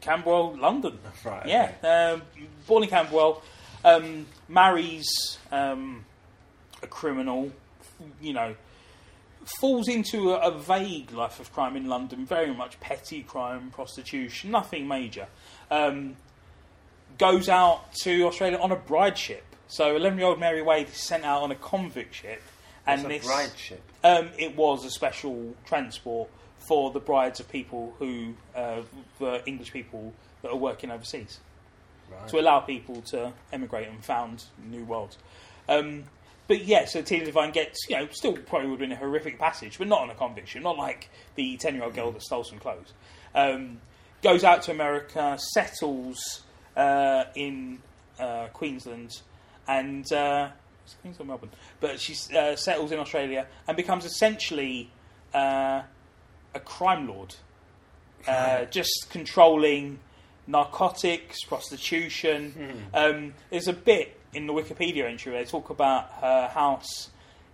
[0.00, 0.98] Camberwell, London.
[1.22, 1.46] Right.
[1.46, 2.22] Yeah, um,
[2.66, 3.42] born in Camberwell,
[3.84, 5.06] um, marries
[5.52, 6.06] um,
[6.82, 7.52] a criminal.
[8.22, 8.54] You know,
[9.60, 14.50] falls into a, a vague life of crime in London, very much petty crime, prostitution,
[14.50, 15.26] nothing major.
[15.70, 16.16] Um,
[17.18, 19.44] goes out to Australia on a bride ship.
[19.68, 22.42] So, eleven-year-old Mary Wade is sent out on a convict ship,
[22.86, 23.82] and What's a this bride ship.
[24.04, 26.28] um, it was a special transport
[26.68, 28.82] for the brides of people who uh,
[29.18, 30.12] were English people
[30.42, 31.40] that are working overseas
[32.08, 32.28] Right.
[32.28, 35.18] to allow people to emigrate and found new worlds.
[35.68, 36.04] Um,
[36.46, 39.40] but yeah, so Tina Devine gets, you know, still probably would have been a horrific
[39.40, 42.44] passage, but not on a conviction, not like the 10 year old girl that stole
[42.44, 42.92] some clothes.
[43.34, 43.80] Um,
[44.22, 46.42] goes out to America, settles
[46.76, 47.78] uh, in
[48.18, 49.20] uh, Queensland,
[49.66, 50.50] and uh,
[51.00, 51.50] Queensland Melbourne?
[51.80, 54.90] But she uh, settles in Australia and becomes essentially
[55.34, 55.82] uh,
[56.54, 57.34] a crime lord,
[58.28, 59.98] uh, just controlling
[60.46, 62.54] narcotics, prostitution.
[62.94, 67.10] Um, there's a bit in the Wikipedia entry where they talk about her house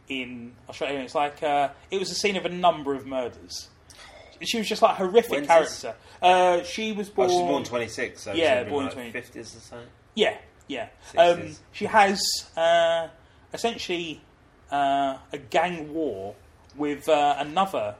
[0.09, 1.01] in Australia.
[1.01, 3.69] It's like uh, it was the scene of a number of murders.
[4.44, 5.94] She was just like a horrific When's character.
[6.20, 7.28] Uh, she was Oh, born.
[7.31, 9.12] she's born 26, so Yeah, born like 20.
[9.12, 9.89] 50s or something.
[10.14, 10.36] Yeah,
[10.69, 10.89] yeah.
[11.16, 12.23] Um, she has
[12.56, 13.09] uh,
[13.52, 14.20] essentially
[14.70, 16.35] uh, a gang war
[16.77, 17.97] with uh, another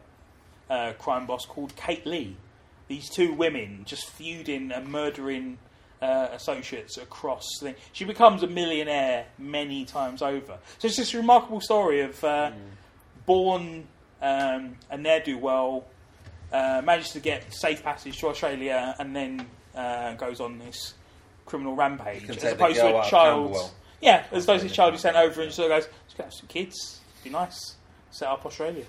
[0.71, 2.37] uh, crime boss called Kate Leigh.
[2.89, 5.59] These two women just feuding and murdering
[6.01, 7.47] uh, associates across.
[7.61, 10.59] The, she becomes a millionaire many times over.
[10.79, 12.51] So it's this remarkable story of uh,
[13.27, 13.87] born
[14.21, 15.85] um, a ne'er do well,
[16.53, 20.95] uh, manages to get safe passage to Australia, and then uh, goes on this
[21.47, 22.29] criminal rampage.
[22.29, 23.45] As opposed to a child.
[23.53, 23.71] Camberwell.
[24.01, 26.17] Yeah, as opposed to a child who sent over and just sort of goes, just
[26.17, 27.77] gonna have some kids, be nice,
[28.11, 28.85] set up Australia.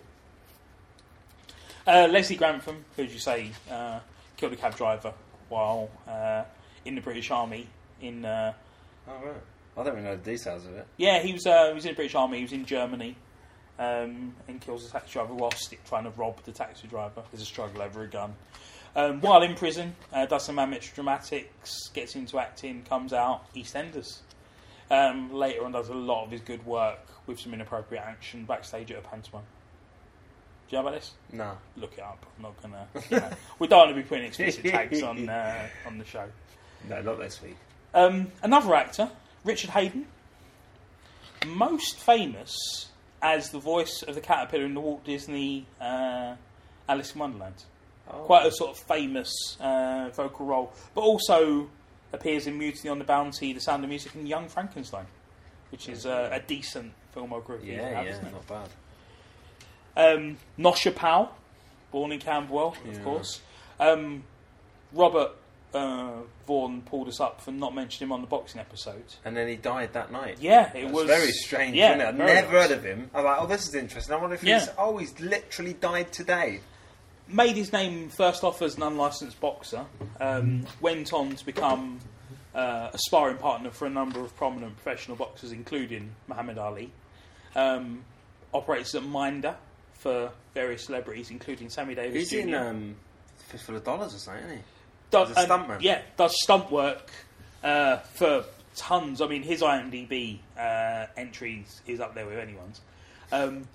[1.85, 3.99] Uh, Leslie Grantham, who did you say uh,
[4.37, 5.13] killed a cab driver
[5.49, 6.43] while uh,
[6.85, 7.67] in the British Army
[8.01, 8.53] in uh,
[9.07, 9.35] Oh, right.
[9.77, 10.87] I don't really know the details of it.
[10.97, 12.37] yeah, he was uh, he was in the British Army.
[12.37, 13.15] He was in Germany,
[13.79, 17.23] um, and kills a taxi driver whilst trying to rob the taxi driver.
[17.31, 18.35] There's a struggle over a gun.
[18.95, 24.19] Um, while in prison, uh, does some amateur dramatics, gets into acting, comes out EastEnders.
[24.91, 28.91] Um, later on, does a lot of his good work with some inappropriate action backstage
[28.91, 29.43] at a pantomime.
[30.69, 31.11] Do you know about this?
[31.31, 31.57] No.
[31.77, 32.25] Look it up.
[32.37, 32.87] I'm not gonna.
[33.09, 33.29] You know,
[33.59, 36.25] we don't want to be putting explicit tags on uh, on the show.
[36.87, 37.57] No, not this week.
[37.93, 39.09] Um, another actor,
[39.43, 40.05] Richard Hayden,
[41.45, 42.87] most famous
[43.23, 46.35] as the voice of the caterpillar in the Walt Disney uh,
[46.87, 47.63] Alice in Wonderland.
[48.11, 48.17] Oh.
[48.25, 49.31] Quite a sort of famous
[49.61, 51.69] uh, vocal role, but also
[52.11, 55.05] appears in Mutiny on the Bounty, The Sound of Music, and Young Frankenstein,
[55.71, 57.67] which is uh, a decent filmography.
[57.67, 58.69] Yeah, have, yeah, isn't not bad.
[59.95, 61.33] Um, Nosher Powell,
[61.91, 62.91] born in Camberwell, Yeah.
[62.91, 63.41] of course.
[63.79, 64.25] Um,
[64.91, 65.31] Robert
[65.73, 66.11] uh,
[66.45, 69.03] Vaughan pulled us up for not mentioning him on the boxing episode.
[69.25, 70.37] And then he died that night.
[70.39, 72.07] Yeah, it That's was very strange, yeah, isn't it?
[72.07, 73.09] I've never heard of him.
[73.13, 74.13] I'm like, oh, this is interesting.
[74.13, 74.59] I wonder if Yeah.
[74.59, 74.69] he's.
[74.77, 76.61] Oh, he's literally died today.
[77.27, 79.85] Made his name first off as an unlicensed boxer.
[80.19, 81.99] Um, went on to become
[82.53, 86.91] uh, a sparring partner for a number of prominent professional boxers, including Muhammad Ali.
[87.55, 88.03] Um,
[88.53, 89.55] operates at Minder
[89.93, 92.47] for various celebrities, including Sammy Davis He's Jr.
[92.49, 92.95] in um,
[93.47, 94.63] Fistful of Dollars or something, isn't he?
[95.13, 95.81] Does, a stuntman.
[95.81, 97.09] Yeah, does stunt work
[97.63, 98.45] uh, for
[98.75, 99.21] tons.
[99.21, 102.81] I mean, his IMDb uh, entries is up there with anyone's.
[103.31, 103.67] Um,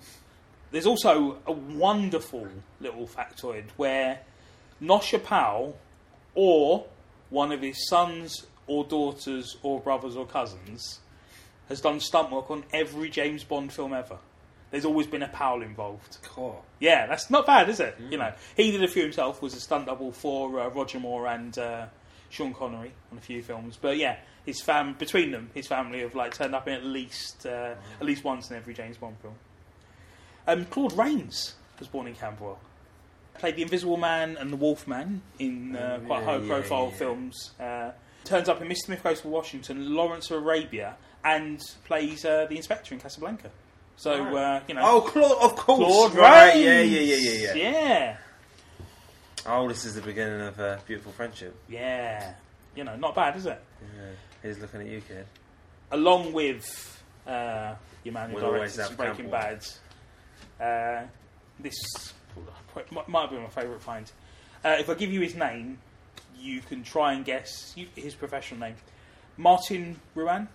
[0.71, 2.47] there's also a wonderful
[2.79, 4.19] little factoid where
[4.81, 5.77] Nosher Powell
[6.35, 6.85] or
[7.29, 10.99] one of his sons or daughters or brothers or cousins
[11.69, 14.17] has done stunt work on every James Bond film ever.
[14.71, 16.17] There's always been a Powell involved.
[16.23, 16.63] Cool.
[16.79, 17.95] Yeah, that's not bad, is it?
[18.09, 19.41] You know, he did a few himself.
[19.41, 21.87] Was a stunt double for uh, Roger Moore and uh,
[22.29, 23.77] Sean Connery on a few films.
[23.81, 27.45] But yeah, his fam between them, his family have like turned up in at least
[27.47, 29.33] uh, at least once in every James Bond film.
[30.47, 32.59] Um, Claude Rains was born in Camberwell.
[33.39, 36.89] Played the Invisible Man and the Wolf Man in uh, Oh, quite yeah, high-profile yeah,
[36.91, 36.95] yeah.
[36.97, 37.51] films.
[37.59, 37.91] Uh,
[38.25, 38.75] turns up in Mr.
[38.77, 43.49] Smith Goes to Washington, Lawrence of Arabia, and plays uh, the Inspector in Casablanca.
[43.99, 45.77] So uh, you know, Oh, Claude, of course.
[45.85, 46.53] Claude right.
[46.55, 46.63] Rains.
[46.65, 47.71] Yeah, yeah, yeah, yeah, yeah.
[47.71, 48.17] Yeah,
[49.45, 51.53] Oh, this is the beginning of a beautiful friendship.
[51.67, 52.33] yeah.
[52.75, 53.61] You know, not bad, is it?
[53.81, 54.11] Yeah.
[54.47, 55.25] He's looking at you, kid.
[55.91, 57.73] Along with uh,
[58.05, 59.29] your man who We'll directed Breaking.
[59.29, 59.65] Bad.
[60.61, 61.07] Uh,
[61.59, 61.75] this
[62.91, 64.09] might- might be my favourite find.
[64.63, 65.79] Uh, if I give you his name,
[66.39, 68.75] you can try and guess his professional name.
[69.35, 70.47] Martin Ruane.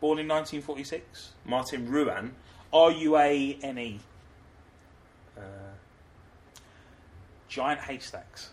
[0.00, 1.32] born in 1946.
[1.44, 2.30] Martin Ruane.
[2.72, 4.00] R U A N E.
[5.36, 5.40] Uh,
[7.48, 8.50] Giant haystacks.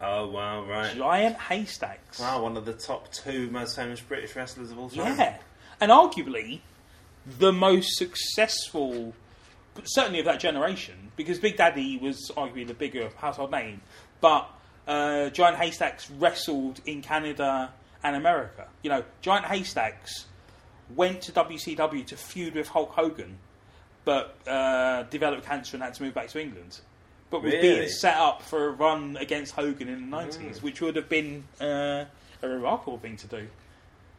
[0.00, 0.94] oh wow, right.
[0.96, 2.18] Giant haystacks.
[2.20, 5.16] Wow, one of the top two most famous British wrestlers of all time.
[5.18, 5.38] Yeah,
[5.80, 6.60] and arguably
[7.38, 9.14] the most successful,
[9.84, 13.80] certainly of that generation, because Big Daddy was arguably the bigger household name,
[14.20, 14.48] but
[14.86, 17.72] uh, Giant Haystacks wrestled in Canada
[18.04, 18.68] and America.
[18.82, 20.26] You know, Giant Haystacks
[20.94, 23.38] went to WCW to feud with Hulk Hogan,
[24.06, 26.80] but uh, developed cancer and had to move back to England.
[27.28, 27.76] But was Really?
[27.80, 31.44] being set up for a run against Hogan in the nineties, which would have been
[31.60, 32.04] uh,
[32.40, 33.46] a remarkable thing to do.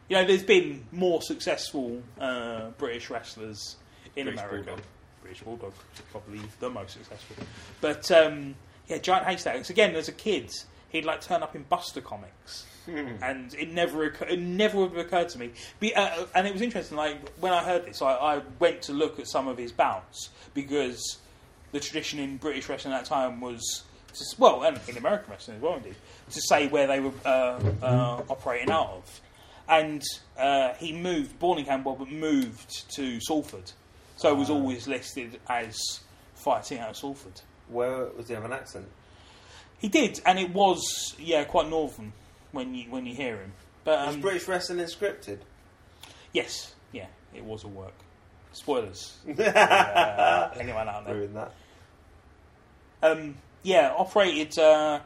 [0.08, 3.76] You know, there's been more successful uh, British wrestlers
[4.14, 4.64] in British America.
[4.66, 4.84] Bulldog.
[5.22, 5.72] British Bulldog,
[6.12, 7.36] probably the most successful.
[7.80, 8.54] But um,
[8.88, 9.70] yeah, Giant Haystacks.
[9.70, 10.50] Again, as a kid,
[10.90, 15.06] he'd like turn up in Buster comics, and it never occur- it never would have
[15.06, 15.50] occurred to me.
[15.80, 16.96] Be, uh, and it was interesting.
[16.96, 20.30] Like when I heard this, I, I went to look at some of his bouts
[20.54, 21.18] because
[21.72, 23.84] the tradition in British wrestling at that time was.
[24.14, 25.94] To, well, and in American wrestling as well, indeed,
[26.30, 29.20] to say where they were uh, uh, operating out of.
[29.68, 30.02] And
[30.38, 33.70] uh, he moved, born in Camberwell, but moved to Salford.
[34.16, 36.00] So was always listed as
[36.34, 37.40] fighting out of Salford.
[37.68, 38.88] Where was he have an accent?
[39.78, 42.12] He did, and it was yeah quite northern
[42.52, 43.52] when you when you hear him.
[43.84, 45.38] But Was um, British wrestling scripted?
[46.32, 47.94] yes, yeah, it was a work.
[48.52, 49.16] Spoilers.
[49.38, 51.14] uh, anyone out there?
[51.14, 51.52] Ruined that.
[53.02, 55.00] Um, yeah, operated uh,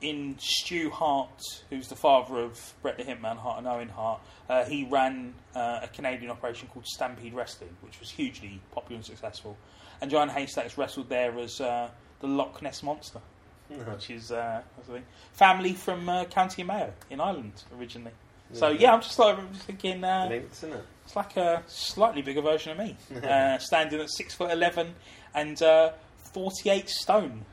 [0.00, 4.20] in Stu Hart, who's the father of Bret the Hitman Hart and Owen Hart.
[4.48, 9.04] Uh, he ran uh, a Canadian operation called Stampede Wrestling, which was hugely popular and
[9.04, 9.56] successful.
[10.00, 11.88] And Giant Haystacks wrestled there as uh,
[12.20, 13.20] the Loch Ness Monster,
[13.68, 15.04] which is uh, what's the thing?
[15.32, 18.12] family from uh, County Mayo in Ireland originally.
[18.52, 20.04] So yeah, I'm just like I'm just thinking.
[20.04, 20.84] Uh, Links, isn't it?
[21.04, 22.96] it's like a slightly bigger version of me,
[23.28, 24.94] uh, standing at six foot eleven
[25.34, 25.90] and uh,
[26.32, 27.44] forty-eight stone.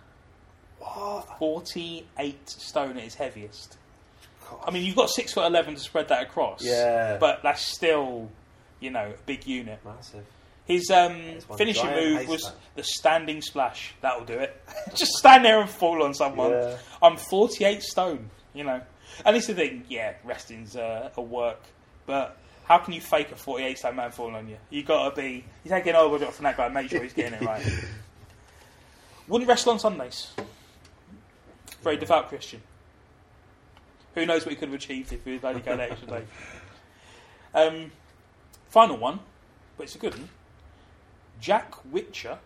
[0.80, 1.27] What?
[1.40, 3.77] Forty-eight stone at his heaviest.
[4.65, 6.64] I mean, you've got six foot eleven to spread that across.
[6.64, 7.18] Yeah.
[7.18, 8.30] but that's still,
[8.80, 9.80] you know, a big unit.
[9.84, 10.26] Massive.
[10.65, 13.94] His um, one finishing giant move was the standing splash.
[14.02, 14.61] That'll do it.
[14.95, 16.52] Just stand there and fall on someone.
[16.52, 16.77] Yeah.
[17.02, 18.81] I'm 48 stone, you know.
[19.26, 21.61] And this is the thing, yeah, wrestling's uh, a work,
[22.06, 24.57] but how can you fake a 48 stone man falling on you?
[24.69, 27.14] you got to be, you take an elbow drop from that guy, make sure he's
[27.14, 27.64] getting it right.
[29.27, 30.31] Wouldn't wrestle on Sundays.
[31.81, 32.61] Very devout Christian.
[34.15, 36.23] Who knows what he could have achieved if he was only going that extra day.
[37.56, 37.91] Um,
[38.69, 39.19] final one,
[39.77, 40.27] but it's a good one.
[41.39, 42.38] Jack Whicher,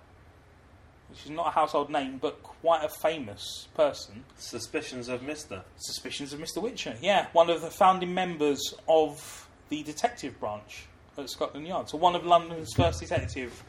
[1.10, 4.24] which is not a household name, but quite a famous person.
[4.38, 5.64] Suspicions of Mister.
[5.78, 6.62] Suspicions of Mr.
[6.62, 6.98] Whicher.
[7.02, 10.88] Yeah, one of the founding members of the detective branch
[11.18, 11.90] at Scotland Yard.
[11.90, 13.64] So one of London's first detective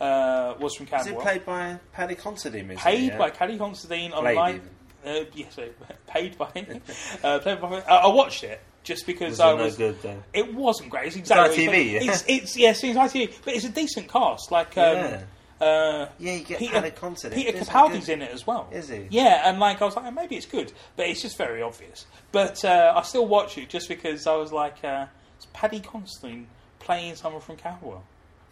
[0.00, 2.76] uh, was from Is it played by Paddy Considine?
[2.76, 3.18] paid it, yeah?
[3.18, 4.54] by Caddy Constantine on Played live.
[4.54, 5.22] even.
[5.22, 5.70] Uh, yes, sorry,
[6.06, 6.46] paid by.
[7.24, 7.82] uh, played by.
[7.82, 9.76] I, I watched it just because Was I no was.
[9.76, 10.22] good though?
[10.32, 11.08] It wasn't great.
[11.08, 12.00] It's exactly ITV, what you yeah.
[12.12, 14.50] It's, it's yes, it's ITV, but it's a decent cast.
[14.50, 15.20] Like um, Yeah.
[15.60, 17.36] uh, Yeah, you get Peter, Considine.
[17.38, 18.68] Peter it Capaldi's in it as well.
[18.72, 19.06] Is he?
[19.10, 22.06] Yeah, and like I was like, oh, maybe it's good, but it's just very obvious.
[22.32, 25.06] But uh, I still watch it just because I was like, uh,
[25.36, 26.46] it's Paddy Constantine
[26.78, 28.04] playing someone from Camberwell.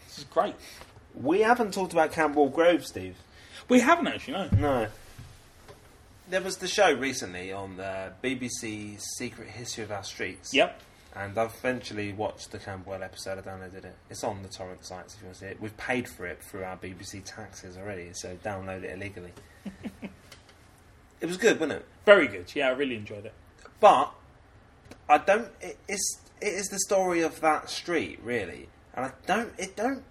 [0.06, 0.54] This is great.
[1.14, 3.16] We haven't talked about Camberwell Grove, Steve.
[3.68, 4.48] We haven't actually, no.
[4.58, 4.88] No.
[6.26, 10.54] There was the show recently on uh, the BBC Secret History of Our Streets.
[10.54, 10.80] Yep.
[11.14, 13.38] And I've eventually watched the Camberwell episode.
[13.38, 13.94] I downloaded it.
[14.08, 15.60] It's on the torrent sites if you want to see it.
[15.60, 19.32] We've paid for it through our BBC taxes already, so download it illegally.
[21.20, 21.86] it was good, wasn't it?
[22.06, 22.50] Very good.
[22.54, 23.34] Yeah, I really enjoyed it.
[23.78, 24.10] But
[25.10, 25.48] I don't.
[25.60, 29.52] It, it's it is the story of that street really, and I don't.
[29.58, 30.02] It don't.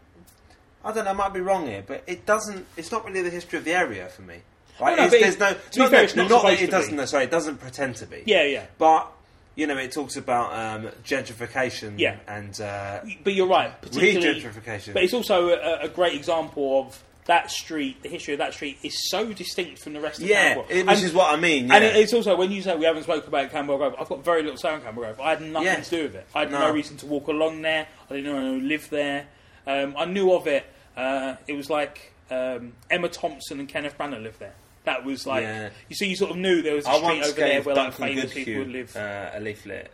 [0.85, 1.11] I don't know.
[1.11, 2.67] I might be wrong here, but it doesn't.
[2.77, 4.43] It's not really the history of the area for me.
[4.79, 5.53] Like, no, but there's no.
[5.53, 6.97] to be fair, not not it doesn't.
[6.97, 7.05] be.
[7.05, 8.23] Sorry, it doesn't pretend to be.
[8.25, 8.65] Yeah, yeah.
[8.77, 9.11] But
[9.55, 11.93] you know, it talks about um, gentrification.
[11.99, 12.17] Yeah.
[12.27, 14.41] And uh, But you're right, particularly.
[14.41, 14.93] re-gentrification.
[14.93, 18.01] But it's also a, a great example of that street.
[18.03, 20.67] The history of that street is so distinct from the rest of yeah, Camberwell.
[20.71, 21.67] it, which And- is what I mean.
[21.67, 21.75] Yeah.
[21.75, 24.25] And it- it's also when you say we haven't spoken about Camberwell Grove, I've got
[24.25, 25.25] very little say on Camberwell Grove.
[25.25, 25.75] I had nothing Yeah.
[25.81, 26.27] to do with it.
[26.33, 26.59] I had no.
[26.59, 26.71] No.
[26.73, 27.87] reason to walk along there.
[28.09, 29.27] I didn't know anyone who lived there.
[29.67, 30.65] Um, I knew of it.
[30.97, 34.55] Uh, it was like um, Emma Thompson and Kenneth Branagh lived there.
[34.85, 35.69] That was like Yeah.
[35.89, 37.93] you see, you sort of knew there was a I street over there where like
[37.93, 38.95] famous people would live.
[38.95, 39.91] Uh, a leaflet,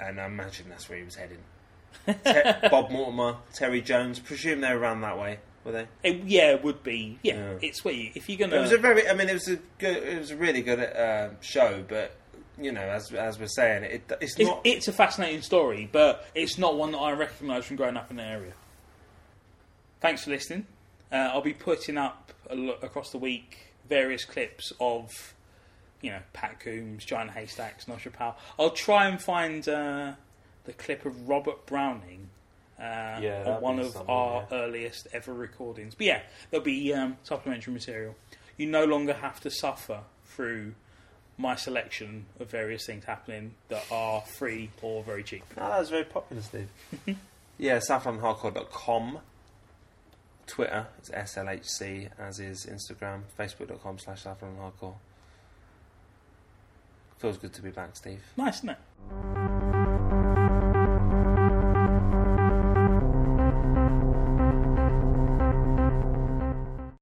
[0.00, 1.38] and I imagine that's where he was heading.
[2.06, 5.86] Te- Bob Mortimer, Terry Jones, presume they're around that way, were they?
[6.02, 7.18] It, yeah, it would be.
[7.22, 7.58] Yeah, Yeah.
[7.62, 8.56] it's where you, if you're gonna.
[8.56, 9.08] It was a very.
[9.08, 9.96] I mean, it was a good.
[10.02, 12.16] It was a really good uh, show, but
[12.60, 14.60] you know, as as we're saying, it it's, It's, not.
[14.64, 18.16] it's a fascinating story, but it's not one that I recognise from growing up in
[18.16, 18.52] the area.
[20.00, 20.66] Thanks for listening.
[21.12, 23.58] Uh, I'll be putting up lo- across the week
[23.94, 25.34] various clips of,
[26.00, 28.36] you know, Pat Coombs, Giant Haystacks, Nosher Powell.
[28.58, 30.14] I'll try and find uh,
[30.64, 32.28] the clip of Robert Browning
[32.76, 34.58] uh, Yeah, on one of our yeah.
[34.58, 35.94] earliest ever recordings.
[35.94, 38.16] But yeah, there'll be um, supplementary material.
[38.56, 40.74] You no longer have to suffer through
[41.38, 45.44] my selection of various things happening that are free or very cheap.
[45.56, 46.68] No, that was very popular, Steve.
[47.58, 49.20] yeah, southlondonhardcore.com.
[50.46, 54.94] Twitter is SLHC, as is Instagram, facebook.com slash southlondonhardcore.
[57.18, 58.20] Feels good to be back, Steve.
[58.36, 59.83] Nice, isn't it?